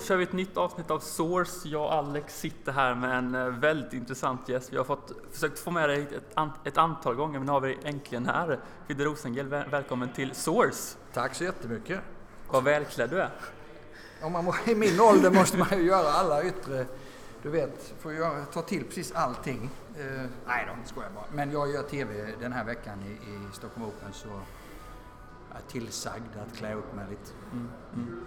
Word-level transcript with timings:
kör 0.00 0.16
vi 0.16 0.22
ett 0.22 0.32
nytt 0.32 0.56
avsnitt 0.56 0.90
av 0.90 0.98
Source. 0.98 1.68
Jag 1.68 1.82
och 1.82 1.94
Alex 1.94 2.40
sitter 2.40 2.72
här 2.72 2.94
med 2.94 3.18
en 3.18 3.34
eh, 3.34 3.46
väldigt 3.46 3.92
intressant 3.92 4.48
gäst. 4.48 4.72
Vi 4.72 4.76
har 4.76 4.84
fått, 4.84 5.12
försökt 5.32 5.58
få 5.58 5.70
med 5.70 5.88
dig 5.88 6.02
ett, 6.02 6.30
an, 6.34 6.50
ett 6.64 6.78
antal 6.78 7.14
gånger, 7.14 7.38
men 7.38 7.46
nu 7.46 7.52
har 7.52 7.60
vi 7.60 7.78
äntligen 7.84 8.26
här. 8.26 8.60
Fidde 8.86 9.04
Rosengren, 9.04 9.48
väl, 9.48 9.70
välkommen 9.70 10.12
till 10.12 10.34
Source. 10.34 10.98
Tack 11.12 11.34
så 11.34 11.44
jättemycket. 11.44 12.00
Vad 12.50 12.64
välklädd 12.64 13.10
du 13.10 13.20
är. 13.20 13.30
Om 14.22 14.32
man, 14.32 14.52
I 14.66 14.74
min 14.74 15.00
ålder 15.00 15.30
måste 15.30 15.58
man 15.58 15.68
ju 15.70 15.82
göra 15.82 16.08
alla 16.08 16.44
yttre, 16.44 16.86
du 17.42 17.50
vet, 17.50 17.94
får 18.00 18.12
göra, 18.12 18.44
ta 18.44 18.62
till 18.62 18.84
precis 18.84 19.12
allting. 19.12 19.70
Eh, 19.98 20.22
nej 20.46 20.68
då, 20.68 20.88
skojar 20.88 21.10
bara. 21.14 21.24
Men 21.32 21.50
jag 21.50 21.70
gör 21.70 21.82
TV 21.82 22.34
den 22.40 22.52
här 22.52 22.64
veckan 22.64 23.02
i, 23.02 23.10
i 23.12 23.48
Stockholm 23.52 23.86
Open 23.86 24.12
så 24.12 24.28
jag 25.48 25.58
är 25.58 25.70
tillsagd 25.70 26.36
att 26.46 26.56
klä 26.56 26.74
upp 26.74 26.94
mig 26.94 27.06
lite. 27.10 27.32
Mm, 27.52 27.68
mm. 27.94 28.24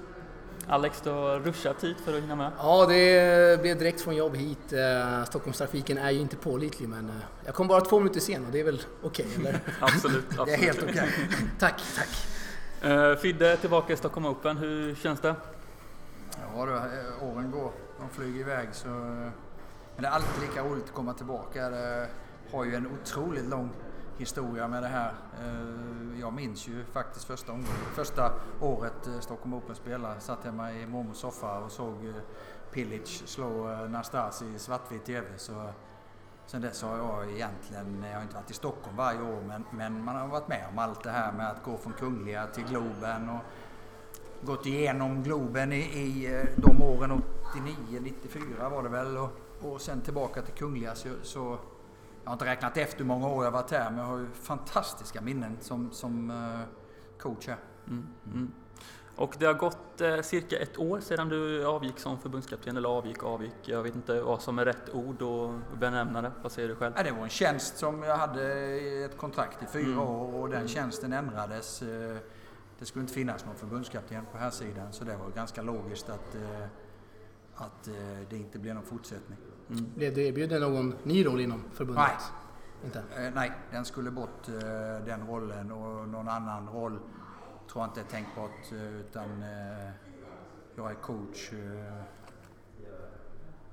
Alex, 0.68 1.02
du 1.02 1.10
har 1.10 1.40
ruschat 1.40 1.84
hit 1.84 1.98
för 2.06 2.18
att 2.18 2.24
hinna 2.24 2.36
med. 2.36 2.52
Ja, 2.58 2.86
det 2.86 3.62
blev 3.62 3.78
direkt 3.78 4.02
från 4.02 4.16
jobb 4.16 4.36
hit. 4.36 4.74
Eh, 4.74 5.24
Stockholmstrafiken 5.24 5.98
är 5.98 6.12
ju 6.12 6.20
inte 6.20 6.36
pålitlig 6.36 6.90
men 6.90 7.10
eh, 7.10 7.16
jag 7.46 7.56
kom 7.56 7.68
bara 7.68 7.82
två 7.82 8.00
minuter 8.00 8.20
sen 8.20 8.46
och 8.46 8.52
det 8.52 8.60
är 8.60 8.64
väl 8.64 8.82
okej, 9.04 9.26
okay, 9.26 9.48
eller? 9.48 9.60
absolut, 9.80 10.26
absolut. 10.30 10.46
Det 10.46 10.54
är 10.54 10.58
helt 10.58 10.84
okej. 10.84 10.92
Okay. 10.92 11.10
tack, 11.60 11.84
tack. 11.96 12.28
Uh, 12.92 13.16
Fidde, 13.16 13.58
tillbaka 13.58 13.94
i 13.94 13.98
Stockholm 13.98 14.26
Open. 14.26 14.58
Hur 14.58 14.96
känns 14.96 15.20
det? 15.20 15.36
Ja, 16.56 16.66
då, 16.66 16.72
åren 17.26 17.52
går. 17.52 17.72
De 18.00 18.10
flyger 18.10 18.40
iväg 18.40 18.68
så... 18.72 18.88
Men 18.88 19.34
det 20.02 20.08
är 20.08 20.12
alltid 20.12 20.50
lika 20.50 20.64
roligt 20.64 20.84
att 20.84 20.94
komma 20.94 21.14
tillbaka. 21.14 21.70
Det 21.70 22.08
har 22.52 22.66
ju 22.66 22.76
en 22.76 22.88
otroligt 22.88 23.46
lång 23.46 23.70
historia 24.18 24.68
med 24.68 24.84
det 24.84 24.88
här. 24.88 25.14
Eh, 25.44 26.20
jag 26.20 26.34
minns 26.34 26.68
ju 26.68 26.86
faktiskt 26.86 27.26
första, 27.26 27.58
första 27.94 28.34
året 28.62 29.08
eh, 29.08 29.20
Stockholm 29.20 29.54
Open 29.54 29.76
spelade. 29.76 30.20
Satt 30.20 30.44
hemma 30.44 30.72
i 30.72 30.88
mormors 30.88 31.18
soffa 31.18 31.60
och 31.60 31.72
såg 31.72 31.96
Pillage 32.00 32.22
Pilic 32.72 33.24
slå 33.26 33.68
Nastasi 33.88 34.46
i 34.46 34.60
svartvit 34.60 35.06
TV. 35.06 35.28
Så 35.38 35.70
sen 36.46 36.62
dess 36.62 36.82
har 36.82 36.98
jag 36.98 37.32
egentligen, 37.32 38.04
jag 38.04 38.16
har 38.16 38.22
inte 38.22 38.36
varit 38.36 38.52
i 38.52 38.54
Stockholm 38.54 38.98
varje 38.98 39.22
år, 39.22 39.42
men, 39.48 39.64
men 39.72 40.04
man 40.04 40.16
har 40.16 40.28
varit 40.28 40.48
med 40.48 40.66
om 40.72 40.80
allt 40.80 41.04
det 41.04 41.12
här 41.12 41.32
med 41.32 41.50
att 41.50 41.64
gå 41.64 41.78
från 41.78 41.94
Kungliga 41.94 42.48
till 42.48 42.64
Globen 42.64 43.30
och 43.30 43.42
gått 44.42 44.66
igenom 44.66 45.24
Globen 45.24 45.74
i, 45.74 45.78
i 45.78 46.46
de 46.56 46.82
åren, 46.82 47.24
89, 47.52 48.00
94 48.02 48.70
var 48.70 48.84
det 48.84 48.90
väl, 48.90 49.18
och, 49.18 49.30
och 49.62 49.82
sen 49.82 50.02
tillbaka 50.02 50.42
till 50.42 50.54
Kungliga. 50.54 50.96
Så, 50.96 51.10
så 51.24 51.58
jag 52.26 52.30
har 52.30 52.34
inte 52.34 52.46
räknat 52.46 52.78
efter 52.78 52.98
hur 52.98 53.06
många 53.06 53.28
år 53.28 53.44
jag 53.44 53.52
varit 53.52 53.72
här 53.72 53.90
men 53.90 54.00
jag 54.00 54.06
har 54.06 54.18
ju 54.18 54.28
fantastiska 54.32 55.22
minnen 55.22 55.58
som, 55.62 55.92
som 55.92 56.32
uh, 56.32 56.60
coach 57.20 57.48
här. 57.48 57.58
Mm, 57.88 58.08
mm. 58.26 58.52
Och 59.16 59.36
det 59.40 59.46
har 59.46 59.54
gått 59.54 60.02
eh, 60.02 60.22
cirka 60.22 60.60
ett 60.60 60.78
år 60.80 61.00
sedan 61.00 61.30
du 61.30 61.66
avgick 61.66 62.00
som 62.00 62.20
förbundskapten, 62.20 62.78
eller 62.78 62.90
avgick 62.90 63.24
avgick, 63.24 63.56
jag 63.62 63.84
vet 63.84 63.96
inte 63.96 64.22
vad 64.22 64.42
som 64.42 64.60
är 64.60 64.66
rätt 64.66 64.90
ord 64.94 65.22
att 65.22 65.80
benämna 65.80 66.22
det. 66.22 66.32
Vad 66.42 66.52
säger 66.52 66.68
du 66.70 66.76
själv? 66.76 66.94
Ja, 66.98 67.04
det 67.04 67.12
var 67.12 67.24
en 67.24 67.30
tjänst 67.30 67.78
som 67.78 68.04
jag 68.04 68.18
hade 68.18 68.54
ett 69.06 69.18
kontrakt 69.18 69.64
i 69.64 69.66
fyra 69.66 69.86
mm. 69.86 70.00
år 70.00 70.42
och 70.42 70.50
den 70.50 70.58
mm. 70.58 70.68
tjänsten 70.68 71.14
ändrades. 71.14 71.82
Eh, 71.82 72.18
det 72.80 72.86
skulle 72.86 73.02
inte 73.02 73.14
finnas 73.14 73.46
någon 73.46 73.56
förbundskapten 73.56 74.26
på 74.32 74.38
här 74.38 74.50
sidan 74.50 74.94
så 74.94 75.04
det 75.04 75.18
var 75.18 75.30
ganska 75.30 75.62
logiskt 75.62 76.10
att, 76.10 76.36
eh, 76.36 76.68
att 77.56 77.90
det 78.30 78.38
inte 78.38 78.60
blev 78.60 78.76
någon 78.76 78.84
fortsättning. 78.84 79.38
Mm. 79.70 79.86
Blev 79.96 80.14
du 80.14 80.28
erbjuden 80.28 80.62
någon 80.62 80.96
ny 81.04 81.26
roll 81.26 81.42
inom 81.42 81.64
förbundet? 81.74 82.04
Nej. 82.08 82.18
Inte? 82.86 83.00
Eh, 83.00 83.34
nej, 83.34 83.52
den 83.72 83.86
skulle 83.86 84.12
bort 84.12 84.48
eh, 84.48 85.06
den 85.06 85.28
rollen 85.28 85.72
och 85.72 86.08
någon 86.08 86.28
annan 86.28 86.70
roll 86.70 87.00
tror 87.72 87.84
jag 87.84 87.90
inte 87.90 88.00
är 88.00 88.04
tänkbart 88.04 88.72
eh, 88.72 89.00
utan 89.00 89.44
eh, 89.44 89.90
jag 90.76 90.92
är 90.92 90.96
coach 90.96 91.54
eh, 91.54 92.04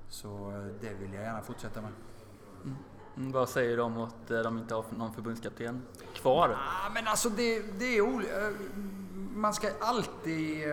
så 0.09 0.51
eh, 0.51 0.65
det 0.81 0.93
vill 0.93 1.13
jag 1.13 1.23
gärna 1.23 1.41
fortsätta 1.41 1.81
med. 1.81 1.91
Mm. 2.63 2.75
Mm, 3.17 3.31
vad 3.31 3.49
säger 3.49 3.77
de 3.77 3.97
om 3.97 4.03
att 4.03 4.27
de 4.27 4.57
inte 4.57 4.75
har 4.75 4.85
någon 4.97 5.13
förbundskapten 5.13 5.81
kvar? 6.13 6.49
Ah, 6.49 6.89
men 6.93 7.07
alltså 7.07 7.29
det, 7.29 7.79
det 7.79 7.97
är 7.97 8.53
Man 9.35 9.53
ska 9.53 9.67
alltid, 9.81 10.67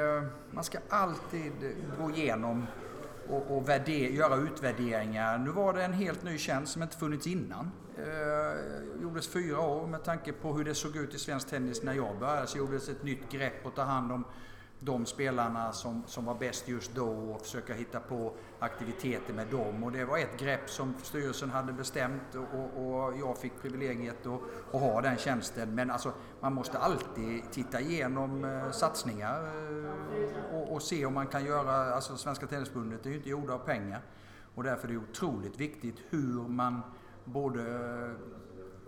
man 0.50 0.64
ska 0.64 0.78
alltid 0.88 1.52
gå 2.00 2.10
igenom 2.10 2.66
och, 3.30 3.56
och 3.56 3.68
värder, 3.68 3.92
göra 3.92 4.36
utvärderingar. 4.36 5.38
Nu 5.38 5.50
var 5.50 5.72
det 5.72 5.84
en 5.84 5.92
helt 5.92 6.22
ny 6.22 6.38
tjänst 6.38 6.72
som 6.72 6.82
inte 6.82 6.96
funnits 6.96 7.26
innan. 7.26 7.70
Eh, 7.98 9.02
gjordes 9.02 9.28
fyra 9.28 9.60
år 9.60 9.86
med 9.86 10.04
tanke 10.04 10.32
på 10.32 10.52
hur 10.52 10.64
det 10.64 10.74
såg 10.74 10.96
ut 10.96 11.14
i 11.14 11.18
svensk 11.18 11.48
tennis 11.48 11.82
när 11.82 11.94
jag 11.94 12.18
började. 12.18 12.46
Så 12.46 12.58
gjordes 12.58 12.88
ett 12.88 13.02
nytt 13.02 13.32
grepp 13.32 13.66
att 13.66 13.76
ta 13.76 13.82
hand 13.82 14.12
om 14.12 14.24
de 14.80 15.06
spelarna 15.06 15.72
som, 15.72 16.02
som 16.06 16.24
var 16.24 16.34
bäst 16.34 16.68
just 16.68 16.94
då 16.94 17.08
och 17.08 17.40
försöka 17.40 17.74
hitta 17.74 18.00
på 18.00 18.32
aktiviteter 18.58 19.34
med 19.34 19.46
dem. 19.46 19.84
Och 19.84 19.92
det 19.92 20.04
var 20.04 20.18
ett 20.18 20.40
grepp 20.40 20.70
som 20.70 20.94
styrelsen 21.02 21.50
hade 21.50 21.72
bestämt 21.72 22.34
och, 22.34 22.86
och 22.86 23.18
jag 23.18 23.38
fick 23.38 23.62
privilegiet 23.62 24.26
att, 24.26 24.40
att, 24.72 24.80
ha 24.80 25.00
den 25.00 25.16
tjänsten. 25.16 25.74
Men 25.74 25.90
alltså, 25.90 26.12
man 26.40 26.54
måste 26.54 26.78
alltid 26.78 27.42
titta 27.50 27.80
igenom 27.80 28.44
eh, 28.44 28.70
satsningar 28.70 29.44
eh, 29.44 30.54
och, 30.54 30.72
och, 30.72 30.82
se 30.82 31.06
om 31.06 31.14
man 31.14 31.26
kan 31.26 31.44
göra, 31.44 31.94
alltså 31.94 32.16
Svenska 32.16 32.46
Tennisförbundet 32.46 33.06
är 33.06 33.10
ju 33.10 33.16
inte 33.16 33.28
gjorda 33.28 33.54
av 33.54 33.58
pengar. 33.58 34.02
Och 34.54 34.62
därför 34.62 34.88
är 34.88 34.92
det 34.92 34.98
otroligt 34.98 35.60
viktigt 35.60 35.96
hur 36.08 36.48
man 36.48 36.80
både 37.24 37.62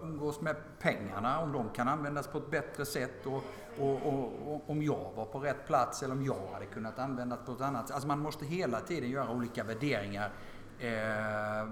umgås 0.02 0.40
med 0.40 0.56
pengarna, 0.78 1.40
om 1.40 1.52
de 1.52 1.70
kan 1.70 1.88
användas 1.88 2.26
på 2.26 2.38
ett 2.38 2.50
bättre 2.50 2.86
sätt 2.86 3.26
och, 3.26 3.44
och, 3.78 4.06
och, 4.06 4.54
och, 4.54 4.70
om 4.70 4.82
jag 4.82 5.12
var 5.16 5.24
på 5.24 5.38
rätt 5.38 5.66
plats 5.66 6.02
eller 6.02 6.14
om 6.14 6.24
jag 6.24 6.48
hade 6.52 6.66
kunnat 6.66 6.98
användas 6.98 7.38
på 7.46 7.52
ett 7.52 7.60
annat 7.60 7.86
sätt. 7.88 7.94
Alltså 7.94 8.08
man 8.08 8.18
måste 8.18 8.44
hela 8.44 8.80
tiden 8.80 9.10
göra 9.10 9.30
olika 9.30 9.64
värderingar. 9.64 10.32
Eh, 10.78 11.68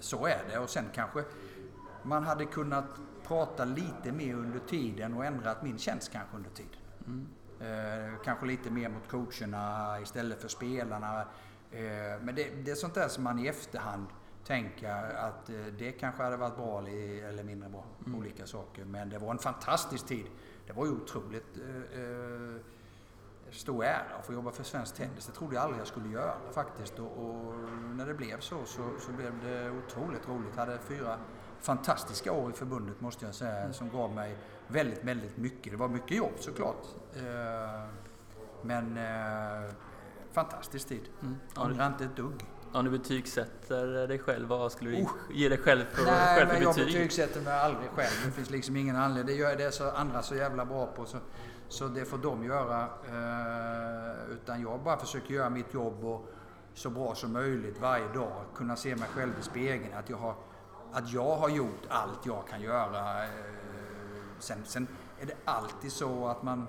så 0.00 0.26
är 0.26 0.44
det 0.50 0.58
och 0.58 0.70
sen 0.70 0.84
kanske 0.94 1.24
man 2.02 2.24
hade 2.24 2.44
kunnat 2.44 2.84
prata 3.26 3.64
lite 3.64 4.12
mer 4.12 4.34
under 4.34 4.58
tiden 4.58 5.14
och 5.14 5.24
ändrat 5.24 5.62
min 5.62 5.78
tjänst 5.78 6.12
kanske 6.12 6.36
under 6.36 6.50
tiden. 6.50 6.80
Mm. 7.06 7.28
Eh, 7.60 8.14
kanske 8.24 8.46
lite 8.46 8.70
mer 8.70 8.88
mot 8.88 9.08
coacherna 9.08 9.96
istället 10.00 10.40
för 10.40 10.48
spelarna. 10.48 11.20
Eh, 11.70 12.20
men 12.20 12.34
det, 12.34 12.64
det 12.64 12.70
är 12.70 12.74
sånt 12.74 12.94
där 12.94 13.08
som 13.08 13.24
man 13.24 13.38
i 13.38 13.46
efterhand 13.46 14.06
tänka 14.44 14.94
att 14.96 15.50
eh, 15.50 15.56
det 15.78 15.92
kanske 15.92 16.22
hade 16.22 16.36
varit 16.36 16.56
bra 16.56 16.78
eller 16.78 17.42
mindre 17.42 17.68
bra. 17.68 17.84
Mm. 18.06 18.18
Olika 18.18 18.46
saker. 18.46 18.84
Men 18.84 19.08
det 19.08 19.18
var 19.18 19.30
en 19.30 19.38
fantastisk 19.38 20.06
tid. 20.06 20.26
Det 20.66 20.72
var 20.72 20.86
ju 20.86 20.92
otroligt 20.92 21.56
eh, 21.56 22.00
eh, 22.00 22.60
stor 23.50 23.84
ära 23.84 24.16
att 24.18 24.26
få 24.26 24.32
jobba 24.32 24.50
för 24.50 24.64
svensk 24.64 24.94
tennis. 24.94 25.26
Det 25.26 25.32
trodde 25.32 25.54
jag 25.54 25.64
aldrig 25.64 25.80
jag 25.80 25.86
skulle 25.86 26.08
göra 26.08 26.34
faktiskt. 26.52 26.98
Och, 26.98 27.06
och 27.06 27.54
när 27.96 28.06
det 28.06 28.14
blev 28.14 28.40
så, 28.40 28.64
så, 28.64 28.82
så 29.00 29.12
blev 29.12 29.32
det 29.44 29.70
otroligt 29.70 30.28
roligt. 30.28 30.52
Jag 30.56 30.66
hade 30.66 30.78
fyra 30.78 31.18
fantastiska 31.60 32.32
år 32.32 32.50
i 32.50 32.52
förbundet 32.52 33.00
måste 33.00 33.24
jag 33.24 33.34
säga 33.34 33.60
mm. 33.60 33.72
som 33.72 33.90
gav 33.90 34.12
mig 34.14 34.36
väldigt, 34.68 35.04
väldigt 35.04 35.36
mycket. 35.36 35.72
Det 35.72 35.76
var 35.76 35.88
mycket 35.88 36.16
jobb 36.16 36.32
såklart. 36.38 36.86
Eh, 37.16 37.84
men 38.62 38.96
eh, 38.96 39.70
fantastisk 40.32 40.88
tid. 40.88 41.08
Mm. 41.22 41.36
Ångrar 41.56 41.86
inte 41.86 42.04
ett 42.04 42.16
dugg. 42.16 42.44
Om 42.74 42.84
du 42.84 42.90
betygsätter 42.90 44.08
dig 44.08 44.18
själv, 44.18 44.48
vad 44.48 44.72
skulle 44.72 44.90
du 44.90 44.96
oh. 44.96 45.10
ge 45.30 45.48
dig 45.48 45.58
själv 45.58 45.84
för, 45.90 46.04
Nej, 46.04 46.38
själv 46.38 46.48
för 46.48 46.58
men 46.58 46.64
betyg? 46.64 46.82
jag 46.82 46.86
betygsätter 46.86 47.40
mig 47.40 47.52
aldrig 47.52 47.90
själv. 47.90 48.10
Det 48.24 48.30
finns 48.30 48.50
liksom 48.50 48.76
ingen 48.76 48.96
anledning. 48.96 49.36
Det 49.36 49.42
gör 49.42 49.56
det 49.56 49.72
så 49.72 49.90
andra 49.90 50.22
så 50.22 50.34
jävla 50.34 50.64
bra 50.64 50.86
på. 50.86 51.06
Så, 51.06 51.18
så 51.68 51.88
det 51.88 52.04
får 52.04 52.18
de 52.18 52.44
göra. 52.44 52.80
Eh, 52.82 54.34
utan 54.34 54.62
jag 54.62 54.80
bara 54.80 54.96
försöker 54.96 55.34
göra 55.34 55.50
mitt 55.50 55.74
jobb 55.74 56.04
och 56.04 56.28
så 56.74 56.90
bra 56.90 57.14
som 57.14 57.32
möjligt 57.32 57.80
varje 57.80 58.08
dag. 58.08 58.44
Kunna 58.54 58.76
se 58.76 58.96
mig 58.96 59.08
själv 59.08 59.32
i 59.40 59.42
spegeln. 59.42 59.94
Att 59.94 60.10
jag 60.10 60.16
har, 60.16 60.34
att 60.92 61.12
jag 61.12 61.36
har 61.36 61.48
gjort 61.48 61.82
allt 61.88 62.26
jag 62.26 62.48
kan 62.48 62.60
göra. 62.60 63.24
Eh, 63.24 63.30
sen, 64.38 64.58
sen 64.64 64.86
är 65.20 65.26
det 65.26 65.36
alltid 65.44 65.92
så 65.92 66.26
att 66.28 66.42
man, 66.42 66.66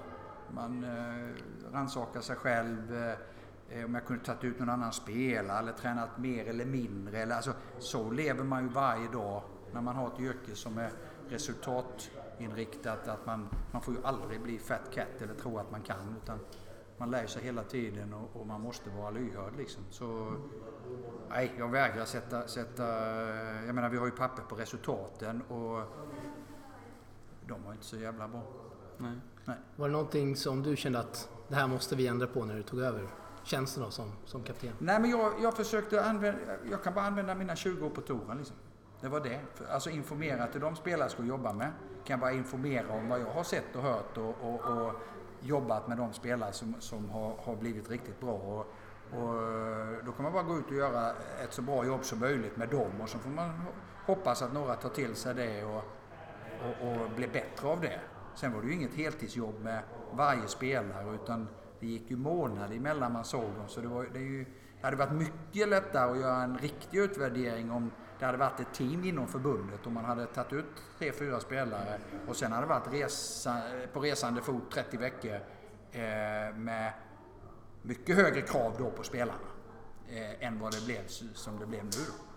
man 0.51 0.83
eh, 0.83 1.73
rannsakar 1.73 2.21
sig 2.21 2.35
själv. 2.35 2.95
Eh, 2.95 3.17
om 3.85 3.93
jag 3.93 4.05
kunde 4.05 4.23
tagit 4.23 4.43
ut 4.43 4.59
någon 4.59 4.69
annan 4.69 4.93
spelare 4.93 5.59
eller 5.59 5.71
tränat 5.71 6.17
mer 6.17 6.45
eller 6.45 6.65
mindre. 6.65 7.17
Eller, 7.17 7.35
alltså, 7.35 7.53
så 7.79 8.11
lever 8.11 8.43
man 8.43 8.63
ju 8.63 8.69
varje 8.69 9.07
dag 9.07 9.43
när 9.73 9.81
man 9.81 9.95
har 9.95 10.07
ett 10.07 10.19
yrke 10.19 10.55
som 10.55 10.77
är 10.77 10.91
resultatinriktat. 11.29 13.07
Att 13.07 13.25
man, 13.25 13.49
man 13.71 13.81
får 13.81 13.93
ju 13.93 13.99
aldrig 14.03 14.41
bli 14.41 14.59
fat 14.59 14.91
cat 14.93 15.21
eller 15.21 15.33
tro 15.33 15.57
att 15.57 15.71
man 15.71 15.81
kan. 15.81 16.15
Utan 16.23 16.39
man 16.97 17.11
lär 17.11 17.27
sig 17.27 17.43
hela 17.43 17.63
tiden 17.63 18.13
och, 18.13 18.41
och 18.41 18.47
man 18.47 18.61
måste 18.61 18.89
vara 18.89 19.09
lyhörd. 19.09 19.53
Liksom. 19.57 19.83
Så, 19.89 20.33
nej, 21.29 21.51
jag 21.57 21.67
vägrar 21.67 22.05
sätta, 22.05 22.47
sätta... 22.47 22.87
Jag 23.65 23.75
menar, 23.75 23.89
vi 23.89 23.97
har 23.97 24.05
ju 24.05 24.11
papper 24.11 24.43
på 24.43 24.55
resultaten 24.55 25.41
och 25.41 25.83
de 27.47 27.63
var 27.63 27.71
inte 27.71 27.85
så 27.85 27.97
jävla 27.97 28.27
bra. 28.27 28.41
Nej. 28.97 29.19
nej. 29.45 29.57
Var 29.75 29.87
det 29.87 29.91
någonting 29.91 30.35
som 30.35 30.63
du 30.63 30.75
kände 30.75 30.99
att 30.99 31.29
det 31.47 31.55
här 31.55 31.67
måste 31.67 31.95
vi 31.95 32.07
ändra 32.07 32.27
på 32.27 32.45
när 32.45 32.55
du 32.55 32.63
tog 32.63 32.79
över? 32.79 33.07
Tjänsten 33.43 33.83
då 33.83 33.91
som, 33.91 34.11
som 34.25 34.43
kapten? 34.43 34.73
Nej 34.79 34.99
men 34.99 35.09
jag, 35.09 35.33
jag 35.41 35.57
försökte 35.57 36.05
använda, 36.05 36.39
jag 36.71 36.83
kan 36.83 36.93
bara 36.93 37.05
använda 37.05 37.35
mina 37.35 37.55
20 37.55 37.85
år 37.85 37.89
på 37.89 38.01
touren 38.01 38.37
liksom. 38.37 38.55
Det 39.01 39.09
var 39.09 39.19
det. 39.19 39.39
Alltså 39.69 39.89
informera 39.89 40.47
till 40.47 40.61
de 40.61 40.75
spelare 40.75 41.03
jag 41.03 41.11
skulle 41.11 41.27
jobba 41.27 41.53
med. 41.53 41.71
Kan 42.05 42.19
bara 42.19 42.31
informera 42.31 42.93
om 42.93 43.09
vad 43.09 43.19
jag 43.19 43.31
har 43.31 43.43
sett 43.43 43.75
och 43.75 43.81
hört 43.81 44.17
och, 44.17 44.35
och, 44.41 44.61
och 44.61 44.93
jobbat 45.39 45.87
med 45.87 45.97
de 45.97 46.13
spelare 46.13 46.51
som, 46.51 46.75
som 46.79 47.09
har, 47.09 47.35
har 47.43 47.55
blivit 47.55 47.89
riktigt 47.89 48.19
bra. 48.19 48.33
Och, 48.33 48.59
och 49.19 49.35
då 50.05 50.11
kan 50.11 50.23
man 50.23 50.33
bara 50.33 50.43
gå 50.43 50.57
ut 50.57 50.65
och 50.65 50.75
göra 50.75 51.09
ett 51.43 51.53
så 51.53 51.61
bra 51.61 51.85
jobb 51.85 52.05
som 52.05 52.19
möjligt 52.19 52.57
med 52.57 52.69
dem 52.69 53.01
och 53.01 53.09
så 53.09 53.17
får 53.17 53.29
man 53.29 53.61
hoppas 54.05 54.41
att 54.41 54.53
några 54.53 54.75
tar 54.75 54.89
till 54.89 55.15
sig 55.15 55.35
det 55.35 55.63
och, 55.63 55.83
och, 56.61 56.87
och 56.87 57.09
blir 57.15 57.27
bättre 57.27 57.67
av 57.67 57.81
det. 57.81 57.99
Sen 58.35 58.53
var 58.53 58.61
det 58.61 58.67
ju 58.67 58.73
inget 58.73 58.93
heltidsjobb 58.93 59.55
med 59.61 59.83
varje 60.11 60.47
spelare 60.47 61.15
utan 61.15 61.47
det 61.83 61.89
gick 61.89 62.11
ju 62.11 62.17
månader 62.17 62.75
emellan 62.75 63.11
man 63.11 63.25
såg 63.25 63.43
dem. 63.43 63.67
Så 63.67 63.81
det, 63.81 63.87
var, 63.87 64.07
det, 64.13 64.19
är 64.19 64.23
ju, 64.23 64.45
det 64.79 64.85
hade 64.85 64.97
varit 64.97 65.11
mycket 65.11 65.69
lättare 65.69 66.11
att 66.11 66.19
göra 66.19 66.43
en 66.43 66.57
riktig 66.57 66.97
utvärdering 66.97 67.71
om 67.71 67.91
det 68.19 68.25
hade 68.25 68.37
varit 68.37 68.59
ett 68.59 68.73
team 68.73 69.03
inom 69.03 69.27
förbundet 69.27 69.85
och 69.85 69.91
man 69.91 70.05
hade 70.05 70.25
tagit 70.25 70.53
ut 70.53 70.65
tre, 70.99 71.11
fyra 71.11 71.39
spelare 71.39 71.99
och 72.27 72.35
sen 72.35 72.51
hade 72.51 72.63
det 72.63 72.69
varit 72.69 72.93
resa, 72.93 73.61
på 73.93 73.99
resande 73.99 74.41
fot 74.41 74.71
30 74.71 74.97
veckor 74.97 75.39
eh, 75.91 76.55
med 76.55 76.93
mycket 77.81 78.15
högre 78.15 78.41
krav 78.41 78.75
då 78.77 78.91
på 78.91 79.03
spelarna 79.03 79.47
eh, 80.09 80.47
än 80.47 80.59
vad 80.59 80.71
det 80.71 80.85
blev 80.85 81.07
som 81.33 81.59
det 81.59 81.65
blev 81.65 81.83
nu. 81.83 81.89
Då. 81.91 82.32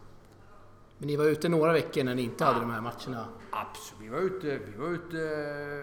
Men 0.99 1.07
ni 1.07 1.17
var 1.17 1.25
ute 1.25 1.49
några 1.49 1.73
veckor 1.73 2.05
när 2.05 2.15
ni 2.15 2.23
inte 2.23 2.45
hade 2.45 2.61
de 2.61 2.71
här 2.71 2.81
matcherna? 2.81 3.29
Absolut, 3.51 4.01
vi 4.01 4.09
var 4.09 4.19
ute, 4.19 4.59
vi 4.59 4.77
var 4.77 4.89
ute 4.89 5.19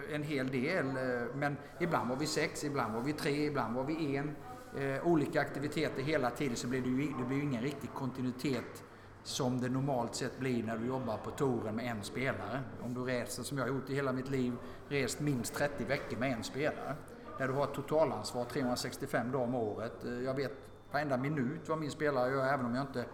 eh, 0.08 0.14
en 0.14 0.22
hel 0.22 0.48
del. 0.48 0.86
Eh, 0.86 1.34
men 1.34 1.56
ibland 1.80 2.08
var 2.08 2.16
vi 2.16 2.26
sex, 2.26 2.64
ibland 2.64 2.94
var 2.94 3.00
vi 3.00 3.12
tre, 3.12 3.46
ibland 3.46 3.76
var 3.76 3.84
vi 3.84 4.16
en. 4.16 4.36
Eh, 4.78 5.06
olika 5.06 5.40
aktiviteter 5.40 6.02
hela 6.02 6.30
tiden 6.30 6.56
så 6.56 6.66
blir 6.66 6.80
det 6.80 6.88
ju 6.88 7.12
det 7.18 7.24
blir 7.28 7.42
ingen 7.42 7.62
riktig 7.62 7.90
kontinuitet 7.94 8.84
som 9.22 9.60
det 9.60 9.68
normalt 9.68 10.14
sett 10.14 10.38
blir 10.38 10.62
när 10.62 10.78
du 10.78 10.86
jobbar 10.86 11.16
på 11.16 11.30
touren 11.30 11.76
med 11.76 11.90
en 11.90 12.02
spelare. 12.02 12.60
Om 12.82 12.94
du 12.94 13.00
reser, 13.00 13.42
som 13.42 13.58
jag 13.58 13.64
har 13.64 13.74
gjort 13.74 13.90
i 13.90 13.94
hela 13.94 14.12
mitt 14.12 14.30
liv, 14.30 14.52
rest 14.88 15.20
minst 15.20 15.54
30 15.54 15.84
veckor 15.84 16.16
med 16.16 16.32
en 16.32 16.44
spelare. 16.44 16.94
Där 17.38 17.48
du 17.48 17.54
har 17.54 17.64
ett 17.64 17.74
totalansvar 17.74 18.44
365 18.44 19.32
dagar 19.32 19.44
om 19.44 19.54
året. 19.54 19.92
Jag 20.24 20.34
vet 20.34 20.52
varenda 20.92 21.16
minut 21.16 21.68
vad 21.68 21.78
min 21.78 21.90
spelare 21.90 22.30
gör 22.30 22.46
även 22.46 22.66
om 22.66 22.74
jag 22.74 22.82
inte 22.82 23.04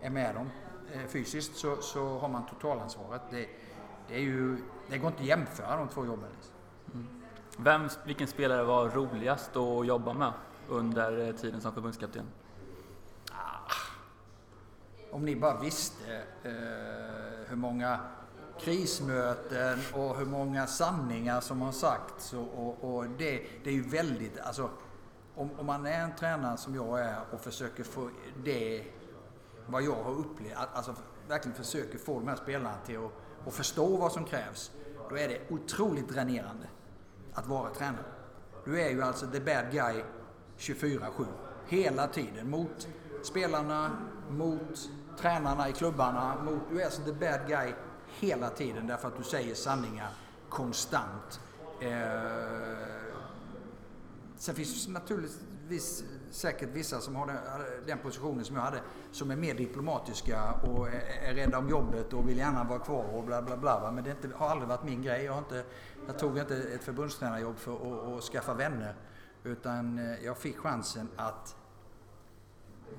är 0.00 0.10
med 0.10 0.34
dem 0.34 0.50
fysiskt 1.08 1.56
så, 1.56 1.76
så 1.80 2.18
har 2.18 2.28
man 2.28 2.46
totalansvaret. 2.46 3.22
Det, 3.30 3.48
det, 4.08 4.14
är 4.14 4.20
ju, 4.20 4.56
det 4.88 4.98
går 4.98 5.10
inte 5.10 5.22
att 5.22 5.28
jämföra 5.28 5.76
de 5.76 5.88
två 5.88 6.06
jobben. 6.06 6.28
Liksom. 6.36 6.54
Mm. 6.94 7.06
Vem, 7.56 7.88
vilken 8.06 8.26
spelare 8.26 8.64
var 8.64 8.88
roligast 8.88 9.56
att 9.56 9.86
jobba 9.86 10.12
med 10.12 10.32
under 10.68 11.28
eh, 11.28 11.34
tiden 11.34 11.60
som 11.60 11.72
förbundskapten? 11.72 12.24
Ah, 13.30 13.70
om 15.10 15.24
ni 15.24 15.36
bara 15.36 15.60
visste 15.60 16.22
eh, 16.42 16.52
hur 17.48 17.56
många 17.56 18.00
krismöten 18.60 19.78
och 19.92 20.16
hur 20.16 20.26
många 20.26 20.66
sanningar 20.66 21.40
som 21.40 21.62
har 21.62 21.72
sagts. 21.72 22.32
Och, 22.32 22.48
och, 22.54 22.94
och 22.94 23.04
det, 23.18 23.42
det, 23.64 23.70
är 23.70 23.74
ju 23.74 23.88
väldigt, 23.88 24.40
alltså 24.40 24.70
om, 25.34 25.50
om, 25.58 25.66
man 25.66 25.86
är 25.86 26.00
en 26.00 26.14
tränare 26.16 26.56
som 26.56 26.74
jag 26.74 27.00
är 27.00 27.16
och 27.30 27.40
försöker 27.40 27.84
få 27.84 28.10
det, 28.44 28.84
vad 29.66 29.82
jag 29.82 30.02
har 30.02 30.12
upplevt, 30.12 30.56
alltså 30.72 30.94
verkligen 31.28 31.56
försöker 31.56 31.98
få 31.98 32.18
de 32.18 32.28
här 32.28 32.36
spelarna 32.36 32.76
till 32.86 32.98
att, 32.98 33.12
att 33.46 33.54
förstå 33.54 33.96
vad 33.96 34.12
som 34.12 34.24
krävs. 34.24 34.70
Då 35.08 35.18
är 35.18 35.28
det 35.28 35.40
otroligt 35.50 36.08
dränerande 36.08 36.66
att 37.34 37.46
vara 37.46 37.70
tränare. 37.70 38.04
Du 38.64 38.80
är 38.80 38.90
ju 38.90 39.02
alltså 39.02 39.26
the 39.26 39.40
bad 39.40 39.72
guy 39.72 40.02
24-7. 40.58 41.26
Hela 41.66 42.06
tiden. 42.06 42.50
Mot 42.50 42.88
spelarna, 43.22 43.90
mot 44.30 44.90
tränarna 45.18 45.68
i 45.68 45.72
klubbarna. 45.72 46.42
Mot, 46.42 46.60
du 46.70 46.80
är 46.80 46.84
alltså 46.84 47.02
the 47.02 47.12
bad 47.12 47.40
guy 47.48 47.72
hela 48.20 48.50
tiden 48.50 48.86
därför 48.86 49.08
att 49.08 49.16
du 49.16 49.22
säger 49.22 49.54
sanningar 49.54 50.10
konstant. 50.48 51.40
Eh, 51.80 51.90
sen 54.36 54.54
finns 54.54 54.86
det 54.86 54.92
naturligtvis 54.92 56.04
säkert 56.34 56.68
vissa 56.72 57.00
som 57.00 57.16
har 57.16 57.26
den, 57.26 57.36
den, 57.86 57.98
positionen 57.98 58.44
som 58.44 58.56
jag 58.56 58.62
hade 58.62 58.80
som 59.12 59.30
är 59.30 59.36
mer 59.36 59.54
diplomatiska 59.54 60.52
och 60.52 60.88
är, 60.88 61.02
är 61.22 61.34
rädda 61.34 61.58
om 61.58 61.68
jobbet 61.68 62.12
och 62.12 62.28
vill 62.28 62.38
gärna 62.38 62.64
vara 62.64 62.78
kvar 62.78 63.04
och 63.04 63.24
bla 63.24 63.42
bla 63.42 63.56
bla. 63.56 63.92
Men 63.94 64.04
det 64.04 64.10
inte, 64.10 64.28
har 64.36 64.48
aldrig 64.48 64.68
varit 64.68 64.84
min 64.84 65.02
grej. 65.02 65.24
Jag, 65.24 65.32
har 65.32 65.38
inte, 65.38 65.64
jag 66.06 66.18
tog 66.18 66.38
inte 66.38 66.56
ett 66.56 66.84
förbundstränarjobb 66.84 67.58
för 67.58 67.72
att, 67.74 68.18
att 68.18 68.24
skaffa 68.24 68.54
vänner. 68.54 68.94
Utan 69.44 69.98
eh, 69.98 70.24
jag 70.24 70.38
fick 70.38 70.58
chansen 70.58 71.08
att 71.16 71.56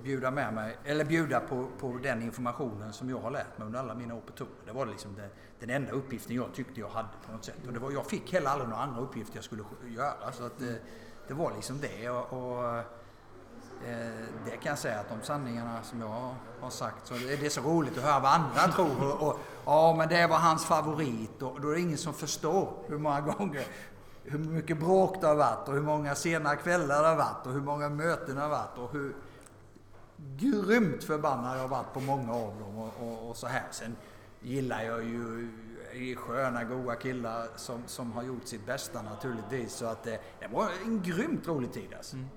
bjuda 0.04 0.32
med 0.32 0.54
mig, 0.54 0.78
eller 0.84 1.06
bjuda 1.06 1.40
på, 1.40 1.68
på 1.80 2.00
den 2.04 2.22
informationen 2.22 2.94
som 2.94 3.10
jag 3.10 3.18
har 3.18 3.32
lärt 3.32 3.58
mig 3.58 3.66
under 3.66 3.80
alla 3.80 3.96
mina 3.96 4.16
år 4.16 4.22
på 4.22 4.32
tour. 4.32 4.50
Det 4.66 4.72
var 4.72 4.86
liksom 4.86 5.16
det, 5.16 5.30
den 5.60 5.70
enda 5.70 5.92
uppgiften 5.92 6.36
jag 6.36 6.54
tyckte 6.54 6.80
jag 6.80 6.90
hade 6.90 7.10
på 7.26 7.32
något 7.32 7.46
sätt. 7.46 7.68
Och 7.68 7.74
det 7.74 7.80
var, 7.80 7.92
jag 7.92 8.06
fick 8.06 8.34
heller 8.34 8.50
aldrig 8.50 8.70
några 8.70 8.84
andra 8.84 9.02
uppgifter 9.02 9.36
jag 9.36 9.44
skulle 9.44 9.64
göra. 9.88 10.32
Så 10.32 10.46
att 10.46 10.60
det, 10.60 10.80
det 11.28 11.34
var 11.34 11.54
liksom 11.56 11.80
det. 11.80 12.10
Och, 12.10 12.34
och 12.34 12.84
Eh, 13.86 14.26
det 14.46 14.52
kan 14.52 14.70
jag 14.70 14.80
säga 14.80 15.00
att 15.00 15.10
de 15.10 15.22
sanningarna 15.22 15.84
som 15.84 16.02
jag 16.02 16.36
har 16.62 16.70
sagt, 16.70 17.08
så 17.08 17.14
det, 17.14 17.36
det 17.36 17.46
är 17.46 17.50
så 17.50 17.62
roligt 17.62 17.98
att 17.98 18.04
höra 18.04 18.20
vad 18.20 18.32
andra 18.32 18.62
tror. 18.76 19.14
Och, 19.14 19.28
och, 19.28 19.40
ja, 19.66 19.96
men 19.98 20.10
det 20.10 20.28
var 20.28 20.38
hans 20.38 20.66
favorit. 20.66 21.42
Och 21.42 21.62
då 21.62 21.70
är 21.70 21.76
det 21.76 21.82
ingen 21.82 21.98
som 21.98 22.14
förstår 22.14 22.74
hur 22.88 22.98
många 22.98 23.22
gånger 23.22 23.66
hur 24.28 24.40
mycket 24.40 24.80
bråk 24.80 25.22
det 25.22 25.28
har 25.28 25.36
varit 25.36 25.68
och 25.68 25.74
hur 25.74 25.82
många 25.82 26.16
sena 26.16 26.56
kvällar 26.56 27.04
det 27.04 27.08
har 27.08 27.16
varit 27.16 27.48
och 27.48 27.54
hur 27.54 27.62
många 27.62 27.90
möten 27.90 28.36
det 28.36 28.42
har 28.42 28.50
varit 28.50 28.78
och 28.78 28.92
hur 28.92 29.16
grymt 30.38 31.04
förbannad 31.04 31.58
jag 31.58 31.62
har 31.62 31.68
varit 31.68 31.94
på 31.94 32.00
många 32.00 32.34
av 32.34 32.60
dem 32.60 32.78
och, 32.78 32.94
och, 33.00 33.30
och 33.30 33.38
så 33.38 33.48
här. 33.48 33.64
Sen 33.72 33.96
gillar 34.42 34.84
jag 34.84 35.04
ju 35.04 35.50
sköna, 36.18 36.64
goa 36.64 36.96
killar 36.96 37.48
som, 37.56 37.84
som 37.88 38.12
har 38.12 38.24
gjort 38.24 38.48
sitt 38.48 38.66
bästa 38.66 39.02
naturligtvis. 39.02 39.74
Så 39.74 39.86
att 39.86 40.04
det, 40.04 40.20
det 40.40 40.48
var 40.48 40.70
en 40.86 41.02
grymt 41.02 41.48
rolig 41.48 41.74
tid 41.74 41.94
alltså. 41.98 42.16
Mm. 42.16 42.28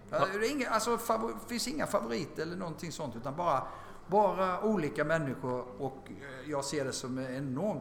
Det, 0.40 0.48
inga, 0.48 0.70
alltså, 0.70 0.98
favor, 0.98 1.36
finns 1.48 1.68
inga 1.68 1.86
favoriter 1.86 2.42
eller 2.42 2.56
någonting 2.56 2.92
sånt 2.92 3.16
utan 3.16 3.36
bara, 3.36 3.62
bara 4.06 4.62
olika 4.62 5.04
människor 5.04 5.64
och 5.78 6.08
eh, 6.10 6.50
jag 6.50 6.64
ser 6.64 6.84
det 6.84 6.92
som 6.92 7.18
en 7.18 7.34
enorm 7.34 7.80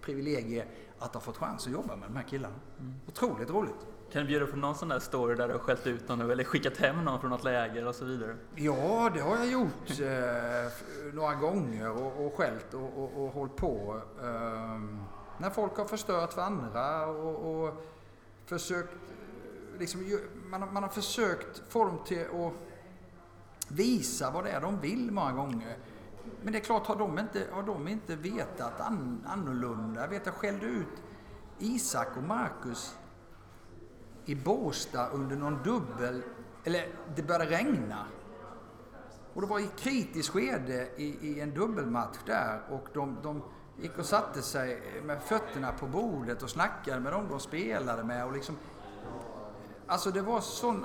privilegie 0.00 0.66
att 0.98 1.14
ha 1.14 1.20
fått 1.20 1.36
chans 1.36 1.66
att 1.66 1.72
jobba 1.72 1.96
med 1.96 2.08
de 2.08 2.16
här 2.16 2.28
killarna. 2.28 2.56
Mm. 2.80 2.94
Otroligt 3.08 3.50
roligt. 3.50 3.86
Kan 4.12 4.22
du 4.22 4.28
bjuda 4.28 4.46
på 4.46 4.56
någon 4.56 4.74
sån 4.74 4.88
där 4.88 4.98
story 4.98 5.34
där 5.34 5.48
du 5.48 5.54
har 5.54 5.60
skällt 5.60 5.86
ut 5.86 6.08
någon 6.08 6.30
eller 6.30 6.44
skickat 6.44 6.76
hem 6.76 7.04
någon 7.04 7.20
från 7.20 7.30
något 7.30 7.44
läger 7.44 7.86
och 7.86 7.94
så 7.94 8.04
vidare? 8.04 8.36
Ja, 8.54 9.10
det 9.14 9.20
har 9.20 9.36
jag 9.36 9.46
gjort 9.46 10.00
eh, 10.00 11.12
några 11.12 11.34
gånger 11.34 11.90
och, 11.90 12.26
och 12.26 12.34
skällt 12.34 12.74
och, 12.74 12.98
och, 12.98 13.24
och 13.24 13.32
hållit 13.32 13.56
på. 13.56 14.00
Eh, 14.22 14.80
när 15.38 15.50
folk 15.50 15.76
har 15.76 15.84
förstört 15.84 16.32
för 16.32 16.42
andra 16.42 17.06
och, 17.06 17.64
och 17.64 17.84
försökt 18.46 18.92
eh, 18.92 19.78
liksom, 19.78 20.18
man, 20.50 20.72
man 20.72 20.82
har 20.82 20.90
försökt 20.90 21.62
få 21.68 21.84
dem 21.84 21.98
till 22.06 22.20
att 22.20 22.52
visa 23.68 24.30
vad 24.30 24.44
det 24.44 24.50
är 24.50 24.60
de 24.60 24.80
vill 24.80 25.10
många 25.10 25.32
gånger. 25.32 25.76
Men 26.42 26.52
det 26.52 26.58
är 26.58 26.64
klart, 26.64 26.86
har 26.86 26.96
de 26.96 27.18
inte, 27.18 27.46
har 27.52 27.62
de 27.62 27.88
inte 27.88 28.16
vetat 28.16 28.80
an, 28.80 29.24
annorlunda? 29.26 30.00
Jag 30.00 30.08
vet, 30.08 30.26
jag 30.26 30.34
skällde 30.34 30.66
ut 30.66 31.02
Isak 31.58 32.16
och 32.16 32.22
Marcus 32.22 32.96
i 34.24 34.34
Båstad 34.34 35.08
under 35.08 35.36
någon 35.36 35.62
dubbel... 35.62 36.22
Eller 36.64 36.88
det 37.16 37.22
började 37.22 37.46
regna. 37.46 38.06
Och 39.34 39.40
det 39.40 39.46
var 39.46 39.58
i 39.58 39.68
kritiskt 39.78 40.28
skede 40.28 40.88
i, 40.96 41.28
i 41.28 41.40
en 41.40 41.54
dubbelmatch 41.54 42.18
där 42.26 42.60
och 42.70 42.88
de, 42.94 43.16
de 43.22 43.42
gick 43.80 43.98
och 43.98 44.06
satte 44.06 44.42
sig 44.42 44.82
med 45.04 45.22
fötterna 45.22 45.72
på 45.72 45.86
bordet 45.86 46.42
och 46.42 46.50
snackade 46.50 47.00
med 47.00 47.12
dem 47.12 47.26
de 47.30 47.40
spelade 47.40 48.04
med 48.04 48.26
och 48.26 48.32
liksom... 48.32 48.56
Alltså 49.86 50.10
det 50.10 50.22
var 50.22 50.40
sån... 50.40 50.84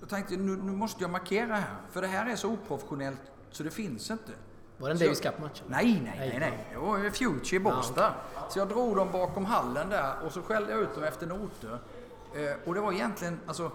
Jag 0.00 0.08
tänkte 0.08 0.36
nu, 0.36 0.56
nu 0.56 0.72
måste 0.72 1.02
jag 1.04 1.10
markera 1.10 1.54
här, 1.54 1.76
för 1.90 2.02
det 2.02 2.08
här 2.08 2.30
är 2.30 2.36
så 2.36 2.50
oprofessionellt 2.50 3.20
så 3.50 3.62
det 3.62 3.70
finns 3.70 4.10
inte. 4.10 4.32
Var 4.78 4.88
det 4.88 4.94
en 4.94 4.98
Davis 4.98 5.20
Cup-match? 5.20 5.62
Nej, 5.66 6.00
nej, 6.04 6.18
nej, 6.18 6.38
nej. 6.40 6.68
Det 6.72 6.78
var 6.78 7.10
Future 7.10 7.56
i 7.56 7.60
Båstad. 7.60 8.14
Så 8.48 8.58
jag 8.58 8.68
drog 8.68 8.96
dem 8.96 9.08
bakom 9.12 9.44
hallen 9.44 9.88
där 9.88 10.14
och 10.26 10.32
så 10.32 10.42
skällde 10.42 10.72
jag 10.72 10.80
ut 10.80 10.94
dem 10.94 11.04
efter 11.04 11.26
noter. 11.26 11.78
Eh, 12.34 12.68
och 12.68 12.74
det 12.74 12.80
var 12.80 12.92
egentligen, 12.92 13.40
alltså, 13.46 13.70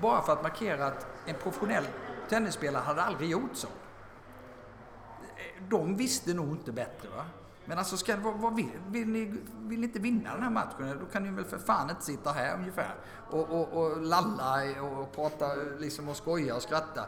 bara 0.00 0.22
för 0.22 0.32
att 0.32 0.42
markera 0.42 0.86
att 0.86 1.06
en 1.26 1.34
professionell 1.34 1.84
tennisspelare 2.28 2.82
hade 2.82 3.02
aldrig 3.02 3.30
gjort 3.30 3.50
så. 3.54 3.66
Eh, 3.66 5.62
de 5.68 5.96
visste 5.96 6.34
nog 6.34 6.48
inte 6.48 6.72
bättre 6.72 7.08
va. 7.08 7.24
Men 7.64 7.78
alltså, 7.78 7.96
ska, 7.96 8.16
vad, 8.16 8.34
vad 8.34 8.56
vill, 8.56 8.70
vill, 8.88 9.08
ni, 9.08 9.24
vill 9.58 9.80
ni 9.80 9.86
inte 9.86 9.98
vinna 9.98 10.34
den 10.34 10.42
här 10.42 10.50
matchen? 10.50 10.98
Då 11.00 11.06
kan 11.06 11.22
ni 11.22 11.30
väl 11.30 11.44
för 11.44 11.58
fan 11.58 11.90
inte 11.90 12.04
sitta 12.04 12.32
här 12.32 12.54
ungefär 12.54 12.94
och, 13.30 13.50
och, 13.50 13.68
och 13.68 14.02
lalla 14.02 14.82
och 14.82 15.12
prata 15.12 15.54
liksom 15.78 16.08
och 16.08 16.16
skoja 16.16 16.56
och 16.56 16.62
skratta. 16.62 17.04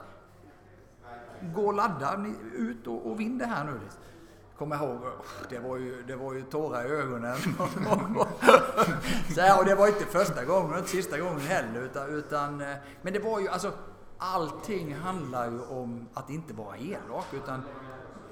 Gå 1.54 1.66
och 1.66 1.74
ladda 1.74 2.16
ni, 2.16 2.34
ut 2.52 2.86
och, 2.86 3.06
och 3.06 3.20
vinn 3.20 3.38
det 3.38 3.46
här 3.46 3.64
nu. 3.64 3.80
Kommer 4.62 4.76
ihåg, 4.76 5.00
det 5.48 5.58
var 5.58 5.76
ju, 5.76 6.02
det 6.02 6.16
var 6.16 6.34
ju 6.34 6.42
tårar 6.42 6.84
i 6.84 6.88
ögonen. 6.88 7.36
så 9.34 9.40
här, 9.40 9.58
och 9.58 9.64
det 9.64 9.74
var 9.74 9.86
inte 9.86 10.04
första 10.04 10.44
gången 10.44 10.72
och 10.72 10.78
inte 10.78 10.90
sista 10.90 11.18
gången 11.18 11.40
heller. 11.40 11.80
Utan, 11.80 12.14
utan, 12.14 12.60
eh, 12.60 12.76
men 13.02 13.12
det 13.12 13.18
var 13.18 13.40
ju 13.40 13.48
alltså, 13.48 13.72
allting 14.18 14.94
handlar 14.94 15.50
ju 15.50 15.60
om 15.60 16.08
att 16.14 16.30
inte 16.30 16.54
vara 16.54 16.76
elak. 16.76 17.26
Utan 17.32 17.62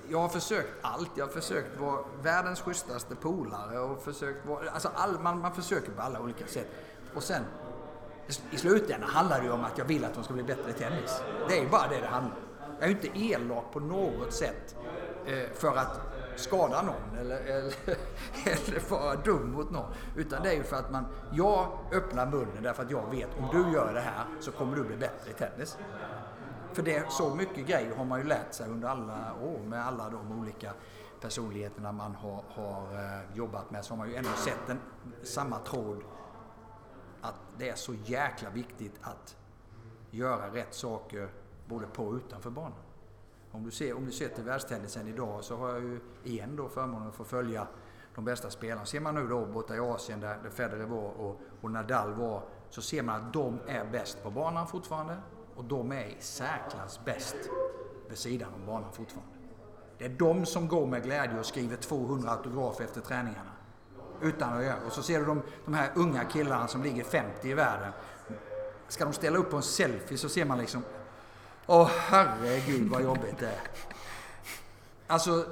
jag 0.08 0.18
har 0.18 0.28
försökt 0.28 0.68
allt. 0.82 1.10
Jag 1.14 1.26
har 1.26 1.32
försökt 1.32 1.80
vara 1.80 1.98
världens 2.22 2.60
schysstaste 2.60 3.14
polare 3.14 3.78
och 3.78 4.02
försökt 4.02 4.46
vara... 4.46 4.70
Alltså 4.70 4.90
all, 4.94 5.20
man, 5.20 5.40
man 5.40 5.52
försöker 5.52 5.92
på 5.92 6.02
alla 6.02 6.20
olika 6.20 6.46
sätt. 6.46 6.68
Och 7.14 7.22
sen 7.22 7.42
i 8.50 8.56
slutändan 8.56 9.10
handlar 9.10 9.38
det 9.38 9.44
ju 9.44 9.52
om 9.52 9.64
att 9.64 9.78
jag 9.78 9.84
vill 9.84 10.04
att 10.04 10.14
de 10.14 10.24
ska 10.24 10.34
bli 10.34 10.42
bättre 10.42 10.70
i 10.70 10.74
tennis. 10.74 11.22
Det 11.48 11.58
är 11.58 11.62
ju 11.62 11.68
bara 11.68 11.88
det 11.88 12.00
det 12.00 12.06
handlar 12.06 12.36
om. 12.36 12.42
Jag 12.80 12.88
är 12.88 12.94
ju 12.94 12.94
inte 12.94 13.18
elak 13.18 13.64
på 13.72 13.80
något 13.80 14.34
sätt 14.34 14.76
eh, 15.26 15.52
för 15.54 15.76
att 15.76 16.00
skada 16.36 16.82
någon 16.82 17.18
eller, 17.18 17.36
eller, 17.36 17.74
eller 18.44 18.90
vara 18.90 19.16
dum 19.16 19.52
mot 19.52 19.70
någon. 19.70 19.92
Utan 20.16 20.42
det 20.42 20.50
är 20.50 20.54
ju 20.54 20.62
för 20.62 20.76
att 20.76 20.90
man, 20.90 21.06
jag 21.32 21.78
öppnar 21.92 22.26
munnen 22.26 22.62
därför 22.62 22.82
att 22.82 22.90
jag 22.90 23.10
vet 23.10 23.28
om 23.38 23.48
du 23.52 23.72
gör 23.72 23.94
det 23.94 24.00
här 24.00 24.24
så 24.40 24.52
kommer 24.52 24.76
du 24.76 24.84
bli 24.84 24.96
bättre 24.96 25.30
i 25.30 25.34
tennis. 25.34 25.78
För 26.72 26.82
det, 26.82 27.10
så 27.10 27.34
mycket 27.34 27.66
grejer 27.66 27.94
har 27.96 28.04
man 28.04 28.20
ju 28.20 28.26
lärt 28.26 28.54
sig 28.54 28.68
under 28.68 28.88
alla 28.88 29.34
år 29.42 29.58
med 29.58 29.86
alla 29.86 30.10
de 30.10 30.40
olika 30.40 30.72
personligheterna 31.20 31.92
man 31.92 32.14
har, 32.14 32.44
har 32.48 32.94
eh, 32.94 33.36
jobbat 33.36 33.70
med 33.70 33.84
så 33.84 33.92
har 33.92 33.98
man 33.98 34.08
ju 34.08 34.14
ändå 34.14 34.30
sett 34.30 34.68
en, 34.68 34.80
samma 35.22 35.58
tråd 35.58 36.02
att 37.20 37.40
det 37.58 37.68
är 37.68 37.74
så 37.74 37.94
jäkla 38.04 38.50
viktigt 38.50 38.94
att 39.02 39.36
göra 40.10 40.54
rätt 40.54 40.74
saker 40.74 41.28
både 41.66 41.86
på 41.86 42.04
och 42.04 42.14
utanför 42.14 42.50
banan. 42.50 42.72
Om 43.52 43.64
du 43.64 43.70
ser, 43.70 43.96
om 43.96 44.06
du 44.06 44.12
ser 44.12 44.28
till 44.28 44.44
världstennisen 44.44 45.08
idag 45.08 45.44
så 45.44 45.56
har 45.56 45.68
jag 45.68 45.80
ju 45.80 46.00
igen 46.24 46.56
då 46.56 46.68
förmånen 46.68 47.08
att 47.08 47.14
få 47.14 47.24
följa 47.24 47.66
de 48.14 48.24
bästa 48.24 48.50
spelarna. 48.50 48.86
Ser 48.86 49.00
man 49.00 49.14
nu 49.14 49.28
då 49.28 49.46
borta 49.46 49.76
i 49.76 49.78
Asien 49.78 50.20
där, 50.20 50.38
där 50.42 50.50
Federer 50.50 50.84
var 50.84 51.10
och, 51.10 51.40
och 51.60 51.70
Nadal 51.70 52.14
var 52.14 52.42
så 52.70 52.82
ser 52.82 53.02
man 53.02 53.26
att 53.26 53.32
de 53.32 53.58
är 53.66 53.84
bäst 53.84 54.22
på 54.22 54.30
banan 54.30 54.66
fortfarande 54.66 55.16
och 55.56 55.64
de 55.64 55.92
är 55.92 56.04
i 56.04 56.16
särklass 56.18 57.00
bäst 57.04 57.36
vid 58.08 58.18
sidan 58.18 58.54
om 58.54 58.66
banan 58.66 58.92
fortfarande. 58.92 59.34
Det 59.98 60.04
är 60.04 60.08
de 60.08 60.46
som 60.46 60.68
går 60.68 60.86
med 60.86 61.02
glädje 61.02 61.38
och 61.38 61.46
skriver 61.46 61.76
200 61.76 62.30
autografer 62.30 62.84
efter 62.84 63.00
träningarna. 63.00 63.50
Utan 64.22 64.58
att 64.58 64.64
göra. 64.64 64.76
Och 64.86 64.92
så 64.92 65.02
ser 65.02 65.20
du 65.20 65.26
de, 65.26 65.42
de 65.64 65.74
här 65.74 65.90
unga 65.94 66.24
killarna 66.24 66.68
som 66.68 66.82
ligger 66.82 67.04
50 67.04 67.48
i 67.48 67.54
världen. 67.54 67.92
Ska 68.88 69.04
de 69.04 69.12
ställa 69.12 69.38
upp 69.38 69.50
på 69.50 69.56
en 69.56 69.62
selfie 69.62 70.18
så 70.18 70.28
ser 70.28 70.44
man 70.44 70.58
liksom 70.58 70.82
Åh 71.72 71.90
herregud 71.90 72.90
vad 72.90 73.02
jobbigt 73.02 73.38
det 73.38 73.46
är. 73.46 73.60
Alltså, 75.06 75.46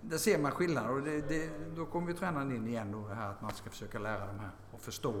där 0.00 0.18
ser 0.18 0.38
man 0.38 0.52
skillnaden 0.52 0.90
och 0.90 1.02
det, 1.02 1.20
det, 1.20 1.50
då 1.76 1.86
kommer 1.86 2.06
vi 2.06 2.14
tränaren 2.14 2.52
in 2.52 2.68
igen 2.68 2.92
då 2.92 3.08
det 3.08 3.14
här 3.14 3.30
att 3.30 3.42
man 3.42 3.54
ska 3.54 3.70
försöka 3.70 3.98
lära 3.98 4.26
dem 4.26 4.38
här 4.38 4.50
och 4.72 4.80
förstå 4.80 5.14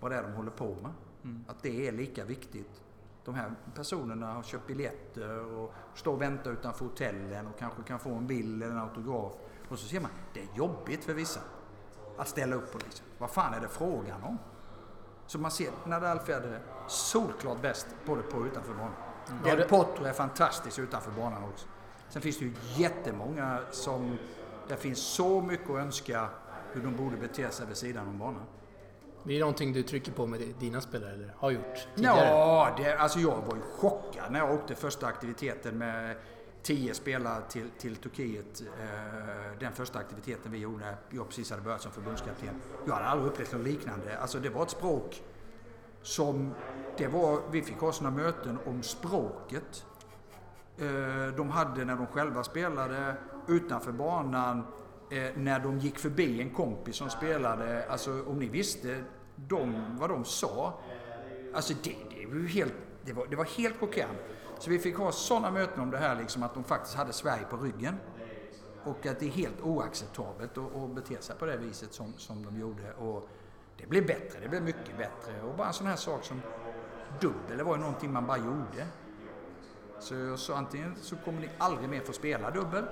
vad 0.00 0.10
det 0.10 0.16
är 0.16 0.22
de 0.22 0.32
håller 0.32 0.50
på 0.50 0.76
med. 0.82 0.92
Mm. 1.24 1.44
Att 1.48 1.62
det 1.62 1.88
är 1.88 1.92
lika 1.92 2.24
viktigt. 2.24 2.82
De 3.24 3.34
här 3.34 3.54
personerna 3.74 4.32
har 4.32 4.42
köpt 4.42 4.66
biljetter 4.66 5.38
och 5.38 5.74
står 5.94 6.12
och 6.12 6.22
väntar 6.22 6.50
utanför 6.50 6.84
hotellen 6.84 7.46
och 7.46 7.58
kanske 7.58 7.82
kan 7.82 7.98
få 7.98 8.10
en 8.14 8.26
bild 8.26 8.62
eller 8.62 8.72
en 8.72 8.80
autograf. 8.80 9.32
Och 9.68 9.78
så 9.78 9.86
ser 9.86 10.00
man, 10.00 10.10
det 10.34 10.40
är 10.40 10.48
jobbigt 10.54 11.04
för 11.04 11.14
vissa 11.14 11.40
att 12.18 12.28
ställa 12.28 12.56
upp 12.56 12.72
på 12.72 12.78
liksom. 12.78 13.06
Vad 13.18 13.30
fan 13.30 13.54
är 13.54 13.60
det 13.60 13.68
frågan 13.68 14.22
om? 14.22 14.38
Så 15.26 15.38
man 15.38 15.50
ser 15.50 15.70
Nadal 15.86 16.18
Federer 16.18 16.62
solklart 16.88 17.62
bäst 17.62 17.86
både 18.06 18.22
på 18.22 18.38
och 18.38 18.44
utanför 18.44 18.74
banan. 18.74 19.05
Mm. 19.30 19.42
Del 19.42 19.68
Potro 19.68 20.04
är 20.04 20.12
fantastisk 20.12 20.78
utanför 20.78 21.10
banan 21.10 21.44
också. 21.44 21.66
Sen 22.08 22.22
finns 22.22 22.38
det 22.38 22.44
ju 22.44 22.52
jättemånga 22.76 23.58
som... 23.70 24.18
Det 24.68 24.76
finns 24.76 24.98
så 24.98 25.40
mycket 25.40 25.70
att 25.70 25.76
önska 25.76 26.28
hur 26.72 26.82
de 26.82 26.96
borde 26.96 27.16
bete 27.16 27.50
sig 27.50 27.66
vid 27.66 27.76
sidan 27.76 28.08
om 28.08 28.18
banan. 28.18 28.42
Det 29.22 29.36
är 29.36 29.40
någonting 29.40 29.72
du 29.72 29.82
trycker 29.82 30.12
på 30.12 30.26
med 30.26 30.40
dina 30.58 30.80
spelare, 30.80 31.12
eller 31.12 31.34
har 31.38 31.50
gjort 31.50 31.88
tidigare? 31.94 32.28
Ja, 32.28 32.74
det, 32.78 32.96
alltså 32.96 33.18
jag 33.18 33.36
var 33.36 33.56
ju 33.56 33.62
chockad 33.62 34.32
när 34.32 34.38
jag 34.38 34.54
åkte 34.54 34.74
första 34.74 35.06
aktiviteten 35.06 35.78
med 35.78 36.16
tio 36.62 36.94
spelare 36.94 37.42
till, 37.48 37.70
till 37.78 37.96
Turkiet. 37.96 38.62
Eh, 38.80 39.58
den 39.60 39.72
första 39.72 39.98
aktiviteten 39.98 40.52
vi 40.52 40.58
gjorde 40.58 40.84
när 40.84 40.96
jag 41.10 41.28
precis 41.28 41.50
hade 41.50 41.62
börjat 41.62 41.82
som 41.82 41.92
förbundskapten. 41.92 42.60
Jag 42.86 42.94
hade 42.94 43.06
aldrig 43.06 43.32
upplevt 43.32 43.52
något 43.52 43.66
liknande. 43.66 44.18
Alltså 44.18 44.38
det 44.38 44.48
var 44.48 44.62
ett 44.62 44.70
språk 44.70 45.22
som... 46.06 46.54
Det 46.96 47.06
var, 47.06 47.40
vi 47.50 47.62
fick 47.62 47.78
ha 47.78 47.92
sådana 47.92 48.16
möten 48.16 48.58
om 48.66 48.82
språket. 48.82 49.86
Eh, 50.78 51.36
de 51.36 51.50
hade 51.50 51.84
när 51.84 51.96
de 51.96 52.06
själva 52.06 52.44
spelade 52.44 53.16
utanför 53.48 53.92
banan, 53.92 54.66
eh, 55.10 55.30
när 55.36 55.60
de 55.60 55.78
gick 55.78 55.98
förbi 55.98 56.40
en 56.40 56.50
kompis 56.50 56.96
som 56.96 57.10
spelade. 57.10 57.86
Alltså 57.88 58.24
om 58.26 58.38
ni 58.38 58.48
visste 58.48 59.04
de, 59.36 59.96
vad 59.98 60.10
de 60.10 60.24
sa. 60.24 60.80
Alltså 61.54 61.74
det, 61.82 61.96
det 62.10 62.26
var 62.26 62.48
helt, 62.48 62.74
det 63.04 63.12
var, 63.12 63.26
det 63.26 63.36
var 63.36 63.44
helt 63.44 63.76
chockerande. 63.76 64.18
Så 64.58 64.70
vi 64.70 64.78
fick 64.78 64.96
ha 64.96 65.12
sådana 65.12 65.50
möten 65.50 65.82
om 65.82 65.90
det 65.90 65.98
här, 65.98 66.16
liksom 66.16 66.42
att 66.42 66.54
de 66.54 66.64
faktiskt 66.64 66.94
hade 66.96 67.12
Sverige 67.12 67.44
på 67.50 67.56
ryggen. 67.56 67.96
Och 68.84 69.06
att 69.06 69.20
det 69.20 69.26
är 69.26 69.30
helt 69.30 69.60
oacceptabelt 69.60 70.58
att, 70.58 70.76
att 70.76 70.94
bete 70.94 71.16
sig 71.20 71.36
på 71.36 71.46
det 71.46 71.56
viset 71.56 71.92
som, 71.92 72.12
som 72.16 72.44
de 72.44 72.60
gjorde. 72.60 72.92
Och 72.92 73.28
det 73.76 73.86
blev 73.86 74.06
bättre, 74.06 74.40
det 74.40 74.48
blev 74.48 74.62
mycket 74.62 74.98
bättre. 74.98 75.42
Och 75.42 75.54
bara 75.56 75.66
en 75.66 75.72
sån 75.72 75.86
här 75.86 75.96
sak 75.96 76.24
som 76.24 76.42
dubbel, 77.20 77.58
det 77.58 77.64
var 77.64 77.76
ju 77.76 77.80
någonting 77.80 78.12
man 78.12 78.26
bara 78.26 78.38
gjorde. 78.38 78.86
Så, 79.98 80.14
jag 80.14 80.38
sa, 80.38 80.56
antingen 80.56 80.96
så 80.96 81.16
kommer 81.16 81.40
ni 81.40 81.50
aldrig 81.58 81.88
mer 81.88 82.00
få 82.00 82.12
spela 82.12 82.50
dubbel, 82.50 82.84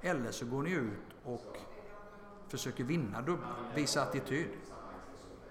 eller 0.00 0.30
så 0.30 0.46
går 0.46 0.62
ni 0.62 0.70
ut 0.70 1.00
och 1.24 1.56
försöker 2.48 2.84
vinna 2.84 3.22
dubbel, 3.22 3.48
visa 3.74 4.02
attityd. 4.02 4.48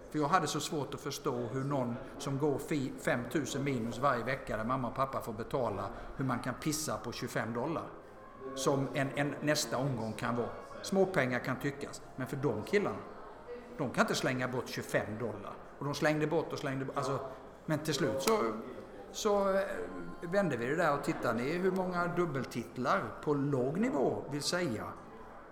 För 0.09 0.19
jag 0.19 0.27
hade 0.27 0.47
så 0.47 0.59
svårt 0.59 0.93
att 0.93 0.99
förstå 0.99 1.31
hur 1.31 1.63
någon 1.63 1.95
som 2.17 2.37
går 2.37 2.59
5000 3.01 3.63
minus 3.63 3.99
varje 3.99 4.23
vecka 4.23 4.57
där 4.57 4.63
mamma 4.63 4.87
och 4.87 4.95
pappa 4.95 5.21
får 5.21 5.33
betala, 5.33 5.89
hur 6.17 6.25
man 6.25 6.39
kan 6.39 6.53
pissa 6.53 6.97
på 6.97 7.11
25 7.11 7.53
dollar. 7.53 7.83
Som 8.55 8.87
en, 8.93 9.09
en 9.15 9.35
nästa 9.41 9.77
omgång 9.77 10.13
kan 10.13 10.35
vara. 10.35 10.49
Småpengar 10.81 11.39
kan 11.39 11.59
tyckas, 11.59 12.01
men 12.15 12.27
för 12.27 12.37
de 12.37 12.63
killarna, 12.63 12.97
de 13.77 13.89
kan 13.89 14.01
inte 14.01 14.15
slänga 14.15 14.47
bort 14.47 14.69
25 14.69 15.05
dollar. 15.19 15.53
Och 15.79 15.85
de 15.85 15.93
slängde 15.95 16.27
bort 16.27 16.53
och 16.53 16.59
slängde 16.59 16.85
bort. 16.85 16.97
Alltså, 16.97 17.19
men 17.65 17.79
till 17.79 17.93
slut 17.93 18.21
så, 18.21 18.53
så 19.11 19.49
eh, 19.49 19.61
vände 20.21 20.57
vi 20.57 20.65
det 20.65 20.75
där 20.75 20.93
och 20.93 21.03
tittade 21.03 21.43
ni 21.43 21.51
hur 21.51 21.71
många 21.71 22.07
dubbeltitlar 22.07 23.03
på 23.23 23.33
låg 23.33 23.77
nivå 23.77 24.23
vill 24.31 24.41
säga 24.41 24.83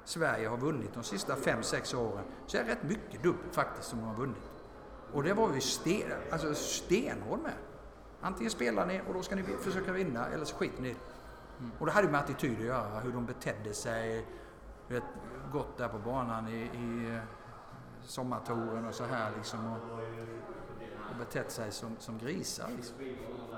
Sverige 0.10 0.48
har 0.48 0.58
vunnit 0.58 0.94
de 0.94 1.04
sista 1.04 1.36
5-6 1.36 1.96
åren. 1.96 2.24
Så 2.46 2.58
är 2.58 2.64
det 2.64 2.72
rätt 2.72 2.84
mycket 2.84 3.24
dubbel 3.24 3.52
faktiskt 3.52 3.90
som 3.90 4.00
de 4.00 4.06
har 4.06 4.16
vunnit. 4.16 4.50
Och 5.14 5.24
det 5.24 5.34
var 5.34 5.48
vi 5.48 5.62
sten, 5.62 6.12
alltså 6.32 6.54
stenhård 6.54 7.40
med. 7.40 7.54
Antingen 8.22 8.52
spelar 8.52 8.86
ni 8.86 9.02
och 9.08 9.14
då 9.14 9.22
ska 9.22 9.36
ni 9.36 9.44
försöka 9.44 9.92
vinna 9.92 10.28
eller 10.28 10.46
så 10.46 10.56
skiter 10.56 10.82
ni 10.82 10.90
mm. 11.60 11.72
Och 11.80 11.86
det 11.86 11.92
hade 11.92 12.08
med 12.08 12.20
attityd 12.20 12.60
att 12.60 12.66
göra, 12.66 13.00
hur 13.00 13.12
de 13.12 13.26
betedde 13.26 13.74
sig. 13.74 14.26
Vet, 14.88 15.04
gått 15.52 15.78
där 15.78 15.88
på 15.88 15.98
banan 15.98 16.48
i, 16.48 16.58
i 16.58 17.16
eh, 17.16 17.22
sommartouren 18.10 18.86
och 18.86 18.94
så 18.94 19.04
här 19.04 19.32
liksom. 19.38 19.60
Och, 19.74 20.00
och 21.10 21.16
betett 21.20 21.52
sig 21.52 21.72
som, 21.72 21.96
som 22.00 22.18
grisar. 22.18 22.68
Liksom. 22.76 22.96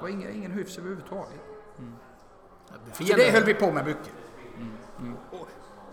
Var 0.01 0.07
ingen, 0.07 0.35
ingen 0.35 0.51
hyfs 0.51 0.77
överhuvudtaget. 0.77 1.41
Mm. 1.79 1.95
Så 2.93 3.03
det 3.03 3.31
höll 3.31 3.43
vi 3.43 3.53
på 3.53 3.71
med 3.71 3.85
mycket. 3.85 4.13
Mm. 4.57 4.71
Mm. 4.99 5.17
Och, 5.31 5.47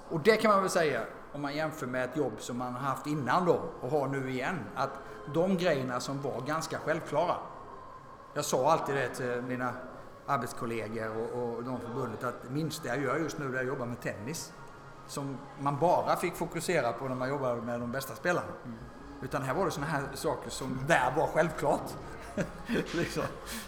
och 0.08 0.20
det 0.20 0.36
kan 0.36 0.50
man 0.50 0.60
väl 0.60 0.70
säga, 0.70 1.02
om 1.32 1.42
man 1.42 1.56
jämför 1.56 1.86
med 1.86 2.04
ett 2.04 2.16
jobb 2.16 2.32
som 2.38 2.56
man 2.56 2.72
har 2.72 2.80
haft 2.80 3.06
innan 3.06 3.44
då 3.44 3.60
och 3.80 3.90
har 3.90 4.08
nu 4.08 4.30
igen, 4.30 4.58
att 4.74 4.90
de 5.34 5.56
grejerna 5.56 6.00
som 6.00 6.22
var 6.22 6.40
ganska 6.40 6.78
självklara. 6.78 7.36
Jag 8.34 8.44
sa 8.44 8.72
alltid 8.72 8.94
det 8.94 9.08
till 9.08 9.42
mina 9.42 9.72
arbetskollegor 10.26 11.16
och, 11.16 11.42
och 11.42 11.64
de 11.64 11.80
förbundet 11.80 12.24
att 12.24 12.42
det 12.42 12.50
minsta 12.50 12.88
jag 12.88 13.02
gör 13.02 13.18
just 13.18 13.38
nu 13.38 13.56
är 13.56 13.60
att 13.60 13.66
jobba 13.66 13.84
med 13.84 14.00
tennis. 14.00 14.52
Som 15.08 15.38
man 15.60 15.78
bara 15.78 16.16
fick 16.16 16.36
fokusera 16.36 16.92
på 16.92 17.08
när 17.08 17.14
man 17.14 17.28
jobbade 17.28 17.62
med 17.62 17.80
de 17.80 17.92
bästa 17.92 18.14
spelarna. 18.14 18.52
Mm. 18.64 18.78
Utan 19.22 19.42
här 19.42 19.54
var 19.54 19.64
det 19.64 19.70
sådana 19.70 19.92
här 19.92 20.02
saker 20.14 20.50
som 20.50 20.78
där 20.86 21.12
var 21.16 21.26
självklart. 21.26 21.90
liksom. 22.92 23.22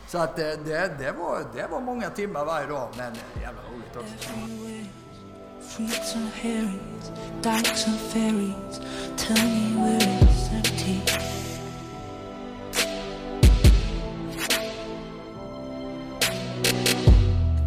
Så 0.08 0.18
att 0.18 0.36
det, 0.36 0.56
det, 0.64 0.94
det, 0.98 1.12
var, 1.12 1.44
det 1.54 1.66
var 1.66 1.80
många 1.80 2.10
timmar 2.10 2.44
varje 2.44 2.66
dag 2.66 2.88
men 2.96 3.14
jävla 3.42 3.60
roligt 3.62 3.96
också. 3.96 4.30
Fruits 5.60 6.16
and 6.16 6.28
herrings, 6.28 7.12
dykes 7.42 7.86
and 7.86 7.98
ferries, 7.98 8.80
tell 9.16 9.36
me 9.36 9.76
where 9.76 9.98
it's 9.98 10.52
empty. 10.52 11.00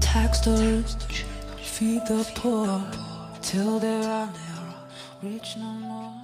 Tax 0.02 0.42
the 0.42 0.52
rich, 0.52 1.26
feed 1.62 2.06
the 2.08 2.26
poor, 2.36 2.82
till 3.44 3.80
there 3.80 4.04
are 4.04 4.30
rich 5.22 5.58
no 5.58 5.64
more. 5.64 6.24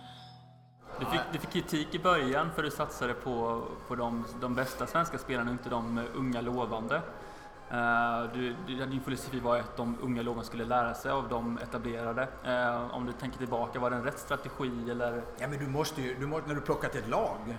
Du 1.00 1.06
fick, 1.06 1.22
du 1.32 1.40
fick 1.40 1.50
kritik 1.50 1.96
i 1.96 2.00
början 2.00 2.52
för 2.52 2.64
att 2.64 2.72
du 2.72 2.76
satsade 2.78 3.14
på, 3.14 3.64
på 3.88 3.96
de, 3.96 4.26
de 4.42 4.56
bästa 4.56 4.88
svenska 4.88 5.18
spelarna, 5.18 5.52
inte 5.52 5.70
de 5.70 6.08
unga 6.16 6.42
lovande. 6.42 6.96
Uh, 7.72 8.34
du, 8.34 8.56
din 8.68 9.02
filosofi 9.02 9.40
var 9.40 9.58
att 9.58 9.78
de 9.78 9.98
unga 10.02 10.22
loven 10.22 10.44
skulle 10.44 10.66
lära 10.66 10.94
sig 10.94 11.12
av 11.12 11.30
de 11.30 11.58
etablerade. 11.58 12.28
Uh, 12.48 12.96
om 12.96 13.06
du 13.06 13.12
tänker 13.12 13.38
tillbaka, 13.38 13.80
var 13.80 13.90
det 13.90 13.96
en 13.96 14.04
rätt 14.04 14.20
strategi 14.20 14.92
eller? 14.92 15.24
Ja, 15.38 15.48
men 15.48 15.60
du 15.60 15.68
måste 15.68 16.02
ju, 16.02 16.16
du 16.20 16.28
måste, 16.28 16.48
när 16.48 16.56
du 16.56 16.62
plockat 16.62 16.96
ett 16.96 17.10
lag 17.10 17.58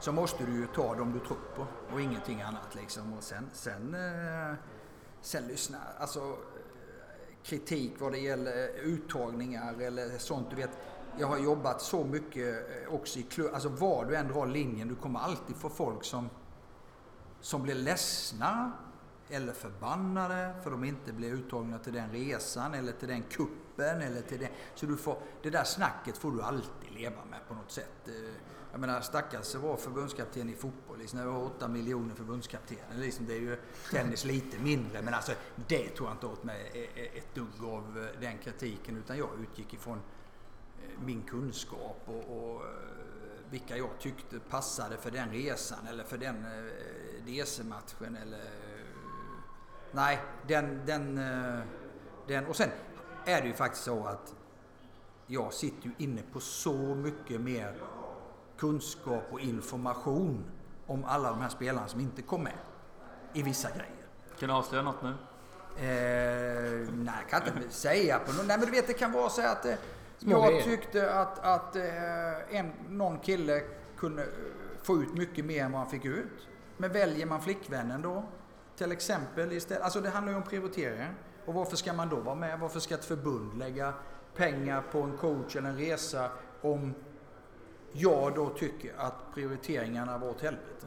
så 0.00 0.12
måste 0.12 0.44
du 0.44 0.52
ju 0.52 0.66
ta 0.66 0.94
dem 0.94 1.12
du 1.12 1.18
tror 1.18 1.38
på 1.56 1.66
och 1.92 2.00
ingenting 2.00 2.42
annat 2.42 2.74
liksom. 2.74 3.12
Och 3.12 3.22
sen, 3.22 3.50
sen, 3.52 3.94
uh, 3.94 4.54
sen 5.20 5.46
lyssna. 5.46 5.78
Alltså, 5.98 6.36
kritik 7.44 7.92
vad 7.98 8.12
det 8.12 8.18
gäller 8.18 8.68
uttagningar 8.82 9.80
eller 9.80 10.18
sånt. 10.18 10.50
Du 10.50 10.56
vet, 10.56 10.78
jag 11.18 11.26
har 11.26 11.38
jobbat 11.38 11.82
så 11.82 12.04
mycket 12.04 12.54
eh, 12.86 12.94
också 12.94 13.18
i 13.18 13.22
klubb. 13.22 13.50
Alltså 13.54 13.68
var 13.68 14.04
du 14.04 14.16
än 14.16 14.28
drar 14.28 14.46
linjen, 14.46 14.88
du 14.88 14.94
kommer 14.94 15.20
alltid 15.20 15.56
få 15.56 15.68
folk 15.68 16.04
som, 16.04 16.30
som 17.40 17.62
blir 17.62 17.74
ledsna 17.74 18.72
eller 19.28 19.52
förbannade 19.52 20.54
för 20.62 20.70
de 20.70 20.84
inte 20.84 21.12
blir 21.12 21.32
uttagna 21.32 21.78
till 21.78 21.92
den 21.92 22.10
resan 22.10 22.74
eller 22.74 22.92
till 22.92 23.08
den 23.08 23.22
kuppen 23.22 24.02
eller 24.02 24.22
till 24.22 24.38
den... 24.38 24.48
Så 24.74 24.86
du 24.86 24.96
får, 24.96 25.18
det 25.42 25.50
där 25.50 25.64
snacket 25.64 26.18
får 26.18 26.32
du 26.32 26.42
alltid 26.42 26.92
leva 26.92 27.24
med 27.30 27.40
på 27.48 27.54
något 27.54 27.70
sätt. 27.70 28.08
Eh, 28.08 28.34
jag 28.74 28.80
menar 28.80 29.00
stackars 29.00 29.54
var 29.54 29.76
förbundskapten 29.76 30.48
i 30.48 30.54
fotboll. 30.54 30.98
Liksom, 30.98 31.18
det 31.18 31.26
var 31.26 31.44
8 31.44 31.68
miljoner 31.68 32.14
förbundskaptener. 32.14 32.98
Liksom, 32.98 33.26
det 33.26 33.34
är 33.34 33.40
ju 33.40 33.56
tennis 33.90 34.24
lite 34.24 34.58
mindre. 34.58 35.02
Men 35.02 35.14
alltså 35.14 35.32
det 35.68 35.88
tog 35.88 36.06
jag 36.06 36.14
inte 36.14 36.26
åt 36.26 36.44
mig 36.44 36.70
e- 36.74 37.00
e- 37.00 37.18
ett 37.18 37.34
dugg 37.34 37.64
av 37.64 37.98
eh, 37.98 38.20
den 38.20 38.38
kritiken. 38.38 38.96
Utan 38.96 39.18
jag 39.18 39.28
utgick 39.42 39.74
ifrån 39.74 39.98
eh, 39.98 41.04
min 41.04 41.22
kunskap 41.22 42.02
och, 42.06 42.36
och 42.36 42.62
eh, 42.62 42.70
vilka 43.50 43.76
jag 43.76 43.90
tyckte 44.00 44.38
passade 44.38 44.96
för 44.96 45.10
den 45.10 45.30
resan 45.30 45.86
eller 45.86 46.04
för 46.04 46.18
den 46.18 46.46
DC-matchen 47.26 48.16
eller 48.22 48.44
nej, 49.92 50.20
den, 50.48 50.86
den, 50.86 51.18
eh, 51.18 51.60
den... 52.26 52.46
Och 52.46 52.56
sen 52.56 52.70
är 53.24 53.40
det 53.40 53.46
ju 53.46 53.54
faktiskt 53.54 53.84
så 53.84 54.06
att 54.06 54.34
jag 55.26 55.52
sitter 55.52 55.86
ju 55.86 55.92
inne 55.98 56.22
på 56.32 56.40
så 56.40 56.94
mycket 56.94 57.40
mer 57.40 57.80
kunskap 58.58 59.22
och 59.30 59.40
information 59.40 60.44
om 60.86 61.04
alla 61.04 61.30
de 61.30 61.40
här 61.40 61.48
spelarna 61.48 61.88
som 61.88 62.00
inte 62.00 62.22
kom 62.22 62.42
med 62.42 62.58
i 63.32 63.42
vissa 63.42 63.68
grejer. 63.70 64.06
Kan 64.38 64.48
du 64.48 64.54
avslöja 64.54 64.82
något 64.82 65.02
nu? 65.02 65.14
Eh, 65.76 66.88
nej, 66.92 67.14
jag 67.30 67.42
kan 67.42 67.56
inte 67.56 67.74
säga 67.74 68.18
på 68.18 68.32
något. 68.32 68.46
Nej, 68.46 68.58
men 68.58 68.66
du 68.66 68.72
vet, 68.72 68.86
det 68.86 68.92
kan 68.92 69.12
vara 69.12 69.28
så 69.28 69.42
att 69.42 69.66
eh, 69.66 69.74
jag 70.18 70.62
tyckte 70.62 71.14
att, 71.14 71.38
att 71.38 71.76
eh, 71.76 72.56
en, 72.58 72.72
någon 72.88 73.18
kille 73.18 73.62
kunde 73.96 74.22
eh, 74.22 74.28
få 74.82 75.02
ut 75.02 75.14
mycket 75.14 75.44
mer 75.44 75.64
än 75.64 75.72
vad 75.72 75.80
han 75.80 75.90
fick 75.90 76.04
ut. 76.04 76.48
Men 76.76 76.92
väljer 76.92 77.26
man 77.26 77.40
flickvännen 77.40 78.02
då 78.02 78.24
till 78.76 78.92
exempel 78.92 79.52
istället. 79.52 79.82
Alltså 79.82 80.00
det 80.00 80.08
handlar 80.08 80.32
ju 80.32 80.36
om 80.36 80.44
prioriteringar. 80.44 81.14
Och 81.46 81.54
varför 81.54 81.76
ska 81.76 81.92
man 81.92 82.08
då 82.08 82.16
vara 82.16 82.34
med? 82.34 82.60
Varför 82.60 82.80
ska 82.80 82.94
ett 82.94 83.04
förbund 83.04 83.58
lägga 83.58 83.94
pengar 84.36 84.82
på 84.92 85.02
en 85.02 85.16
coach 85.16 85.56
eller 85.56 85.68
en 85.68 85.76
resa 85.76 86.30
om 86.62 86.94
jag 87.96 88.34
då 88.34 88.48
tycker 88.48 88.92
att 88.98 89.34
prioriteringarna 89.34 90.18
var 90.18 90.28
åt 90.28 90.40
helvete? 90.40 90.86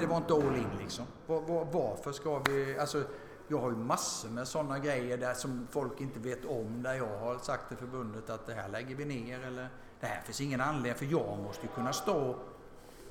Det 0.00 0.06
var 0.06 0.16
inte 0.16 0.34
all 0.34 0.56
in 0.56 0.78
liksom. 0.80 1.04
Var, 1.26 1.40
var, 1.40 1.64
varför 1.64 2.12
ska 2.12 2.38
vi... 2.38 2.78
Alltså, 2.78 3.04
jag 3.48 3.58
har 3.58 3.70
ju 3.70 3.76
massor 3.76 4.28
med 4.28 4.48
sådana 4.48 4.78
grejer 4.78 5.18
där 5.18 5.34
som 5.34 5.66
folk 5.70 6.00
inte 6.00 6.20
vet 6.20 6.44
om. 6.44 6.82
Där 6.82 6.94
jag 6.94 7.18
har 7.18 7.38
sagt 7.38 7.68
till 7.68 7.76
förbundet 7.76 8.30
att 8.30 8.46
det 8.46 8.54
här 8.54 8.68
lägger 8.68 8.96
vi 8.96 9.04
ner 9.04 9.40
eller 9.40 9.68
det 10.00 10.06
här 10.06 10.22
finns 10.22 10.40
ingen 10.40 10.60
anledning. 10.60 10.94
För 10.94 11.06
jag 11.06 11.38
måste 11.38 11.62
ju 11.62 11.72
kunna 11.72 11.92
stå 11.92 12.36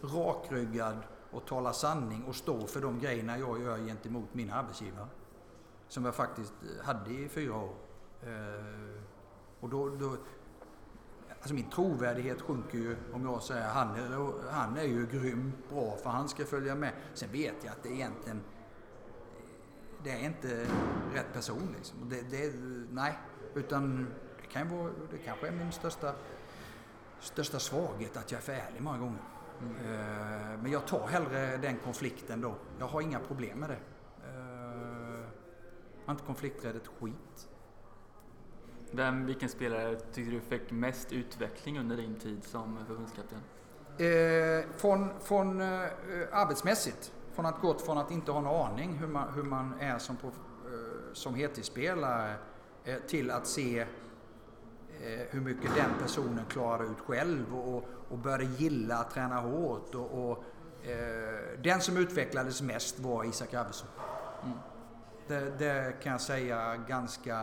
rakryggad 0.02 0.98
och 1.32 1.46
tala 1.46 1.74
sanning 1.74 2.24
och 2.24 2.36
stå 2.36 2.67
för 2.67 2.82
de 2.82 3.00
grejerna 3.00 3.38
jag 3.38 3.62
gör 3.62 3.78
gentemot 3.78 4.34
min 4.34 4.52
arbetsgivare. 4.52 5.08
Som 5.88 6.06
jag 6.06 6.15
faktiskt 6.15 6.54
hade 6.84 7.12
i 7.12 7.30
fyra 7.30 7.56
år. 7.56 7.74
Eh, 8.24 9.02
och 9.60 9.70
då, 9.70 9.89
då, 9.89 10.17
alltså 11.41 11.54
min 11.54 11.69
trovärdighet 11.69 12.41
sjunker 12.41 12.77
ju 12.77 12.97
om 13.13 13.25
jag 13.25 13.43
säger 13.43 13.67
han 13.67 13.95
är, 13.95 14.51
han 14.51 14.77
är 14.77 14.84
ju 14.84 15.08
grym, 15.08 15.54
bra 15.69 15.97
för 16.04 16.10
han 16.10 16.30
ska 16.30 16.45
följa 16.45 16.75
med. 16.75 16.91
Sen 17.13 17.32
vet 17.32 17.56
jag 17.63 17.71
att 17.71 17.84
det 17.84 17.89
egentligen 17.89 18.38
eh, 18.38 18.43
det 20.04 20.12
är 20.12 20.25
inte 20.25 20.65
rätt 21.13 21.34
person 21.34 21.75
liksom. 21.77 22.10
Det, 22.10 22.21
det, 22.21 22.54
nej, 22.91 23.17
utan 23.56 24.08
det, 24.41 24.47
kan 24.47 24.77
vara, 24.77 24.91
det 25.12 25.17
kanske 25.17 25.47
är 25.47 25.51
min 25.51 25.71
största, 25.71 26.13
största 27.19 27.60
svaghet 27.60 28.17
att 28.17 28.32
jag 28.32 28.38
är 28.38 28.43
för 28.43 28.54
ärlig 28.54 28.82
många 28.82 28.97
gånger. 28.97 29.21
Mm. 29.62 30.60
Men 30.62 30.71
jag 30.71 30.88
tar 30.88 31.08
hellre 31.08 31.58
den 31.58 31.77
konflikten 31.77 32.41
då. 32.41 32.56
Jag 32.80 32.88
har 32.88 33.01
inga 33.01 33.19
problem 33.19 33.60
med 33.60 33.69
det. 33.69 33.80
Eh, 34.27 35.25
jag 35.99 36.08
är 36.08 36.12
inte 36.12 36.23
konflikträdd 36.23 36.75
ett 36.75 36.88
skit. 36.88 37.51
Vem, 38.91 39.25
vilken 39.25 39.49
spelare 39.49 39.95
tycker 40.13 40.32
du 40.32 40.39
fick 40.39 40.71
mest 40.71 41.13
utveckling 41.13 41.80
under 41.80 41.97
din 41.97 42.15
tid 42.15 42.43
som 42.43 42.86
förbundskapten? 42.88 43.39
Eh, 43.97 44.65
från 44.77 45.10
från 45.19 45.62
eh, 45.62 45.67
arbetsmässigt, 46.32 47.13
från 47.34 47.45
att 47.45 47.62
gått 47.62 47.82
från 47.82 47.97
att 47.97 48.12
inte 48.12 48.32
ha 48.32 48.39
en 48.39 48.47
aning 48.47 48.97
hur 48.97 49.08
man, 49.08 49.34
hur 49.34 49.43
man 49.43 49.73
är 49.80 49.97
som, 49.97 50.15
eh, 50.23 51.13
som 51.13 51.36
heltidsspelare 51.36 52.36
eh, 52.86 52.95
till 53.08 53.32
att 53.32 53.47
se 53.47 53.86
Eh, 55.04 55.27
hur 55.30 55.41
mycket 55.41 55.75
den 55.75 55.91
personen 56.01 56.45
klarar 56.45 56.84
ut 56.84 56.99
själv 56.99 57.56
och, 57.56 57.86
och 58.10 58.17
började 58.17 58.43
gilla 58.43 58.97
att 58.97 59.12
träna 59.12 59.36
hårt. 59.36 59.95
Och, 59.95 60.30
och 60.30 60.43
eh, 60.89 61.60
den 61.63 61.82
som 61.82 61.97
utvecklades 61.97 62.62
mest 62.62 62.99
var 62.99 63.23
Isak 63.23 63.54
Arvidsson. 63.54 63.88
Mm. 64.43 64.58
Det, 65.27 65.58
det, 65.60 66.04
kan 66.04 66.12
jag 66.12 66.21
säga 66.21 66.75
ganska 66.88 67.38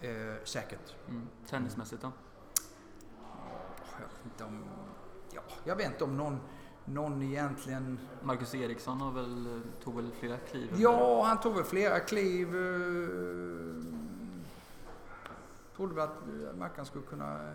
eh, 0.00 0.44
säkert. 0.44 0.94
Mm. 1.08 1.28
Tennismässigt 1.48 2.02
då? 2.02 2.12
Jag 3.98 4.08
vet 4.08 4.24
inte 4.24 4.44
om, 4.44 4.64
ja, 5.34 5.40
jag 5.64 5.76
vet 5.76 5.86
inte 5.86 6.04
om 6.04 6.16
någon, 6.16 6.40
någon 6.84 7.22
egentligen... 7.22 7.98
Marcus 8.22 8.54
Eriksson 8.54 9.00
har 9.00 9.12
väl, 9.12 9.62
tog 9.84 9.96
väl 9.96 10.12
flera 10.20 10.38
kliv? 10.38 10.74
Ja, 10.76 11.22
han 11.22 11.40
tog 11.40 11.54
väl 11.54 11.64
flera 11.64 12.00
kliv. 12.00 12.56
Eh, 12.56 14.06
trodde 15.76 15.94
vi 15.94 16.00
att 16.00 16.10
eh, 16.10 16.58
Mackan 16.58 16.86
skulle 16.86 17.04
kunna... 17.04 17.50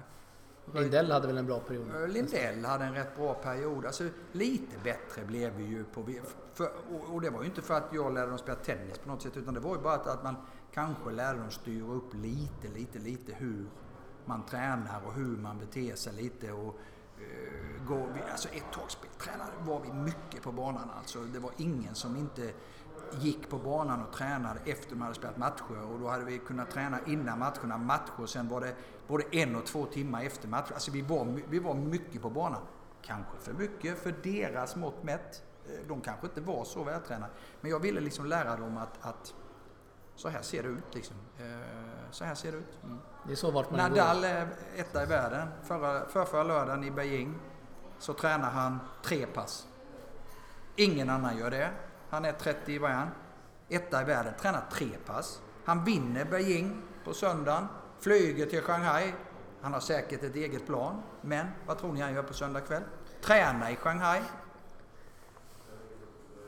Eh, 0.73 0.81
Lindell 0.81 1.11
hade 1.11 1.27
väl 1.27 1.37
en 1.37 1.45
bra 1.45 1.59
period? 1.59 1.95
Eh, 1.95 2.07
Lindell 2.07 2.65
hade 2.65 2.85
en 2.85 2.93
rätt 2.93 3.15
bra 3.15 3.33
period. 3.33 3.85
Alltså, 3.85 4.03
lite 4.31 4.77
bättre 4.83 5.25
blev 5.25 5.53
vi 5.53 5.63
ju 5.63 5.83
på... 5.83 6.05
För, 6.53 6.71
och 7.11 7.21
det 7.21 7.29
var 7.29 7.41
ju 7.41 7.45
inte 7.45 7.61
för 7.61 7.73
att 7.73 7.93
jag 7.93 8.13
lärde 8.13 8.29
dem 8.29 8.37
spela 8.37 8.57
tennis 8.57 8.97
på 8.97 9.09
något 9.09 9.21
sätt 9.21 9.37
utan 9.37 9.53
det 9.53 9.59
var 9.59 9.75
ju 9.75 9.81
bara 9.81 9.93
att, 9.93 10.07
att 10.07 10.23
man 10.23 10.35
kanske 10.73 11.11
lärde 11.11 11.39
de 11.39 11.51
styra 11.51 11.85
upp 11.85 12.13
lite, 12.13 12.67
lite, 12.75 12.99
lite 12.99 13.33
hur 13.33 13.65
man 14.25 14.45
tränar 14.45 15.01
och 15.05 15.13
hur 15.13 15.37
man 15.37 15.59
beter 15.59 15.95
sig 15.95 16.13
lite. 16.13 16.51
Och, 16.51 16.79
uh, 17.19 17.87
går 17.87 18.07
vi, 18.13 18.31
alltså 18.31 18.49
ett 18.49 18.71
tag 18.73 18.91
speltränade 18.91 19.51
var 19.59 19.79
vi 19.79 19.93
mycket 19.93 20.41
på 20.41 20.51
banan 20.51 20.89
alltså. 20.97 21.19
Det 21.19 21.39
var 21.39 21.51
ingen 21.57 21.95
som 21.95 22.15
inte 22.15 22.53
gick 23.19 23.49
på 23.49 23.57
banan 23.57 24.03
och 24.03 24.13
tränade 24.13 24.59
efter 24.65 24.95
man 24.95 25.01
hade 25.01 25.15
spelat 25.15 25.37
matcher 25.37 25.91
och 25.91 25.99
då 25.99 26.07
hade 26.07 26.25
vi 26.25 26.37
kunnat 26.37 26.71
träna 26.71 26.99
innan 27.07 27.39
matcherna, 27.39 27.77
matcher 27.77 28.21
och 28.21 28.29
sen 28.29 28.47
var 28.47 28.61
det 28.61 28.75
både 29.07 29.23
en 29.31 29.55
och 29.55 29.65
två 29.65 29.85
timmar 29.85 30.23
efter 30.23 30.47
matcher. 30.47 30.73
Alltså 30.73 30.91
vi 30.91 31.01
var, 31.01 31.41
vi 31.49 31.59
var 31.59 31.73
mycket 31.73 32.21
på 32.21 32.29
banan. 32.29 32.61
Kanske 33.01 33.37
för 33.39 33.53
mycket 33.53 33.99
för 33.99 34.15
deras 34.23 34.75
mått 34.75 35.03
mätt. 35.03 35.43
Eh, 35.65 35.87
de 35.87 36.01
kanske 36.01 36.27
inte 36.27 36.41
var 36.41 36.63
så 36.63 36.83
vältränade. 36.83 37.31
Men 37.61 37.71
jag 37.71 37.79
ville 37.79 38.01
liksom 38.01 38.25
lära 38.25 38.57
dem 38.57 38.77
att, 38.77 38.97
att 39.01 39.33
så 40.15 40.29
här 40.29 40.41
ser 40.41 40.63
det 40.63 40.69
ut 40.69 40.95
liksom. 40.95 41.15
Eh, 41.39 41.45
så 42.11 42.23
här 42.23 42.35
ser 42.35 42.51
det 42.51 42.57
ut. 42.57 42.79
Mm. 42.83 42.99
Det 43.25 43.31
är 43.31 43.35
så 43.35 43.51
vart 43.51 43.71
man 43.71 43.79
Nadal 43.79 44.23
är 44.23 44.47
etta 44.75 45.03
i 45.03 45.05
världen. 45.05 45.47
Förra, 45.63 46.09
för 46.09 46.25
förra 46.25 46.43
lördagen 46.43 46.83
i 46.83 46.91
Beijing 46.91 47.39
så 47.99 48.13
tränar 48.13 48.51
han 48.51 48.79
tre 49.03 49.25
pass. 49.25 49.67
Ingen 50.75 51.09
annan 51.09 51.37
gör 51.37 51.51
det. 51.51 51.69
Han 52.09 52.25
är 52.25 52.31
30, 52.31 52.79
vad 52.79 52.91
är 52.91 52.95
han? 52.95 53.09
Etta 53.69 54.01
i 54.01 54.05
världen, 54.05 54.33
tränar 54.41 54.63
tre 54.71 54.89
pass. 55.05 55.41
Han 55.65 55.83
vinner 55.83 56.25
Beijing 56.25 56.81
på 57.05 57.13
söndagen, 57.13 57.67
flyger 57.99 58.45
till 58.45 58.61
Shanghai. 58.61 59.13
Han 59.61 59.73
har 59.73 59.79
säkert 59.79 60.23
ett 60.23 60.35
eget 60.35 60.65
plan. 60.65 61.01
Men 61.21 61.47
vad 61.65 61.77
tror 61.77 61.93
ni 61.93 62.01
han 62.01 62.13
gör 62.13 62.23
på 62.23 62.33
söndag 62.33 62.61
kväll? 62.61 62.83
Tränar 63.21 63.69
i 63.69 63.75
Shanghai. 63.75 64.21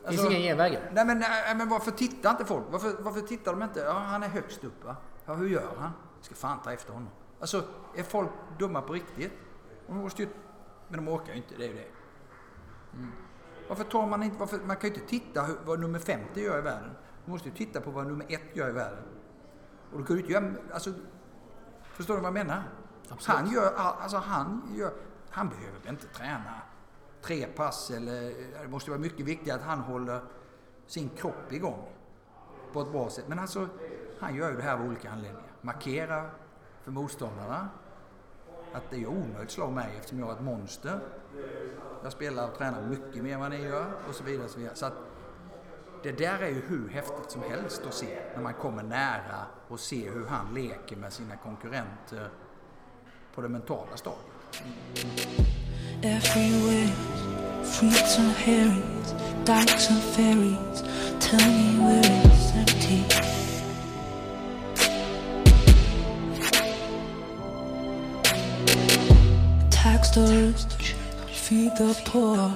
Alltså, 0.05 0.21
Finns 0.21 0.33
inga 0.33 0.43
genvägar? 0.43 0.91
Nej 0.93 1.05
men, 1.05 1.19
nej, 1.19 1.55
men 1.55 1.69
varför 1.69 1.91
tittar 1.91 2.29
inte 2.29 2.45
folk? 2.45 2.65
Varför, 2.69 2.95
varför 2.99 3.21
tittar 3.21 3.51
de 3.51 3.63
inte? 3.63 3.79
Ja, 3.79 3.91
han 3.93 4.23
är 4.23 4.27
högst 4.27 4.63
upp 4.63 4.83
va? 4.85 4.95
Ja, 5.25 5.33
hur 5.33 5.47
gör 5.47 5.75
han? 5.79 5.91
Jag 6.17 6.25
ska 6.25 6.35
fan 6.35 6.61
ta 6.63 6.73
efter 6.73 6.93
honom. 6.93 7.09
Alltså, 7.39 7.63
är 7.95 8.03
folk 8.03 8.29
dumma 8.59 8.81
på 8.81 8.93
riktigt? 8.93 9.31
De 9.87 9.97
måste 9.97 10.21
ju, 10.21 10.29
men 10.87 11.05
de 11.05 11.11
orkar 11.11 11.31
ju 11.31 11.37
inte, 11.37 11.55
det 11.57 11.63
är 11.63 11.67
ju 11.67 11.73
det. 11.73 11.87
Mm. 12.93 13.11
Varför 13.67 13.83
tar 13.83 14.07
man 14.07 14.23
inte... 14.23 14.37
Varför, 14.39 14.57
man 14.57 14.75
kan 14.75 14.89
ju 14.89 14.95
inte 14.95 15.07
titta 15.07 15.45
vad 15.65 15.79
nummer 15.79 15.99
50 15.99 16.41
gör 16.41 16.59
i 16.59 16.61
världen. 16.61 16.91
Man 17.25 17.31
måste 17.31 17.49
ju 17.49 17.55
titta 17.55 17.81
på 17.81 17.91
vad 17.91 18.07
nummer 18.07 18.25
1 18.29 18.41
gör 18.53 18.69
i 18.69 18.71
världen. 18.71 19.03
Och 19.91 19.99
då 19.99 20.05
kan 20.05 20.15
du 20.15 20.21
inte 20.21 20.33
göra... 20.33 20.53
Alltså, 20.73 20.93
förstår 21.83 22.13
du 22.13 22.21
vad 22.21 22.27
jag 22.27 22.33
menar? 22.33 22.63
Absolut. 23.09 23.39
Han 23.39 23.51
gör... 23.51 23.73
Alltså 23.75 24.17
han 24.17 24.73
gör... 24.75 24.93
Han 25.29 25.49
behöver 25.49 25.89
inte 25.89 26.07
träna 26.07 26.61
tre 27.23 27.45
pass 27.45 27.91
eller... 27.91 28.33
Det 28.61 28.67
måste 28.67 28.89
vara 28.89 28.99
mycket 28.99 29.25
viktigare 29.25 29.59
att 29.59 29.65
han 29.65 29.79
håller 29.79 30.21
sin 30.87 31.09
kropp 31.09 31.51
igång 31.51 31.87
på 32.73 32.81
ett 32.81 32.91
bra 32.91 33.09
sätt. 33.09 33.25
Men 33.27 33.39
alltså, 33.39 33.67
han 34.19 34.35
gör 34.35 34.49
ju 34.49 34.57
det 34.57 34.63
här 34.63 34.73
av 34.73 34.85
olika 34.85 35.11
anledningar. 35.11 35.51
Markera 35.61 36.29
för 36.83 36.91
motståndarna 36.91 37.69
att 38.73 38.83
det 38.89 39.01
är 39.01 39.07
omöjligt 39.07 39.41
att 39.41 39.51
slå 39.51 39.71
mig 39.71 39.95
eftersom 39.97 40.19
jag 40.19 40.29
är 40.29 40.33
ett 40.33 40.41
monster. 40.41 40.99
Jag 42.03 42.11
spelar 42.11 42.47
och 42.49 42.57
tränar 42.57 42.81
mycket 42.87 43.23
mer 43.23 43.33
än 43.33 43.39
vad 43.39 43.51
ni 43.51 43.61
gör 43.61 43.93
och 44.09 44.15
så 44.15 44.23
vidare. 44.23 44.45
Och 44.45 44.51
så 44.51 44.59
vidare. 44.59 44.75
Så 44.75 44.85
att 44.85 44.93
det 46.03 46.11
där 46.11 46.39
är 46.39 46.49
ju 46.49 46.61
hur 46.61 46.89
häftigt 46.89 47.31
som 47.31 47.41
helst 47.41 47.81
att 47.87 47.93
se 47.93 48.19
när 48.35 48.43
man 48.43 48.53
kommer 48.53 48.83
nära 48.83 49.45
och 49.67 49.79
ser 49.79 50.11
hur 50.11 50.25
han 50.25 50.53
leker 50.53 50.95
med 50.95 51.13
sina 51.13 51.35
konkurrenter 51.35 52.29
på 53.35 53.41
det 53.41 53.49
mentala 53.49 53.97
stadiet. 53.97 55.72
Everywhere, 56.01 56.87
fruits 57.63 58.17
and 58.17 58.31
herrings, 58.33 59.13
dykes 59.45 59.89
and 59.89 60.01
ferries, 60.01 60.81
tell 61.19 61.39
me 61.39 61.79
where 61.79 62.01
it's 62.25 62.51
empty. 62.55 63.03
Tax 69.71 70.09
the 70.11 70.21
rich, 70.21 70.93
feed 71.31 71.71
the 71.77 71.93
poor, 72.05 72.51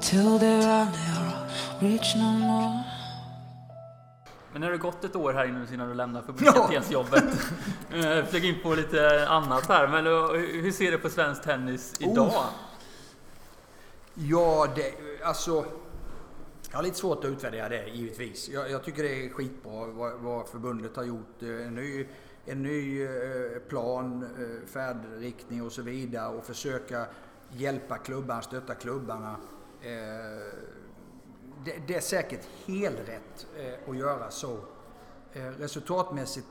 till 0.00 0.38
there 0.38 0.62
are 0.68 0.84
never 0.86 1.48
rich 1.80 2.14
no 2.16 2.32
more. 2.32 2.82
Men 4.52 4.60
nu 4.60 4.66
har 4.66 4.72
det 4.72 4.78
gått 4.78 5.04
ett 5.04 5.16
år 5.16 5.32
här 5.32 5.44
innan 5.74 5.88
du 5.88 5.94
lämnar 5.94 6.22
publicitetsjobbet. 6.22 7.24
Eh, 7.94 8.24
Flög 8.24 8.44
in 8.44 8.54
på 8.62 8.74
lite 8.74 9.28
annat 9.28 9.68
här, 9.68 9.88
men 9.88 10.06
eh, 10.06 10.12
hur 10.62 10.72
ser 10.72 10.90
du 10.90 10.98
på 10.98 11.10
svensk 11.10 11.42
tennis 11.42 11.94
idag? 11.98 12.26
Oh. 12.26 12.44
Ja, 14.14 14.66
det, 14.76 14.94
alltså... 15.24 15.64
Jag 16.70 16.78
har 16.78 16.82
lite 16.82 16.96
svårt 16.96 17.24
att 17.24 17.30
utvärdera 17.30 17.68
det 17.68 17.88
givetvis. 17.88 18.48
Jag, 18.48 18.70
jag 18.70 18.84
tycker 18.84 19.02
det 19.02 19.24
är 19.24 19.28
skitbra 19.28 19.86
vad, 19.86 20.20
vad, 20.20 20.48
förbundet 20.48 20.96
har 20.96 21.04
gjort. 21.04 21.42
Eh, 21.42 21.66
en 21.66 21.74
ny, 21.74 22.06
en 22.44 22.62
ny 22.62 23.04
eh, 23.04 23.58
plan, 23.68 24.22
eh, 24.22 24.68
färdriktning 24.68 25.62
och 25.62 25.72
så 25.72 25.82
vidare 25.82 26.36
och 26.36 26.44
försöka 26.44 27.06
hjälpa 27.50 27.98
klubbarna, 27.98 28.42
stötta 28.42 28.74
klubbarna 28.74 29.36
det, 31.64 31.74
det, 31.86 31.94
är 31.94 32.00
säkert 32.00 32.48
helrätt 32.66 33.08
rätt 33.56 33.88
att 33.88 33.96
göra 33.96 34.30
så. 34.30 34.58
Resultatmässigt 35.32 36.46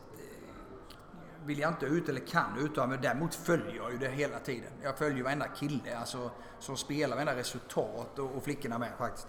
vill 1.46 1.60
jag 1.60 1.72
inte 1.72 1.86
ut 1.86 2.10
eller 2.10 2.20
kan 2.20 2.58
uttala 2.60 2.88
mig. 2.88 2.98
Däremot 3.02 3.36
följer 3.36 3.76
jag 3.76 3.92
ju 3.92 3.98
det 3.98 4.08
hela 4.08 4.40
tiden. 4.40 4.72
Jag 4.84 4.98
följer 4.98 5.24
varenda 5.24 5.48
kille 5.48 5.98
alltså, 5.98 6.32
som 6.60 6.78
spelar, 6.78 7.16
varenda 7.16 7.36
resultat 7.36 8.20
och, 8.20 8.36
och 8.36 8.44
flickorna 8.44 8.78
med 8.78 8.92
faktiskt. 8.98 9.28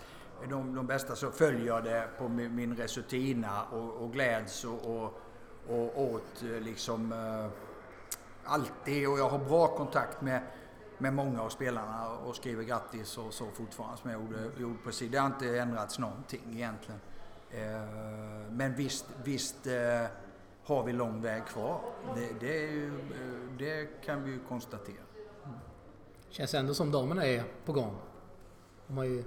De, 0.49 0.75
de 0.75 0.87
bästa 0.87 1.17
så 1.17 1.31
följer 1.31 1.67
jag 1.67 1.85
det 1.85 2.09
på 2.19 2.29
min, 2.29 2.55
min 2.55 2.77
resultina 2.77 3.65
och, 3.65 3.93
och 3.93 4.13
gläds 4.13 4.65
och, 4.65 4.97
och, 4.97 5.21
och 5.69 6.03
åt 6.03 6.43
eh, 6.43 6.61
liksom 6.61 7.13
uh, 7.13 7.49
alltid. 8.45 9.09
Och 9.09 9.19
jag 9.19 9.29
har 9.29 9.39
bra 9.39 9.67
kontakt 9.67 10.21
med 10.21 10.43
med 11.03 11.15
många 11.15 11.43
av 11.43 11.49
spelarna 11.49 12.09
och 12.09 12.37
skriver 12.37 12.65
grattis 12.65 13.19
och 13.19 13.35
så 13.35 13.47
fortfarande 13.55 13.97
som 13.97 14.11
jag 14.11 14.23
gjorde, 14.23 14.61
gjorde 14.61 14.79
precis. 14.85 15.11
Det 15.11 15.19
har 15.19 15.27
inte 15.27 15.59
ändrats 15.59 15.99
någonting 15.99 16.43
egentligen. 16.53 17.01
Eh, 17.51 18.51
men 18.51 18.75
visst, 18.75 19.07
visst 19.25 19.67
eh, 19.67 20.05
har 20.65 20.85
vi 20.85 20.93
lång 20.93 21.23
väg 21.23 21.47
kvar. 21.47 21.81
Det, 22.15 22.29
det, 22.41 22.59
ju, 22.59 22.93
det 23.59 23.89
kan 24.05 24.25
vi 24.25 24.31
ju 24.31 24.39
konstatera. 24.49 24.97
Mm. 25.45 25.57
Känns 26.29 26.55
ändå 26.55 26.75
som 26.75 26.91
damerna 26.91 27.27
är 27.27 27.45
på 27.65 27.73
gång. 27.73 27.97
De 28.87 28.97
har 28.97 29.05
ju 29.05 29.25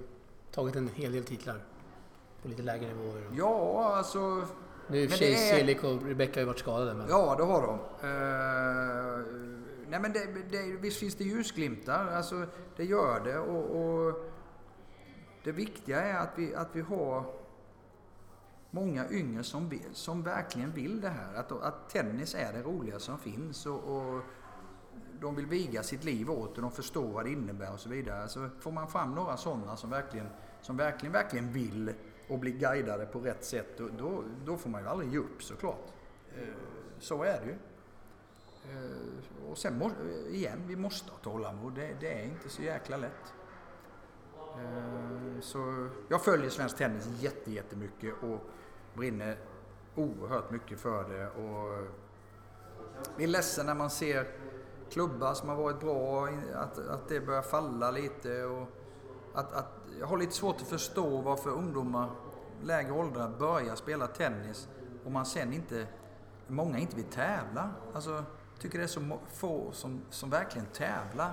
tagit 0.50 0.76
en 0.76 0.88
hel 0.88 1.12
del 1.12 1.24
titlar 1.24 1.64
på 2.42 2.48
lite 2.48 2.62
lägre 2.62 2.86
nivåer. 2.86 3.30
Ja, 3.36 3.94
alltså... 3.96 4.46
Nu 4.88 4.98
i 4.98 5.06
och 5.06 5.10
för 5.10 5.18
sig 5.18 5.34
Celik 5.34 5.84
och 5.84 6.02
Rebecca 6.02 6.34
har 6.34 6.40
ju 6.40 6.46
varit 6.46 6.58
skadade. 6.58 6.94
Men... 6.94 7.08
Ja, 7.08 7.34
det 7.38 7.44
har 7.44 7.62
de. 7.62 7.78
Nej 9.88 10.00
men 10.00 10.12
det, 10.12 10.26
det, 10.50 10.62
visst 10.62 11.00
finns 11.00 11.14
det 11.14 11.24
ljusglimtar, 11.24 12.06
alltså 12.06 12.46
det 12.76 12.84
gör 12.84 13.20
det. 13.24 13.38
Och, 13.38 13.80
och, 13.80 14.32
det 15.44 15.52
viktiga 15.52 16.02
är 16.02 16.18
att 16.18 16.32
vi, 16.36 16.54
att 16.54 16.68
vi 16.72 16.80
har 16.80 17.24
många 18.76 19.10
yngre 19.10 19.42
som, 19.42 19.68
vill, 19.68 19.88
som 19.92 20.22
verkligen 20.22 20.72
vill 20.72 21.00
det 21.00 21.08
här. 21.08 21.34
Att, 21.34 21.52
att 21.52 21.88
tennis 21.88 22.34
är 22.34 22.52
det 22.52 22.62
roliga 22.62 22.98
som 22.98 23.18
finns. 23.18 23.66
Och, 23.66 23.96
och 23.96 24.22
de 25.20 25.34
vill 25.34 25.46
viga 25.46 25.82
sitt 25.82 26.04
liv 26.04 26.30
åt 26.30 26.54
det, 26.54 26.60
de 26.60 26.70
förstår 26.70 27.12
vad 27.12 27.24
det 27.24 27.30
innebär 27.30 27.72
och 27.72 27.80
så 27.80 27.88
vidare. 27.88 28.28
Så 28.28 28.48
får 28.60 28.72
man 28.72 28.88
fram 28.88 29.14
några 29.14 29.36
sådana 29.36 29.76
som 29.76 29.90
verkligen, 29.90 30.28
som 30.62 30.76
verkligen, 30.76 31.12
verkligen 31.12 31.52
vill 31.52 31.92
och 32.28 32.38
blir 32.38 32.52
guidade 32.52 33.06
på 33.06 33.18
rätt 33.18 33.44
sätt, 33.44 33.78
då, 33.98 34.22
då, 34.44 34.56
får 34.56 34.70
man 34.70 34.82
ju 34.82 34.88
aldrig 34.88 35.12
ge 35.12 35.18
upp 35.18 35.42
såklart. 35.42 35.92
Så 36.98 37.22
är 37.22 37.40
det 37.40 37.46
ju. 37.46 37.58
Eh, 38.72 39.50
och 39.50 39.58
sen 39.58 39.92
igen, 40.30 40.62
vi 40.66 40.76
måste 40.76 41.10
ha 41.10 41.18
tålamod. 41.18 41.74
Det, 41.74 41.96
det 42.00 42.12
är 42.12 42.24
inte 42.24 42.48
så 42.48 42.62
jäkla 42.62 42.96
lätt. 42.96 43.34
Eh, 44.58 45.40
så 45.40 45.88
jag 46.08 46.24
följer 46.24 46.50
svensk 46.50 46.76
tennis 46.76 47.08
jättemycket 47.46 48.14
och 48.22 48.40
brinner 48.96 49.38
oerhört 49.94 50.50
mycket 50.50 50.80
för 50.80 51.04
det. 51.08 51.28
Och 51.28 51.88
blir 53.16 53.26
ledsen 53.26 53.66
när 53.66 53.74
man 53.74 53.90
ser 53.90 54.26
klubbar 54.90 55.34
som 55.34 55.48
har 55.48 55.56
varit 55.56 55.80
bra, 55.80 56.28
att, 56.54 56.78
att 56.78 57.08
det 57.08 57.20
börjar 57.20 57.42
falla 57.42 57.90
lite. 57.90 58.44
Och 58.44 58.68
att, 59.34 59.52
att, 59.52 59.72
jag 60.00 60.06
har 60.06 60.18
lite 60.18 60.32
svårt 60.32 60.56
att 60.56 60.68
förstå 60.68 61.20
varför 61.20 61.50
ungdomar 61.50 62.10
lägre 62.62 62.92
åldrar 62.92 63.30
börjar 63.38 63.74
spela 63.74 64.06
tennis 64.06 64.68
och 65.04 65.12
man 65.12 65.26
sen 65.26 65.52
inte, 65.52 65.86
många 66.46 66.78
inte 66.78 66.96
vill 66.96 67.04
tävla. 67.04 67.70
Alltså, 67.94 68.24
tycker 68.58 68.78
det 68.78 68.84
är 68.84 68.88
så 68.88 69.18
få 69.32 69.72
som, 69.72 70.00
som 70.10 70.30
verkligen 70.30 70.66
tävlar 70.66 71.32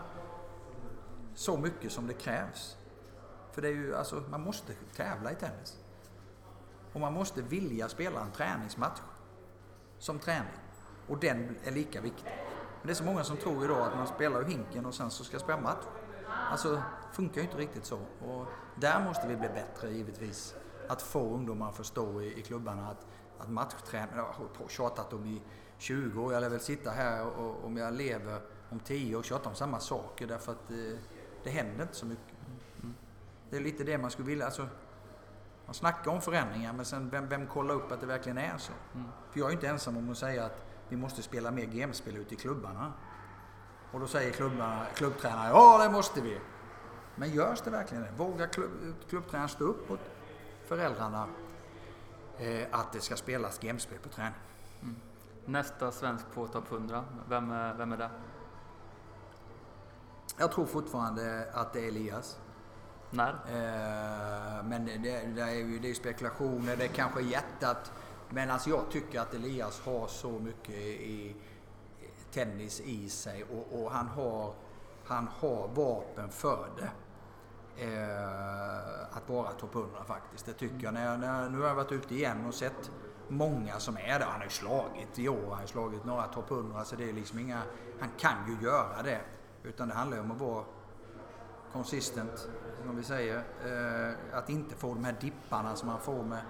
så 1.36 1.58
mycket 1.58 1.91
som 1.91 2.08
det 2.08 2.13
krävs. 2.13 2.78
För 3.52 3.62
det 3.62 3.67
är 3.67 3.73
ju, 3.73 3.95
alltså, 3.95 4.23
man 4.30 4.41
måste 4.41 4.73
tävla 4.95 5.32
i 5.32 5.36
tennis. 5.36 5.78
Och 6.93 6.99
man 6.99 7.13
måste 7.13 7.41
vilja 7.41 7.89
spela 7.89 8.21
en 8.21 8.32
träningsmatch 8.32 8.99
som 9.99 10.19
träning. 10.19 10.51
Och 11.08 11.17
den 11.17 11.56
är 11.63 11.71
lika 11.71 12.01
viktig. 12.01 12.25
Men 12.25 12.88
det 12.88 12.93
är 12.93 12.95
så 12.95 13.03
många 13.03 13.23
som 13.23 13.38
tror 13.38 13.65
idag 13.65 13.82
att 13.82 13.97
man 13.97 14.08
spelar 14.08 14.41
i 14.41 14.51
hinken 14.51 14.86
och 14.86 14.93
sen 14.93 15.12
så 15.12 15.23
ska 15.23 15.39
spela 15.39 15.62
match. 15.62 15.86
Alltså, 16.51 16.84
funkar 17.13 17.41
ju 17.41 17.47
inte 17.47 17.58
riktigt 17.58 17.86
så. 17.86 17.99
Och 18.27 18.45
där 18.75 19.03
måste 19.03 19.27
vi 19.27 19.36
bli 19.36 19.49
bättre 19.49 19.91
givetvis. 19.91 20.56
Att 20.89 21.01
få 21.01 21.34
ungdomar 21.34 21.69
att 21.69 21.75
förstå 21.75 22.21
i, 22.21 22.39
i 22.39 22.41
klubbarna 22.41 22.89
att, 22.89 23.08
att 23.39 23.49
matchträning, 23.49 24.15
jag 24.15 24.23
har 24.23 24.45
på 24.45 24.67
tjatat 24.67 25.13
om 25.13 25.25
i 25.25 25.41
20 25.77 26.21
år. 26.21 26.34
Jag 26.34 26.41
lär 26.41 26.49
väl 26.49 26.60
sitta 26.60 26.91
här 26.91 27.27
och 27.27 27.65
om 27.65 27.77
jag 27.77 27.93
lever 27.93 28.41
om 28.69 28.79
10 28.79 29.15
år 29.15 29.19
och 29.19 29.25
tjata 29.25 29.49
om 29.49 29.56
samma 29.56 29.79
saker 29.79 30.27
därför 30.27 30.51
att 30.51 30.67
det, 30.67 30.91
eh, 30.91 30.97
det 31.43 31.49
händer 31.49 31.82
inte 31.82 31.95
så 31.95 32.06
mycket. 32.06 32.34
Mm. 32.82 32.95
Det 33.49 33.58
är 33.58 33.62
lite 33.62 33.84
det 33.84 33.97
man 33.97 34.12
skulle 34.12 34.27
vilja. 34.27 34.45
Alltså, 34.45 34.67
man 35.65 35.73
snackar 35.73 36.12
om 36.12 36.21
förändringar 36.21 36.73
men 36.73 36.86
sen 36.86 37.10
vem, 37.10 37.28
vem 37.28 37.47
kollar 37.47 37.76
upp 37.76 37.91
att 37.91 37.99
det 37.99 38.06
verkligen 38.06 38.38
är 38.38 38.58
så? 38.58 38.73
Mm. 38.93 39.08
För 39.32 39.39
jag 39.39 39.49
är 39.49 39.54
inte 39.54 39.67
ensam 39.67 39.97
om 39.97 40.12
att 40.12 40.17
säga 40.17 40.45
att 40.45 40.65
vi 40.89 40.97
måste 40.97 41.23
spela 41.23 41.52
mer 41.52 41.65
gamespel 41.65 42.17
ute 42.17 42.34
i 42.34 42.38
klubbarna. 42.38 42.93
Och 43.91 43.99
då 43.99 44.08
säger 44.08 44.32
klubbarna, 44.32 44.86
klubbtränare 44.95 45.49
ja 45.49 45.84
det 45.84 45.89
måste 45.89 46.21
vi. 46.21 46.39
Men 47.15 47.32
görs 47.32 47.62
det 47.62 47.69
verkligen 47.69 48.04
det? 48.04 48.12
Vågar 48.17 48.47
klubb, 48.47 48.71
klubbtränaren 49.10 49.49
stå 49.49 49.63
upp 49.63 49.89
mot 49.89 49.99
föräldrarna 50.65 51.28
eh, 52.38 52.67
att 52.71 52.93
det 52.93 53.02
ska 53.02 53.15
spelas 53.15 53.60
gamespel 53.60 53.99
på 53.99 54.10
träning? 54.10 54.34
Mm. 54.82 54.95
Nästa 55.45 55.91
svensk 55.91 56.26
på 56.34 56.47
topp 56.47 56.71
100, 56.71 57.06
vem 57.30 57.52
är, 57.52 57.73
vem 57.73 57.91
är 57.91 57.97
det? 57.97 58.10
Jag 60.38 60.52
tror 60.52 60.65
fortfarande 60.65 61.47
att 61.54 61.73
det 61.73 61.80
är 61.80 61.88
Elias. 61.88 62.39
När? 63.13 63.30
Eh, 63.30 64.63
men 64.63 64.86
det, 64.86 64.97
det, 65.36 65.41
är 65.41 65.54
ju 65.54 65.80
det 65.80 65.89
är 65.89 65.93
spekulationer, 65.93 66.76
det 66.76 66.84
är 66.84 66.88
kanske 66.88 67.21
hjärtat. 67.21 67.91
Men 68.30 68.52
alltså 68.52 68.69
jag 68.69 68.89
tycker 68.91 69.19
att 69.19 69.34
Elias 69.34 69.82
har 69.86 70.08
så 70.08 70.30
mycket 70.30 70.76
i 70.76 71.36
tennis 72.32 72.82
i 72.82 73.10
sig 73.10 73.43
och, 73.43 73.82
och 73.82 73.91
han, 73.91 74.08
har, 74.08 74.54
han 75.06 75.28
har 75.39 75.67
vapen 75.67 76.30
för 76.30 76.67
det. 76.78 76.91
Eh, 77.78 79.17
att 79.17 79.30
vara 79.30 79.52
topp 79.52 79.76
100 79.76 80.04
faktiskt. 80.06 80.45
Det 80.45 80.54
tycker 80.54 80.84
jag. 80.84 80.93
När, 80.93 81.17
när, 81.17 81.49
nu 81.49 81.60
har 81.60 81.67
jag 81.67 81.76
varit 81.76 81.91
ute 81.91 82.15
igen 82.15 82.45
och 82.45 82.54
sett 82.54 82.91
många 83.28 83.80
som 83.80 83.97
är 83.97 84.19
där. 84.19 84.26
Han 84.26 84.38
har 84.38 84.43
ju 84.43 84.49
slagit 84.49 85.19
i 85.19 85.30
år, 85.30 85.49
han 85.49 85.60
har 85.60 85.65
slagit 85.65 86.06
några 86.06 86.23
topp 86.23 86.52
100 86.52 86.86
så 86.86 86.95
det 86.95 87.10
är 87.10 87.13
liksom 87.13 87.39
inga... 87.39 87.62
Han 87.99 88.10
kan 88.17 88.36
ju 88.47 88.65
göra 88.67 89.02
det. 89.04 89.21
Utan 89.63 89.88
det 89.88 89.93
handlar 89.93 90.17
ju 90.17 90.23
om 90.23 90.32
att 90.32 90.39
vara 90.39 90.63
konsistent, 91.73 92.49
som 92.86 92.95
vi 92.95 93.03
säger. 93.03 93.38
Eh, 93.38 94.38
att 94.38 94.49
inte 94.49 94.75
få 94.75 94.93
de 94.93 95.03
här 95.03 95.15
dipparna 95.21 95.75
som 95.75 95.88
man 95.88 95.99
får 95.99 96.23
med, 96.23 96.41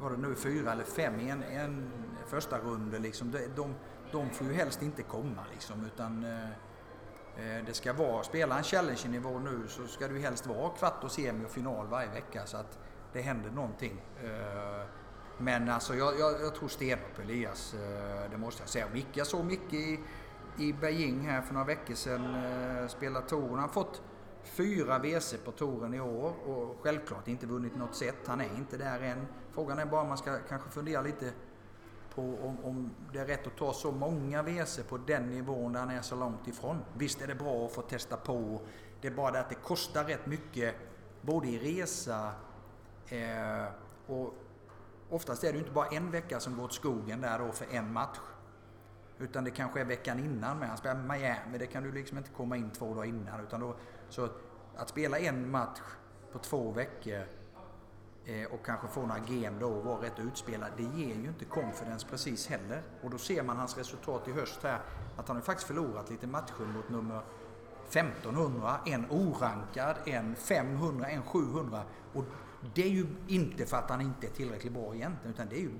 var 0.00 0.10
det 0.10 0.16
nu 0.16 0.34
fyra 0.34 0.72
eller 0.72 0.84
fem 0.84 1.20
i 1.20 1.30
en, 1.30 1.42
en 1.42 1.92
första 2.26 2.58
runda 2.58 2.98
liksom. 2.98 3.30
De, 3.30 3.38
de, 3.56 3.74
de 4.12 4.30
får 4.30 4.46
ju 4.46 4.52
helst 4.52 4.82
inte 4.82 5.02
komma 5.02 5.44
liksom 5.52 5.84
utan 5.84 6.24
eh, 6.24 6.48
eh, 7.36 7.64
det 7.66 7.74
ska 7.74 7.92
vara, 7.92 8.22
spela 8.22 8.58
en 8.58 8.64
challenge-nivå 8.64 9.38
nu 9.38 9.68
så 9.68 9.86
ska 9.86 10.08
det 10.08 10.14
ju 10.14 10.20
helst 10.20 10.46
vara 10.46 10.70
kvart 10.70 11.04
och 11.04 11.10
semi 11.10 11.44
och 11.44 11.50
final 11.50 11.86
varje 11.86 12.10
vecka 12.10 12.46
så 12.46 12.56
att 12.56 12.78
det 13.12 13.20
händer 13.20 13.50
någonting. 13.50 14.02
Eh, 14.22 14.86
men 15.38 15.68
alltså 15.68 15.94
jag, 15.94 16.20
jag, 16.20 16.40
jag 16.40 16.54
tror 16.54 16.68
stenhårt 16.68 17.16
på 17.16 17.22
Elias, 17.22 17.74
eh, 17.74 18.30
det 18.30 18.38
måste 18.38 18.62
jag 18.62 18.68
säga. 18.68 18.86
Micke, 18.92 19.16
jag 19.16 19.26
såg 19.26 19.44
Micke 19.44 19.72
i, 19.72 20.00
i 20.58 20.72
Beijing 20.72 21.20
här 21.20 21.42
för 21.42 21.54
några 21.54 21.66
veckor 21.66 21.94
sedan 21.94 22.34
eh, 22.34 22.88
spela 22.88 23.20
touren. 23.20 23.58
Han 23.58 23.68
fått 23.68 24.02
fyra 24.42 24.98
WC 24.98 25.34
på 25.44 25.52
touren 25.52 25.94
i 25.94 26.00
år 26.00 26.34
och 26.46 26.76
självklart 26.82 27.28
inte 27.28 27.46
vunnit 27.46 27.76
något 27.76 27.94
set. 27.94 28.16
Han 28.26 28.40
är 28.40 28.56
inte 28.56 28.76
där 28.76 29.00
än. 29.00 29.26
Frågan 29.52 29.78
är 29.78 29.86
bara 29.86 30.00
om 30.00 30.08
man 30.08 30.18
ska 30.18 30.38
kanske 30.48 30.70
fundera 30.70 31.02
lite 31.02 31.32
på 32.14 32.22
om, 32.22 32.64
om 32.64 32.90
det 33.12 33.18
är 33.18 33.26
rätt 33.26 33.46
att 33.46 33.56
ta 33.56 33.72
så 33.72 33.92
många 33.92 34.42
WC 34.42 34.80
på 34.88 34.98
den 34.98 35.30
nivån 35.30 35.72
där 35.72 35.80
han 35.80 35.90
är 35.90 36.02
så 36.02 36.16
långt 36.16 36.48
ifrån. 36.48 36.78
Visst 36.96 37.22
är 37.22 37.26
det 37.26 37.34
bra 37.34 37.66
att 37.66 37.72
få 37.72 37.82
testa 37.82 38.16
på. 38.16 38.60
Det 39.00 39.08
är 39.08 39.12
bara 39.12 39.30
det 39.30 39.40
att 39.40 39.48
det 39.48 39.54
kostar 39.54 40.04
rätt 40.04 40.26
mycket 40.26 40.74
både 41.20 41.48
i 41.48 41.58
resa 41.58 42.32
eh, 43.08 43.64
och 44.06 44.34
oftast 45.10 45.44
är 45.44 45.48
det 45.48 45.52
ju 45.52 45.58
inte 45.58 45.72
bara 45.72 45.88
en 45.88 46.10
vecka 46.10 46.40
som 46.40 46.56
går 46.56 46.64
åt 46.64 46.74
skogen 46.74 47.20
där 47.20 47.38
då 47.38 47.52
för 47.52 47.66
en 47.74 47.92
match. 47.92 48.18
Utan 49.20 49.44
det 49.44 49.50
kanske 49.50 49.80
är 49.80 49.84
veckan 49.84 50.18
innan 50.18 50.58
med. 50.58 50.68
Han 50.68 50.78
spelar 50.78 51.02
Miami, 51.02 51.58
det 51.58 51.66
kan 51.66 51.82
du 51.82 51.92
liksom 51.92 52.18
inte 52.18 52.30
komma 52.30 52.56
in 52.56 52.70
två 52.70 52.94
dagar 52.94 53.08
innan. 53.08 53.40
Utan 53.40 53.60
då, 53.60 53.76
så 54.08 54.28
att 54.76 54.88
spela 54.88 55.18
en 55.18 55.50
match 55.50 55.80
på 56.32 56.38
två 56.38 56.70
veckor 56.70 57.26
eh, 58.24 58.52
och 58.52 58.66
kanske 58.66 58.88
få 58.88 59.00
några 59.00 59.18
game 59.18 59.60
då 59.60 59.68
och 59.68 59.84
vara 59.84 60.02
rätt 60.02 60.18
utspelad. 60.18 60.70
Det 60.76 60.82
ger 60.82 61.14
ju 61.14 61.28
inte 61.28 61.44
confidence 61.44 62.06
precis 62.10 62.46
heller. 62.48 62.82
Och 63.02 63.10
då 63.10 63.18
ser 63.18 63.42
man 63.42 63.56
hans 63.56 63.78
resultat 63.78 64.28
i 64.28 64.32
höst 64.32 64.62
här. 64.62 64.80
Att 65.16 65.28
han 65.28 65.36
har 65.36 65.42
faktiskt 65.42 65.66
förlorat 65.66 66.10
lite 66.10 66.26
matcher 66.26 66.64
mot 66.74 66.88
nummer 66.88 67.22
1500, 67.88 68.80
en 68.86 69.06
orankad, 69.10 69.96
en 70.04 70.36
500, 70.36 71.08
en 71.08 71.22
700. 71.22 71.82
Och 72.12 72.24
det 72.74 72.82
är 72.82 72.90
ju 72.90 73.06
inte 73.28 73.66
för 73.66 73.76
att 73.76 73.90
han 73.90 74.00
inte 74.00 74.26
är 74.26 74.30
tillräckligt 74.30 74.72
bra 74.72 74.94
egentligen 74.94 75.34
utan 75.34 75.48
det 75.48 75.56
är 75.56 75.60
ju, 75.60 75.70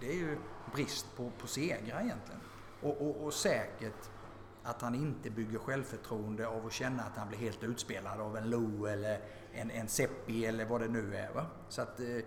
det 0.00 0.08
är 0.08 0.14
ju 0.14 0.38
brist 0.74 1.16
på, 1.16 1.30
på 1.40 1.46
segrar 1.46 2.00
egentligen. 2.00 2.40
Och, 2.84 3.00
och, 3.00 3.24
och, 3.24 3.34
säkert 3.34 4.10
att 4.62 4.82
han 4.82 4.94
inte 4.94 5.30
bygger 5.30 5.58
självförtroende 5.58 6.48
av 6.48 6.66
att 6.66 6.72
känna 6.72 7.02
att 7.02 7.16
han 7.16 7.28
blir 7.28 7.38
helt 7.38 7.64
utspelad 7.64 8.20
av 8.20 8.36
en 8.36 8.50
Lo 8.50 8.86
eller 8.86 9.20
en, 9.52 9.70
en 9.70 9.88
Seppi 9.88 10.46
eller 10.46 10.64
vad 10.64 10.80
det 10.80 10.88
nu 10.88 11.16
är. 11.16 11.32
Va? 11.32 11.46
Så 11.68 11.82
att, 11.82 12.00
eh, 12.00 12.16
eh 12.16 12.22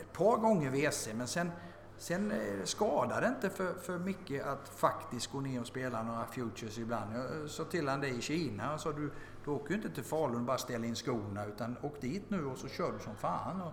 ett 0.00 0.12
par 0.12 0.36
gånger 0.36 0.70
WC 0.70 1.08
men 1.14 1.26
sen, 1.26 1.50
sen 1.98 2.30
eh, 2.30 2.64
skadar 2.64 3.20
det 3.20 3.28
inte 3.28 3.50
för, 3.50 3.74
för 3.74 3.98
mycket 3.98 4.46
att 4.46 4.68
faktiskt 4.68 5.32
gå 5.32 5.40
ner 5.40 5.60
och 5.60 5.66
spela 5.66 6.02
några 6.02 6.26
futures 6.26 6.78
ibland. 6.78 7.16
Jag 7.16 7.40
eh, 7.40 7.46
sa 7.46 7.64
till 7.64 7.88
honom 7.88 8.00
det 8.00 8.08
i 8.08 8.20
Kina 8.20 8.74
och 8.74 8.80
sa 8.80 8.92
du, 8.92 9.12
du 9.44 9.50
åker 9.50 9.70
ju 9.70 9.76
inte 9.76 9.90
till 9.90 10.04
Falun 10.04 10.36
och 10.36 10.42
bara 10.42 10.58
ställer 10.58 10.88
in 10.88 10.94
skorna 10.94 11.44
utan 11.44 11.76
åk 11.82 12.00
dit 12.00 12.30
nu 12.30 12.44
och 12.44 12.58
så 12.58 12.68
kör 12.68 12.92
du 12.92 12.98
som 12.98 13.16
fan. 13.16 13.62
Och, 13.62 13.72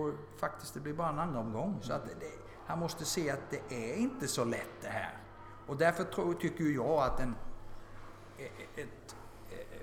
och 0.00 0.14
faktiskt 0.40 0.74
det 0.74 0.80
blir 0.80 0.94
bara 0.94 1.08
en 1.08 1.18
andra 1.18 1.40
omgång. 1.40 1.78
Så 1.82 1.92
att 1.92 2.06
det, 2.06 2.47
han 2.68 2.78
måste 2.78 3.04
se 3.04 3.30
att 3.30 3.50
det 3.50 3.92
är 3.92 3.96
inte 3.96 4.28
så 4.28 4.44
lätt 4.44 4.80
det 4.80 4.88
här. 4.88 5.18
Och 5.66 5.76
därför 5.76 6.04
tror, 6.04 6.34
tycker 6.34 6.64
jag 6.64 6.98
att 6.98 7.20
en, 7.20 7.34
ett, 8.38 8.78
ett, 8.78 9.16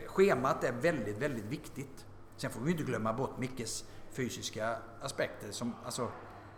schemat 0.08 0.64
är 0.64 0.72
väldigt, 0.72 1.18
väldigt 1.18 1.46
viktigt. 1.46 2.06
Sen 2.38 2.52
får 2.52 2.62
vi 2.62 2.72
inte 2.72 2.84
glömma 2.84 3.14
bort 3.14 3.38
Mickes 3.38 3.86
fysiska 4.12 4.78
aspekter. 5.02 5.52
Som, 5.52 5.76
alltså, 5.86 6.12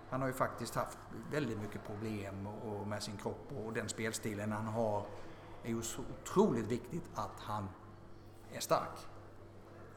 han 0.09 0.21
har 0.21 0.27
ju 0.27 0.33
faktiskt 0.33 0.75
haft 0.75 0.97
väldigt 1.31 1.61
mycket 1.61 1.85
problem 1.85 2.47
och, 2.47 2.75
och 2.75 2.87
med 2.87 3.03
sin 3.03 3.17
kropp 3.17 3.51
och 3.65 3.73
den 3.73 3.89
spelstilen 3.89 4.51
han 4.51 4.67
har. 4.67 5.05
är 5.63 5.69
ju 5.69 5.81
så 5.81 6.01
otroligt 6.21 6.65
viktigt 6.65 7.09
att 7.15 7.39
han 7.39 7.69
är 8.53 8.59
stark. 8.59 9.07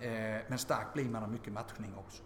Eh, 0.01 0.43
men 0.49 0.59
stark 0.59 0.93
blir 0.95 1.09
man 1.09 1.23
av 1.23 1.31
mycket 1.31 1.53
matchning 1.53 1.95
också. 1.97 2.23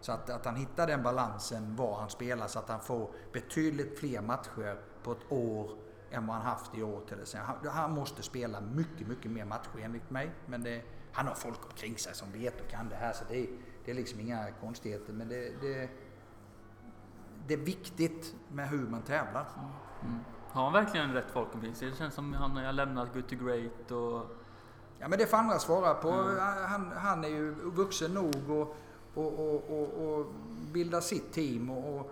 Så 0.00 0.12
att, 0.12 0.30
att 0.30 0.44
han 0.44 0.56
hittar 0.56 0.86
den 0.86 1.02
balansen 1.02 1.76
var 1.76 2.00
han 2.00 2.10
spelar 2.10 2.46
så 2.46 2.58
att 2.58 2.68
han 2.68 2.80
får 2.80 3.10
betydligt 3.32 3.98
fler 3.98 4.20
matcher 4.20 4.76
på 5.02 5.12
ett 5.12 5.32
år 5.32 5.70
än 6.10 6.26
vad 6.26 6.36
han 6.36 6.44
haft 6.46 6.74
i 6.74 6.82
år 6.82 7.00
till 7.08 7.20
exempel. 7.20 7.70
Han, 7.70 7.76
han 7.76 7.92
måste 7.92 8.22
spela 8.22 8.60
mycket, 8.60 9.08
mycket 9.08 9.30
mer 9.30 9.44
matcher 9.44 9.78
enligt 9.82 10.10
mig. 10.10 10.30
Men 10.46 10.62
det, 10.62 10.82
han 11.12 11.26
har 11.26 11.34
folk 11.34 11.64
omkring 11.70 11.98
sig 11.98 12.14
som 12.14 12.32
vet 12.32 12.60
och 12.60 12.68
kan 12.68 12.88
det 12.88 12.96
här 12.96 13.12
så 13.12 13.24
det, 13.28 13.48
det 13.84 13.90
är 13.90 13.94
liksom 13.94 14.20
inga 14.20 14.50
konstigheter. 14.60 15.12
Men 15.12 15.28
det, 15.28 15.60
det, 15.60 15.90
det 17.46 17.54
är 17.54 17.58
viktigt 17.58 18.34
med 18.52 18.68
hur 18.68 18.86
man 18.86 19.02
tävlar. 19.02 19.46
Mm. 20.02 20.18
Har 20.48 20.64
han 20.64 20.72
verkligen 20.72 21.12
rätt 21.12 21.30
folk 21.30 21.54
omkring 21.54 21.74
sig? 21.74 21.90
Det 21.90 21.96
känns 21.96 22.14
som 22.14 22.32
han 22.32 22.56
har 22.56 22.72
lämnat 22.72 23.14
Good 23.14 23.28
to 23.28 23.36
Great 23.36 23.90
och... 23.90 24.36
Ja 24.98 25.08
men 25.08 25.18
det 25.18 25.26
får 25.26 25.36
andra 25.36 25.58
svara 25.58 25.94
på. 25.94 26.10
Mm. 26.10 26.38
Han, 26.68 26.92
han 26.92 27.24
är 27.24 27.28
ju 27.28 27.50
vuxen 27.54 28.14
nog 28.14 28.50
och 28.50 28.76
och, 29.14 29.38
och, 29.38 29.70
och, 29.70 30.18
och 30.18 30.26
bilda 30.72 31.00
sitt 31.00 31.32
team. 31.32 31.70
Och, 31.70 32.00
och, 32.00 32.10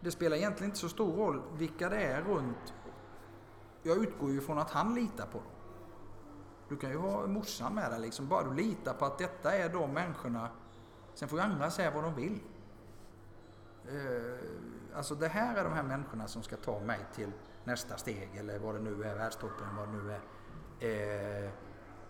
det 0.00 0.10
spelar 0.10 0.36
egentligen 0.36 0.70
inte 0.70 0.78
så 0.78 0.88
stor 0.88 1.16
roll 1.16 1.42
vilka 1.56 1.88
det 1.88 2.02
är 2.02 2.22
runt. 2.22 2.74
Jag 3.82 3.96
utgår 3.96 4.30
ju 4.30 4.40
från 4.40 4.58
att 4.58 4.70
han 4.70 4.94
litar 4.94 5.26
på 5.26 5.38
dem. 5.38 5.46
Du 6.68 6.76
kan 6.76 6.90
ju 6.90 6.96
ha 6.96 7.26
morsan 7.26 7.74
med 7.74 7.90
dig 7.90 8.00
liksom. 8.00 8.28
Bara 8.28 8.42
du 8.42 8.54
litar 8.54 8.94
på 8.94 9.04
att 9.04 9.18
detta 9.18 9.52
är 9.52 9.68
de 9.68 9.92
människorna. 9.92 10.48
Sen 11.14 11.28
får 11.28 11.38
ju 11.38 11.44
andra 11.44 11.70
säga 11.70 11.90
vad 11.90 12.04
de 12.04 12.14
vill. 12.14 12.40
Uh, 13.92 14.38
alltså 14.94 15.14
det 15.14 15.28
här 15.28 15.56
är 15.56 15.64
de 15.64 15.72
här 15.72 15.82
människorna 15.82 16.28
som 16.28 16.42
ska 16.42 16.56
ta 16.56 16.80
mig 16.80 17.00
till 17.14 17.32
nästa 17.64 17.96
steg 17.96 18.30
eller 18.36 18.58
vad 18.58 18.74
det 18.74 18.80
nu 18.80 19.04
är, 19.04 19.14
världstoppen, 19.14 19.76
vad 19.76 19.88
det 19.88 19.92
nu 19.92 20.12
är. 20.12 21.44
Uh, 21.44 21.50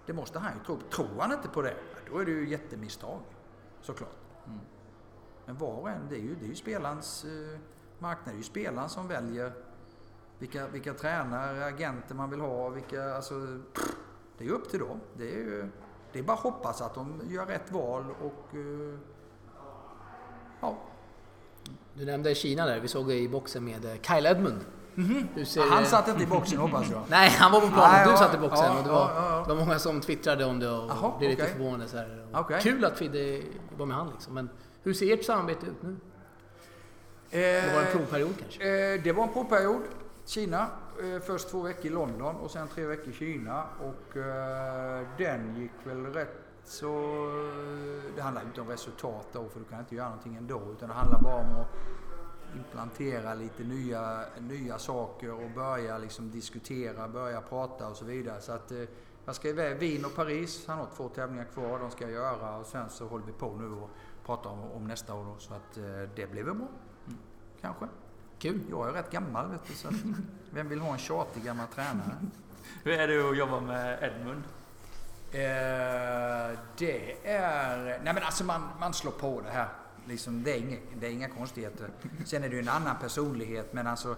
det 0.07 0.13
måste 0.13 0.39
han 0.39 0.53
ju 0.59 0.65
tro 0.65 0.77
på. 0.77 0.83
Tror 0.83 1.21
han 1.21 1.33
inte 1.33 1.49
på 1.49 1.63
det, 1.63 1.77
då 2.11 2.19
är 2.19 2.25
det 2.25 2.31
ju 2.31 2.49
jättemisstag 2.49 3.21
såklart. 3.83 4.17
Mm. 4.47 4.59
Men 5.47 5.59
var 5.59 5.73
och 5.73 5.91
en, 5.91 6.09
det 6.09 6.17
är 6.17 6.21
ju, 6.21 6.35
det 6.35 6.45
är 6.45 6.49
ju 6.49 6.55
spelarens 6.55 7.25
eh, 7.25 7.59
marknad. 7.99 8.35
Det 8.35 8.37
är 8.37 8.39
ju 8.39 8.43
spelaren 8.43 8.89
som 8.89 9.09
väljer 9.09 9.53
vilka, 10.39 10.69
vilka 10.69 10.95
tränare, 10.95 11.65
agenter 11.65 12.15
man 12.15 12.31
vill 12.31 12.41
ha. 12.41 12.69
Vilka, 12.69 13.15
alltså, 13.15 13.35
det 14.39 14.45
är 14.45 14.49
ju 14.49 14.51
upp 14.51 14.71
till 14.71 14.81
dem. 14.81 15.01
Det 15.17 15.33
är, 15.33 15.37
ju, 15.37 15.69
det 16.13 16.19
är 16.19 16.23
bara 16.23 16.33
att 16.33 16.43
hoppas 16.43 16.81
att 16.81 16.95
de 16.95 17.21
gör 17.29 17.47
rätt 17.47 17.73
val 17.73 18.05
och 18.21 18.55
eh, 18.55 18.99
ja. 20.61 20.79
Du 21.95 22.05
nämnde 22.05 22.35
Kina 22.35 22.67
där. 22.67 22.81
Vi 22.81 22.89
såg 22.89 23.13
i 23.13 23.29
boxen 23.29 23.65
med 23.65 23.85
eh, 23.85 24.01
Kyle 24.01 24.27
Edmund. 24.27 24.61
Mm 24.97 25.29
-hmm. 25.35 25.71
han 25.71 25.87
satt 25.87 26.09
inte 26.09 26.23
i 26.23 26.27
boxen 26.27 26.59
hoppas 26.59 26.91
jag. 26.91 27.03
Nej, 27.09 27.31
han 27.31 27.53
var 27.53 27.61
på 27.61 27.67
planen. 27.67 28.09
Du 28.09 28.17
satt 28.17 28.35
i 28.35 28.39
boxen. 28.39 28.65
Ja, 28.65 28.79
och 28.79 28.85
det, 28.85 28.91
var, 28.91 29.11
ja, 29.17 29.45
det 29.47 29.55
var 29.55 29.65
många 29.65 29.79
som 29.79 30.01
twittrade 30.01 30.45
om 30.45 30.59
det 30.59 30.71
och 30.71 30.91
Aha, 30.91 31.17
blev 31.19 31.31
lite 31.31 31.43
okay. 31.43 31.55
förvånade. 31.55 31.89
Så 31.89 31.97
här. 31.97 32.27
Okay. 32.41 32.61
Kul 32.61 32.85
att 32.85 32.99
Fidde 32.99 33.43
var 33.77 33.87
med 33.87 33.97
han 33.97 34.11
liksom. 34.11 34.35
Men 34.35 34.51
hur 34.83 34.95
ser 34.95 35.15
ert 35.15 35.25
samarbete 35.25 35.67
ut 35.67 35.83
nu? 35.83 35.97
Eh, 37.31 37.39
det 37.41 37.73
var 37.75 37.81
en 37.81 37.93
provperiod 37.93 38.35
kanske? 38.41 38.63
Eh, 38.63 39.03
det 39.03 39.13
var 39.13 39.23
en 39.23 39.33
provperiod. 39.33 39.83
Kina. 40.27 40.67
Eh, 41.03 41.23
först 41.23 41.51
två 41.51 41.61
veckor 41.61 41.87
i 41.87 41.91
London 41.91 42.37
och 42.37 42.51
sen 42.51 42.69
tre 42.69 42.85
veckor 42.87 43.09
i 43.09 43.13
Kina. 43.13 43.65
Och 43.81 44.17
eh, 44.17 45.07
den 45.19 45.57
gick 45.57 45.73
väl 45.85 46.07
rätt 46.07 46.43
så... 46.65 46.89
Det 48.17 48.23
handlar 48.23 48.43
inte 48.43 48.61
om 48.61 48.69
resultat 48.69 49.27
då, 49.33 49.49
för 49.49 49.59
du 49.59 49.65
kan 49.65 49.79
inte 49.79 49.95
göra 49.95 50.09
någonting 50.09 50.37
ändå. 50.37 50.63
Utan 50.77 50.89
det 50.89 50.95
handlar 50.95 51.19
bara 51.19 51.35
om 51.35 51.61
att 51.61 51.69
implantera 52.57 53.35
lite 53.35 53.65
nya, 53.65 54.25
nya 54.39 54.79
saker 54.79 55.33
och 55.33 55.51
börja 55.51 55.99
liksom 55.99 56.31
diskutera, 56.31 57.09
börja 57.09 57.41
prata 57.41 57.89
och 57.89 57.97
så 57.97 58.05
vidare. 58.05 58.41
Så 58.41 58.53
att, 58.53 58.73
eh, 58.73 58.85
jag 59.25 59.35
ska 59.35 59.49
iväg 59.49 59.79
Wien 59.79 60.05
och 60.05 60.15
Paris. 60.15 60.65
Han 60.67 60.79
har 60.79 60.89
två 60.97 61.09
tävlingar 61.09 61.45
kvar. 61.45 61.79
De 61.79 61.91
ska 61.91 62.05
jag 62.05 62.13
göra 62.13 62.57
och 62.57 62.67
sen 62.67 62.91
så 62.91 63.07
håller 63.07 63.27
vi 63.27 63.33
på 63.33 63.57
nu 63.57 63.67
och 63.67 63.91
pratar 64.27 64.51
om, 64.51 64.73
om 64.73 64.85
nästa 64.85 65.15
år. 65.15 65.25
Då, 65.25 65.37
så 65.39 65.55
att 65.55 65.77
eh, 65.77 65.83
det 66.17 66.31
blir 66.31 66.43
väl 66.43 66.55
bra. 66.55 66.69
Mm. 67.07 67.19
Kanske. 67.61 67.89
Kul. 68.39 68.61
Jag 68.71 68.89
är 68.89 68.93
rätt 68.93 69.11
gammal 69.11 69.51
vet 69.51 69.67
du. 69.67 69.75
Så 69.75 69.89
vem 70.51 70.69
vill 70.69 70.81
ha 70.81 70.93
en 70.93 70.99
tjatig 70.99 71.45
gammal 71.45 71.67
tränare? 71.67 72.17
Hur 72.85 72.93
är 72.93 73.09
det 73.09 73.31
att 73.31 73.37
jobba 73.37 73.61
med 73.61 74.03
Edmund? 74.03 74.43
Eh, 75.33 76.59
det 76.79 77.17
är... 77.25 78.01
Nej 78.05 78.15
men 78.15 78.23
alltså 78.23 78.45
man, 78.45 78.69
man 78.81 78.95
slår 78.95 79.13
på 79.13 79.41
det 79.41 79.51
här. 79.51 79.69
Liksom, 80.07 80.43
det, 80.43 80.53
är 80.53 80.59
inga, 80.59 80.77
det 81.01 81.07
är 81.07 81.11
inga 81.11 81.29
konstigheter. 81.29 81.91
Sen 82.25 82.45
är 82.45 82.49
det 82.49 82.55
ju 82.55 82.63
en 82.63 82.69
annan 82.69 82.97
personlighet 83.01 83.73
men 83.73 83.87
alltså 83.87 84.17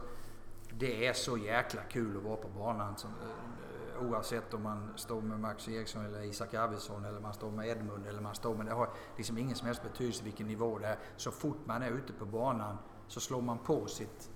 det 0.79 1.07
är 1.07 1.13
så 1.13 1.39
jäkla 1.39 1.83
kul 1.83 2.17
att 2.17 2.23
vara 2.23 2.37
på 2.37 2.49
banan. 2.49 2.97
Som, 2.97 3.11
eh, 3.11 4.09
oavsett 4.09 4.55
om 4.55 4.63
man 4.63 4.93
står 4.97 5.21
med 5.21 5.41
Max 5.41 5.69
Eriksson 5.69 6.05
eller 6.05 6.23
Isak 6.23 6.55
Arvidsson 6.55 7.05
eller 7.05 7.21
man 7.21 7.35
står 7.35 7.51
med 7.51 7.69
Edmund 7.69 8.07
eller 8.07 8.21
man 8.21 8.35
står 8.35 8.55
med... 8.55 8.67
Det 8.67 8.73
har 8.73 8.89
liksom 9.17 9.39
ingen 9.39 9.57
som 9.57 9.67
helst 9.67 9.83
betydelse 9.83 10.25
vilken 10.25 10.47
nivå 10.47 10.79
det 10.79 10.87
är. 10.87 10.99
Så 11.17 11.31
fort 11.31 11.59
man 11.65 11.83
är 11.83 11.91
ute 11.91 12.13
på 12.13 12.25
banan 12.25 12.79
så 13.09 13.21
slår 13.21 13.43
man 13.43 13.59
på 13.59 13.87
sitt 13.87 14.31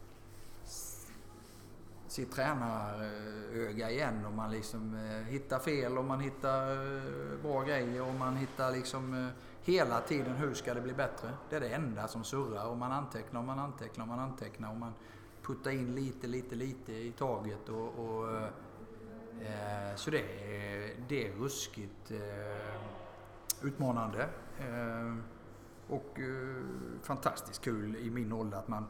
sitt 2.08 2.32
tränaröga 2.32 3.90
igen 3.90 4.26
och 4.26 4.32
man 4.32 4.50
liksom 4.50 4.94
eh, 4.94 5.32
hittar 5.32 5.58
fel 5.58 5.98
och 5.98 6.04
man 6.04 6.20
hittar 6.20 6.72
eh, 6.72 7.42
bra 7.42 7.62
grejer 7.62 8.02
och 8.02 8.14
man 8.14 8.36
hittar 8.36 8.72
liksom 8.72 9.14
eh, 9.14 9.28
hela 9.68 10.00
tiden 10.00 10.36
hur 10.36 10.54
ska 10.54 10.74
det 10.74 10.80
bli 10.80 10.92
bättre? 10.92 11.30
Det 11.50 11.56
är 11.56 11.60
det 11.60 11.68
enda 11.68 12.08
som 12.08 12.24
surrar 12.24 12.66
och 12.66 12.76
man 12.76 12.92
antecknar 12.92 13.40
och 13.40 13.46
man 13.46 13.58
antecknar 13.58 14.04
och 14.04 14.08
man 14.08 14.18
antecknar 14.18 14.70
och 14.70 14.76
man 14.76 14.92
puttar 15.42 15.70
in 15.70 15.94
lite, 15.94 16.26
lite, 16.26 16.54
lite 16.54 16.92
i 16.92 17.12
taget. 17.12 17.68
Och, 17.68 17.98
och 17.98 18.32
eh, 19.42 19.94
så 19.96 20.10
det 20.10 20.20
är, 20.20 20.90
det 21.08 21.28
är 21.28 21.32
ruskigt 21.32 22.10
eh, 22.10 22.82
utmanande. 23.62 24.28
Eh, 24.58 25.16
och 25.88 26.20
eh, 26.20 26.64
fantastiskt 27.02 27.60
kul 27.64 27.96
i 27.96 28.10
min 28.10 28.32
ålder 28.32 28.58
att 28.58 28.68
man 28.68 28.86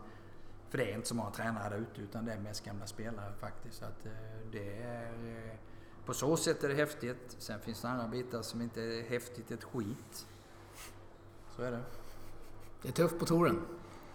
för 0.71 0.79
det 0.79 0.91
är 0.91 0.95
inte 0.95 1.09
så 1.09 1.15
många 1.15 1.31
tränare 1.31 1.69
där 1.69 1.77
ute 1.77 2.01
utan 2.01 2.25
det 2.25 2.33
är 2.33 2.39
mest 2.39 2.65
gamla 2.65 2.87
spelare 2.87 3.33
faktiskt. 3.41 3.77
Så 3.77 3.85
att, 3.85 4.07
eh, 4.07 4.13
det 4.53 4.83
är, 4.83 5.13
eh, 5.13 5.55
på 6.05 6.15
så 6.15 6.37
sätt 6.37 6.65
är 6.65 6.69
det 6.69 6.75
häftigt. 6.75 7.37
Sen 7.39 7.61
finns 7.61 7.83
det 7.83 7.89
andra 7.89 8.09
bitar 8.09 8.43
som 8.43 8.63
inte 8.63 8.83
är 8.83 9.03
häftigt 9.03 9.51
ett 9.51 9.65
skit. 9.65 10.27
Så 11.59 11.65
är 11.65 11.71
det. 11.71 11.83
Det 12.83 12.89
är 12.89 12.93
tufft 12.93 13.19
på 13.19 13.27
touren. 13.27 13.61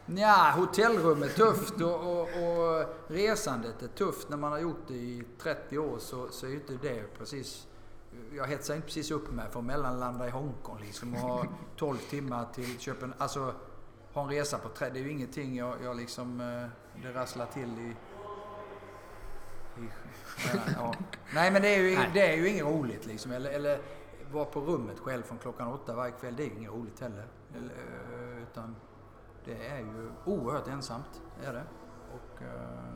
Ja, 0.05 0.53
hotellrum 0.55 1.23
är 1.23 1.27
tufft 1.27 1.81
och, 1.81 1.95
och, 1.95 2.21
och, 2.21 2.85
resandet 3.07 3.81
är 3.81 3.87
tufft. 3.87 4.29
När 4.29 4.37
man 4.37 4.51
har 4.51 4.59
gjort 4.59 4.87
det 4.87 4.93
i 4.93 5.23
30 5.41 5.77
år 5.77 5.97
så, 5.99 6.27
så 6.29 6.45
är 6.45 6.49
ju 6.49 6.55
inte 6.55 6.77
det 6.81 7.17
precis... 7.17 7.67
Jag 8.33 8.47
hetsar 8.47 8.75
inte 8.75 8.85
precis 8.87 9.11
upp 9.11 9.31
mig 9.31 9.45
för 9.51 9.59
att 9.59 9.65
mellanlanda 9.65 10.27
i 10.27 10.29
Hongkong 10.29 10.79
liksom 10.81 11.13
och 11.13 11.19
ha 11.19 11.45
12 11.75 11.97
timmar 11.97 12.45
till 12.53 12.79
Köpenhamn. 12.79 13.13
Alltså, 13.17 13.53
ha 14.13 14.23
en 14.23 14.29
resa 14.29 14.57
på 14.57 14.69
30, 14.69 14.93
det 14.93 14.99
är 14.99 15.03
ju 15.03 15.11
ingenting 15.11 15.55
jag, 15.55 15.75
jag 15.83 15.97
liksom... 15.97 16.41
Eh, 16.41 17.03
det 17.03 17.13
rasslar 17.13 17.45
till 17.45 17.79
i... 17.79 17.95
i 19.81 19.89
ja. 20.75 20.95
Nej 21.33 21.51
men 21.51 21.61
det 21.61 21.75
är 21.75 21.79
ju, 21.79 21.97
det 22.13 22.27
är 22.27 22.37
ju 22.37 22.49
inget 22.49 22.65
roligt 22.65 23.05
liksom. 23.05 23.31
Eller, 23.31 23.51
eller 23.51 23.81
vara 24.33 24.45
på 24.45 24.61
rummet 24.61 24.99
själv 24.99 25.23
från 25.23 25.37
klockan 25.37 25.67
åtta 25.67 25.95
varje 25.95 26.11
kväll, 26.11 26.35
det 26.35 26.43
är 26.43 26.47
ju 26.47 26.55
inget 26.55 26.71
roligt 26.71 26.99
heller. 26.99 27.27
Eh, 27.55 28.43
utan 28.43 28.75
det 29.45 29.67
är 29.67 29.79
ju 29.79 30.11
oerhört 30.25 30.67
ensamt, 30.67 31.21
är 31.43 31.53
det. 31.53 31.63
Och, 32.13 32.41
eh, 32.41 32.87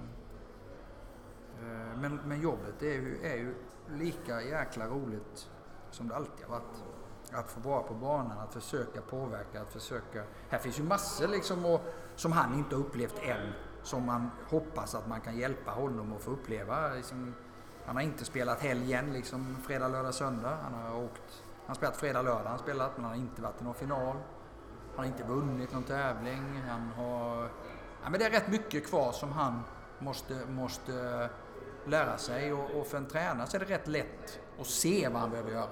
eh, 1.60 1.98
men, 2.00 2.20
men 2.26 2.42
jobbet 2.42 2.82
är 2.82 2.94
ju, 2.94 3.20
är 3.24 3.36
ju 3.36 3.56
lika 3.90 4.42
jäkla 4.42 4.88
roligt 4.88 5.50
som 5.92 6.08
det 6.08 6.16
alltid 6.16 6.46
har 6.46 6.52
varit. 6.52 6.84
Att 7.32 7.52
få 7.52 7.60
vara 7.60 7.84
på 7.84 7.94
banan, 7.94 8.38
att 8.38 8.54
försöka 8.54 9.02
påverka, 9.02 9.62
att 9.62 9.70
försöka... 9.70 10.24
Här 10.50 10.60
finns 10.60 10.80
ju 10.80 10.84
massor 10.84 11.28
liksom 11.28 11.66
och, 11.66 11.82
som 12.16 12.32
han 12.32 12.54
inte 12.54 12.76
har 12.76 12.84
upplevt 12.84 13.20
än. 13.24 13.52
Som 13.84 14.06
man 14.06 14.30
hoppas 14.50 14.96
att 14.96 15.08
man 15.08 15.22
kan 15.22 15.38
hjälpa 15.38 15.72
honom 15.72 16.14
att 16.14 16.22
få 16.22 16.32
uppleva. 16.32 16.94
Liksom, 16.94 17.34
han 17.88 17.96
har 17.96 18.04
inte 18.04 18.26
spelat 18.26 18.60
helgen, 18.60 19.14
liksom 19.14 19.58
fredag, 19.64 19.88
lördag, 19.88 20.14
söndag. 20.14 20.58
Han 20.64 20.74
har 20.74 21.04
åkt... 21.04 21.44
Han 21.60 21.68
har 21.68 21.76
spelat 21.76 21.98
fredag, 21.98 22.22
lördag, 22.22 22.44
han 22.44 22.52
har 22.52 22.58
spelat, 22.58 22.92
men 22.96 23.06
han 23.06 23.14
har 23.14 23.20
inte 23.20 23.42
varit 23.42 23.62
i 23.62 23.64
någon 23.64 23.74
final. 23.74 24.16
Han 24.96 24.98
har 24.98 25.06
inte 25.06 25.24
vunnit 25.24 25.74
någon 25.74 25.84
tävling. 25.84 26.62
Han 26.70 26.92
har... 26.92 27.42
Ja, 28.04 28.10
men 28.10 28.20
det 28.20 28.26
är 28.26 28.30
rätt 28.30 28.48
mycket 28.48 28.88
kvar 28.88 29.12
som 29.12 29.32
han 29.32 29.62
måste, 30.00 30.46
måste 30.50 30.94
eh, 30.94 31.90
lära 31.90 32.18
sig 32.18 32.54
och, 32.54 32.80
och 32.80 32.88
för 32.88 32.98
en 32.98 33.06
tränare 33.06 33.48
så 33.48 33.58
är 33.58 33.60
det 33.60 33.66
rätt 33.66 33.88
lätt 33.88 34.40
att 34.60 34.68
se 34.68 35.10
vad 35.10 35.22
han 35.22 35.30
behöver 35.30 35.52
göra. 35.52 35.70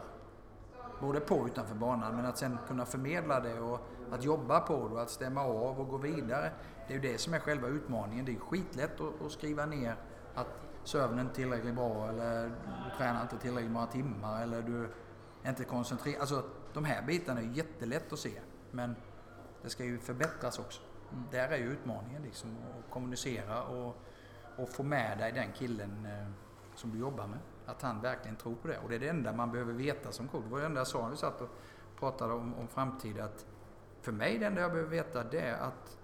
Både 1.02 1.20
på 1.20 1.36
och 1.36 1.46
utanför 1.46 1.76
banan, 1.76 2.16
men 2.16 2.26
att 2.26 2.38
sen 2.38 2.58
kunna 2.68 2.86
förmedla 2.86 3.40
det 3.40 3.60
och 3.60 3.80
att 4.12 4.24
jobba 4.24 4.60
på 4.60 4.88
det 4.88 4.96
och 4.96 5.02
att 5.02 5.10
stämma 5.10 5.42
av 5.42 5.80
och 5.80 5.88
gå 5.88 5.98
vidare. 5.98 6.52
Det 6.88 6.94
är 6.94 6.98
ju 7.02 7.12
det 7.12 7.18
som 7.18 7.34
är 7.34 7.40
själva 7.40 7.68
utmaningen. 7.68 8.26
Det 8.26 8.32
är 8.36 8.40
skitlätt 8.40 9.02
att, 9.02 9.26
att 9.26 9.32
skriva 9.32 9.66
ner 9.66 9.96
att 10.36 10.65
är 10.94 11.22
inte 11.22 11.36
tillräckligt 11.36 11.76
bra 11.76 12.10
eller 12.10 12.46
du 12.86 12.98
tränar 12.98 13.22
inte 13.22 13.38
tillräckligt 13.38 13.72
många 13.72 13.88
timmar 13.88 14.44
eller 14.44 14.62
du 14.62 14.90
är 15.44 15.50
inte 15.50 15.64
koncentrerad. 15.64 16.22
Alltså 16.22 16.44
de 16.74 16.86
här 16.86 17.02
bitarna 17.02 17.40
är 17.40 17.46
jättelätt 17.46 18.14
att 18.14 18.20
se. 18.20 18.42
Men 18.72 18.96
det 19.62 19.70
ska 19.70 19.84
ju 19.84 20.00
förbättras 20.00 20.60
också. 20.60 20.82
Mm. 21.12 21.24
Där 21.32 21.50
är 21.50 21.58
ju 21.58 21.72
utmaningen 21.72 22.22
liksom 22.22 22.58
att 22.80 22.92
kommunicera 22.92 23.64
och, 23.64 23.96
och 24.58 24.70
få 24.70 24.84
med 24.84 25.18
dig 25.18 25.32
den 25.32 25.52
killen 25.52 26.06
eh, 26.06 26.28
som 26.76 26.92
du 26.92 27.00
jobbar 27.00 27.28
med. 27.28 27.40
Att 27.66 27.82
han 27.82 28.02
verkligen 28.02 28.36
tror 28.36 28.56
på 28.56 28.68
det. 28.68 28.78
Och 28.78 28.90
det 28.90 28.96
är 28.96 29.00
det 29.00 29.10
enda 29.10 29.34
man 29.34 29.52
behöver 29.52 29.74
veta 29.74 30.12
som 30.12 30.28
coach. 30.28 30.44
Det 30.44 30.52
var 30.52 30.60
det 30.60 30.66
enda 30.66 30.80
jag 30.80 30.88
sa 30.88 31.02
när 31.02 31.10
vi 31.10 31.18
satt 31.18 31.42
och 31.42 31.50
pratade 32.00 32.34
om, 32.34 32.54
om 32.56 32.68
framtid. 32.68 33.20
Att 33.20 33.46
för 34.02 34.12
mig, 34.12 34.40
det 34.40 34.46
enda 34.46 34.62
jag 34.62 34.72
behöver 34.72 34.90
veta 34.90 35.24
det 35.24 35.40
är 35.40 35.58
att, 35.58 35.98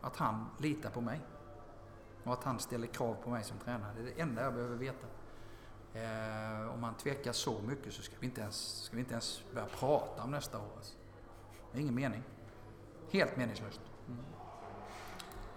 att 0.00 0.16
han 0.16 0.46
litar 0.58 0.90
på 0.90 1.00
mig. 1.00 1.20
Och 2.24 2.32
att 2.32 2.44
han 2.44 2.58
ställer 2.58 2.86
krav 2.86 3.16
på 3.24 3.30
mig 3.30 3.44
som 3.44 3.58
tränare. 3.58 3.92
Det 3.96 4.00
är 4.00 4.14
det 4.14 4.20
enda 4.20 4.42
jag 4.42 4.54
behöver 4.54 4.76
veta. 4.76 5.06
Eh, 5.94 6.74
om 6.74 6.80
man 6.80 6.94
tvekar 6.94 7.32
så 7.32 7.60
mycket 7.60 7.92
så 7.92 8.02
ska 8.02 8.14
vi 8.20 8.26
inte 8.26 8.40
ens, 8.40 8.82
ska 8.82 8.96
vi 8.96 9.00
inte 9.00 9.12
ens 9.12 9.42
börja 9.52 9.66
prata 9.66 10.22
om 10.22 10.30
nästa 10.30 10.58
år. 10.58 10.70
Alltså. 10.76 10.94
Det 11.72 11.78
är 11.78 11.82
ingen 11.82 11.94
mening. 11.94 12.22
Helt 13.10 13.36
meningslöst. 13.36 13.80
Mm. 14.08 14.24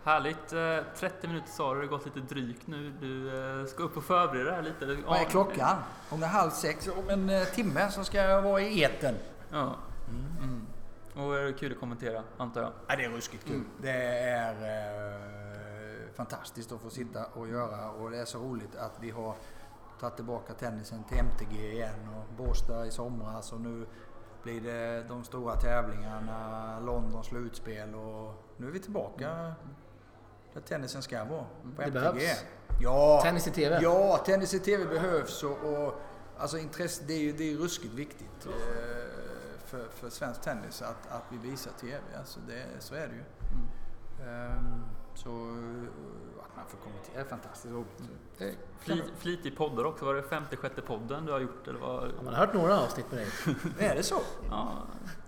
Härligt. 0.03 0.47
30 0.47 1.05
eh, 1.05 1.29
minuter 1.29 1.49
sa 1.49 1.73
du, 1.73 1.79
det 1.81 1.87
har 1.87 1.97
gått 1.97 2.05
lite 2.05 2.19
drygt 2.19 2.67
nu. 2.67 2.93
Du 2.99 3.39
eh, 3.59 3.65
ska 3.65 3.83
upp 3.83 3.97
och 3.97 4.03
förbereda 4.03 4.51
dig 4.51 4.63
lite. 4.63 5.01
Vad 5.07 5.19
är 5.19 5.25
klockan? 5.25 5.77
Om 6.09 6.19
det 6.19 6.25
är 6.25 6.29
halv 6.29 6.49
sex, 6.51 6.87
om 6.87 7.09
en 7.09 7.29
eh, 7.29 7.43
timme 7.43 7.91
så 7.91 8.03
ska 8.03 8.17
jag 8.17 8.41
vara 8.41 8.61
i 8.61 8.81
eten. 8.81 9.15
Ja. 9.51 9.75
Mm. 10.09 10.25
Mm. 10.41 10.67
Och 11.15 11.37
är 11.37 11.43
det 11.43 11.53
kul 11.53 11.71
att 11.71 11.79
kommentera, 11.79 12.23
antar 12.37 12.61
jag? 12.61 12.71
Ja, 12.87 12.95
det 12.95 13.03
är 13.03 13.09
ruskigt 13.09 13.45
kul. 13.45 13.55
Mm. 13.55 13.67
Det 13.81 13.91
är 13.91 14.53
eh, 14.53 15.46
fantastiskt 16.17 16.71
att 16.71 16.81
få 16.81 16.89
sitta 16.89 17.25
och 17.25 17.47
göra 17.47 17.91
och 17.91 18.11
det 18.11 18.17
är 18.17 18.25
så 18.25 18.39
roligt 18.39 18.75
att 18.75 18.91
vi 18.99 19.11
har 19.11 19.35
tagit 19.99 20.15
tillbaka 20.15 20.53
tennisen 20.53 21.03
till 21.03 21.17
MTG 21.17 21.71
igen 21.71 22.09
och 22.15 22.33
Båstad 22.37 22.85
i 22.85 22.91
somras 22.91 23.53
och 23.53 23.61
nu 23.61 23.85
blir 24.43 24.61
det 24.61 25.03
de 25.07 25.23
stora 25.23 25.55
tävlingarna, 25.55 26.79
London 26.79 27.23
slutspel 27.23 27.95
och 27.95 28.43
nu 28.57 28.67
är 28.67 28.71
vi 28.71 28.79
tillbaka 28.79 29.29
mm. 29.29 29.53
där 30.53 30.61
tennisen 30.61 31.01
ska 31.01 31.23
vara. 31.23 31.45
På 31.75 31.81
det 31.81 31.83
MTG. 31.83 31.93
behövs. 31.93 32.43
Ja, 32.81 33.19
tennis 33.23 33.47
i 33.47 33.51
TV. 33.51 33.79
Ja, 33.81 34.17
tennis 34.25 34.53
i 34.53 34.59
TV 34.59 34.85
behövs 34.85 35.43
och, 35.43 35.57
och 35.63 35.93
alltså 36.37 36.57
intresse, 36.57 37.03
det 37.07 37.13
är 37.13 37.19
ju 37.19 37.31
det 37.31 37.51
är 37.53 37.57
ruskigt 37.57 37.93
viktigt 37.93 38.45
eh, 38.45 38.51
för, 39.65 39.87
för 39.89 40.09
svensk 40.09 40.41
tennis 40.41 40.81
att, 40.81 41.07
att 41.09 41.23
vi 41.29 41.49
visar 41.49 41.71
TV. 41.71 42.01
Alltså 42.17 42.39
det, 42.47 42.65
så 42.79 42.95
är 42.95 43.07
det 43.07 43.13
ju. 43.13 43.23
Mm. 43.53 44.57
Um, 44.57 44.96
så 45.17 45.29
man 46.57 46.65
får 46.67 46.77
kommentera. 46.77 47.13
Det 47.15 47.19
är 47.19 47.25
fantastiskt 47.25 47.73
roligt. 47.73 47.99
Mm. 48.39 48.55
Flit, 48.79 49.03
flitig 49.19 49.57
poddar 49.57 49.83
också. 49.83 50.05
Var 50.05 50.13
det 50.13 50.23
56 50.23 50.75
podden 50.87 51.25
du 51.25 51.31
har 51.31 51.39
gjort? 51.39 51.67
Eller 51.67 51.79
vad? 51.79 52.03
Ja, 52.03 52.21
man 52.23 52.33
har 52.33 52.45
hört 52.45 52.53
några 52.53 52.79
avsnitt 52.79 53.05
med 53.11 53.19
dig. 53.19 53.27
är 53.89 53.95
det 53.95 54.03
så? 54.03 54.21
Ja, 54.49 54.71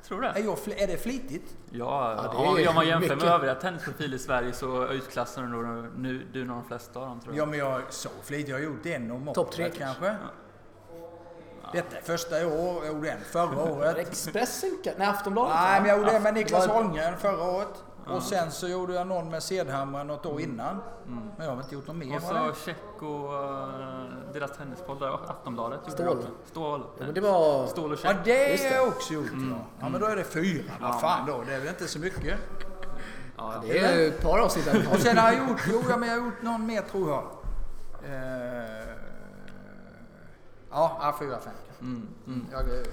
tror 0.04 0.22
det. 0.22 0.28
Är, 0.28 0.44
jag, 0.44 0.58
är 0.82 0.88
det 0.88 0.98
flitigt? 0.98 1.58
Ja, 1.72 2.14
ja 2.16 2.56
det 2.56 2.64
är 2.64 2.70
om 2.70 2.76
man 2.76 2.88
jämför 2.88 3.10
mycket. 3.10 3.24
med 3.24 3.34
övriga 3.34 3.56
tennisprofiler 3.56 4.16
i 4.16 4.20
Sverige 4.20 4.54
så 4.54 4.84
öjsklassen 4.84 5.52
du, 5.52 5.92
nu, 5.98 6.28
du 6.34 6.46
nog 6.46 6.58
de 6.58 6.66
flesta 6.66 7.00
av 7.00 7.08
dem 7.08 7.20
tror 7.20 7.36
jag. 7.36 7.42
Ja, 7.42 7.46
men 7.50 7.60
jag 7.60 7.94
så 7.94 8.10
flitig. 8.24 8.52
Jag 8.52 8.58
har 8.58 8.64
gjort 8.64 8.86
en 8.86 9.12
om 9.12 9.34
Topp 9.34 9.52
tre 9.52 9.70
kanske. 9.70 10.06
Ja. 10.06 11.70
Detta 11.74 11.98
är 11.98 12.02
första 12.02 12.48
år, 12.48 12.86
jag 12.86 12.96
gjorde 12.96 13.12
en 13.12 13.22
förra 13.22 13.64
året. 13.72 13.98
Expressen? 13.98 14.78
Nej, 14.98 15.08
Aftonbladet? 15.08 15.56
Nej, 15.56 15.82
men 15.82 15.90
jag 15.90 16.00
gjorde 16.00 16.12
en 16.12 16.24
med 16.24 16.34
Niklas 16.34 16.68
Holmgren 16.68 17.18
förra 17.18 17.44
året. 17.44 17.84
Och 18.16 18.24
sen 18.24 18.52
så 18.52 18.68
gjorde 18.68 18.94
jag 18.94 19.08
någon 19.08 19.30
med 19.30 19.44
Sedhammar 19.44 20.04
något 20.04 20.26
år 20.26 20.32
mm. 20.32 20.44
innan. 20.44 20.82
Mm. 21.08 21.30
Men 21.38 21.48
jag 21.48 21.54
har 21.54 21.62
inte 21.62 21.76
gjort 21.76 21.88
något 21.88 21.96
mer. 21.96 22.16
Och 22.16 22.22
så 22.22 22.54
Check 22.66 23.02
och 23.02 23.34
uh, 23.34 24.04
deras 24.34 24.58
tennispodd 24.58 25.00
där, 25.00 25.30
Aftonbladet. 25.30 25.80
Stål. 25.88 26.18
Stål. 26.46 26.84
Ja, 26.98 27.06
men 27.06 27.14
det 27.14 27.22
var... 27.22 27.68
Stål 27.68 27.92
och 27.92 27.98
Check. 27.98 28.12
Ja, 28.12 28.18
det 28.24 28.70
har 28.70 28.76
jag 28.76 28.88
också 28.88 29.14
gjort. 29.14 29.32
Mm. 29.32 29.50
Ja. 29.50 29.66
ja, 29.80 29.90
men 29.90 30.02
då 30.02 30.08
är 30.08 30.16
det 30.16 30.24
fyra. 30.24 30.64
Ja. 30.68 30.88
Vad 30.88 31.02
fan 31.02 31.28
då? 31.28 31.44
Det 31.48 31.54
är 31.54 31.60
väl 31.60 31.70
inte 31.70 31.88
så 31.88 32.00
mycket? 32.00 32.40
Ja, 33.38 33.54
det 33.62 33.80
är 33.80 34.08
ett 34.08 34.22
par 34.22 34.40
avsnitt. 34.40 34.68
och 34.94 35.00
sen 35.00 35.18
har 35.18 35.32
jag 35.32 35.50
gjort, 35.50 35.62
jo, 35.72 35.84
ja, 35.90 35.98
men 35.98 36.10
jag 36.10 36.18
har 36.18 36.26
gjort 36.26 36.42
någon 36.42 36.66
mer 36.66 36.82
tror 36.82 37.10
jag. 37.10 37.24
Uh, 38.04 38.96
ja, 40.72 41.16
fyra, 41.20 41.40
fem. 41.40 41.54
Mm. 41.82 42.08
Mm. 42.28 42.46
Jag 42.52 42.62
är 42.62 42.86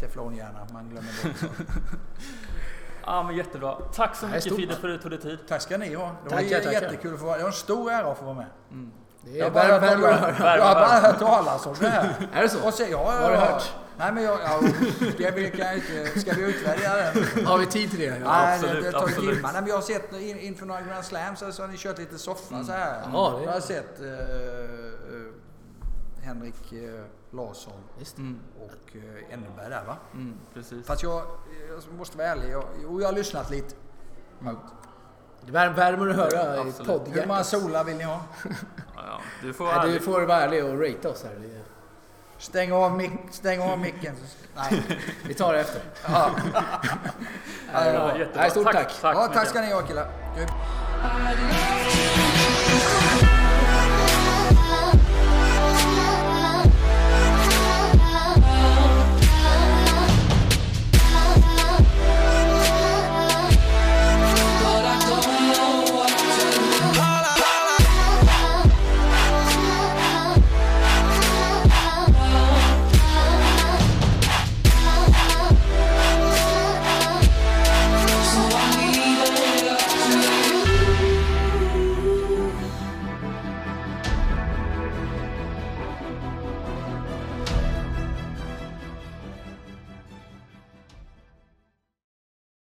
teflonhjärna, 0.00 0.66
man 0.72 0.88
glömmer 0.88 1.12
bort 1.22 1.56
Ja, 3.06 3.22
men 3.22 3.36
jättebra. 3.36 3.74
Tack 3.94 4.16
så 4.16 4.26
mycket 4.26 4.56
Fide 4.56 4.74
för 4.74 4.88
att 4.88 4.94
du 4.94 4.98
tog 4.98 5.10
dig 5.10 5.20
tid. 5.20 5.38
Tack 5.48 5.62
ska 5.62 5.78
ni 5.78 5.94
ha. 5.94 6.04
Det 6.04 6.34
var 6.34 6.42
tackar, 6.42 6.72
jättekul 6.72 7.14
att 7.14 7.20
få 7.20 7.26
vara 7.26 7.36
Det 7.36 7.42
var 7.42 7.50
en 7.50 7.56
stor 7.56 7.90
ära 7.90 8.12
att 8.12 8.18
få 8.18 8.24
vara 8.24 8.34
med. 8.34 8.46
Mm. 8.70 8.92
Det 9.20 9.38
är 9.38 9.42
jag, 9.44 9.52
bara, 9.52 9.78
värme, 9.78 10.06
jag 10.38 10.64
har 10.64 10.74
bara 10.74 11.00
hört 11.00 11.18
talas 11.18 11.66
om 11.66 11.74
det 11.80 11.88
här. 11.88 12.14
är 12.32 12.42
det 12.42 12.48
så? 12.48 12.66
Och 12.66 12.74
sen, 12.74 12.90
ja, 12.90 13.04
Vad 13.04 13.14
har 13.14 13.30
du 13.30 13.36
hört? 13.36 13.72
Nej 13.98 14.12
men 14.12 14.24
jag, 14.24 14.38
ja, 14.40 14.60
ska, 15.14 15.30
vi, 15.30 15.50
kan 15.50 15.74
inte, 15.74 16.20
ska 16.20 16.32
vi 16.32 16.42
utvärdera 16.42 16.94
det? 16.96 17.44
Har 17.44 17.58
vi 17.58 17.66
tid 17.66 17.90
till 17.90 17.98
det? 17.98 18.04
Ja, 18.04 18.14
Nej, 18.24 18.54
absolut, 18.54 18.82
det, 18.82 18.90
det 18.90 19.12
timmar. 19.12 19.52
Nej, 19.52 19.62
men 19.62 19.66
jag 19.66 19.74
har 19.74 19.82
sett 19.82 20.12
in, 20.12 20.38
inför 20.38 20.66
några 20.66 20.80
Grand 20.80 21.04
Slams 21.04 21.38
så 21.38 21.62
har 21.62 21.68
ni 21.68 21.76
kört 21.76 21.98
lite 21.98 22.18
soffa 22.18 22.54
mm. 22.54 22.66
så 22.66 22.72
här. 22.72 23.00
Ja, 23.12 23.34
det. 23.38 23.44
Jag 23.44 23.52
har 23.52 23.60
sett 23.60 24.00
uh, 24.00 24.08
Henrik 26.24 26.72
uh, 26.72 27.04
Larsson 27.30 27.72
mm. 28.18 28.40
och 28.60 28.96
uh, 28.96 29.32
Enneberg 29.32 29.70
där 29.70 29.84
va? 29.84 29.96
Mm, 30.14 30.34
precis. 30.54 30.86
Fast 30.86 31.02
jag, 31.02 31.22
jag 31.68 31.98
måste 31.98 32.18
vara 32.18 32.28
ärlig, 32.28 32.50
jag, 32.50 32.64
jo, 32.82 33.00
jag 33.00 33.08
har 33.08 33.14
lyssnat 33.14 33.50
lite. 33.50 33.74
Mm. 34.40 34.56
Det 35.46 35.52
värmer 35.52 36.08
att 36.08 36.16
höra 36.16 36.68
i 36.68 36.72
podd. 36.72 37.08
Hur 37.12 37.26
många 37.26 37.44
solar 37.44 37.84
vill 37.84 37.96
ni 37.96 38.04
ha? 38.04 38.20
ja, 38.96 39.20
du, 39.42 39.52
får 39.52 39.64
Nej, 39.64 39.92
du 39.92 40.00
får 40.00 40.20
vara 40.20 40.38
ärlig 40.38 40.64
och 40.64 40.80
rate 40.80 41.08
oss 41.08 41.24
här. 41.24 41.64
Stäng 42.38 42.72
av, 42.72 42.96
mic 42.96 43.10
stäng 43.30 43.60
av 43.60 43.78
micken. 43.78 44.14
Nej, 44.56 44.82
vi 45.26 45.34
tar 45.34 45.52
det 45.52 45.60
efter. 45.60 45.82
Ja. 46.06 46.30
ja, 47.72 48.18
jättebra. 48.18 48.40
Nej, 48.40 48.50
stort 48.50 48.64
tack. 48.64 48.74
Tack, 48.74 49.00
tack. 49.00 49.16
Ja, 49.16 49.28
tack 49.34 49.48
ska 49.48 49.60
ni 49.60 49.72
ha 49.72 49.82
killar. 49.82 50.08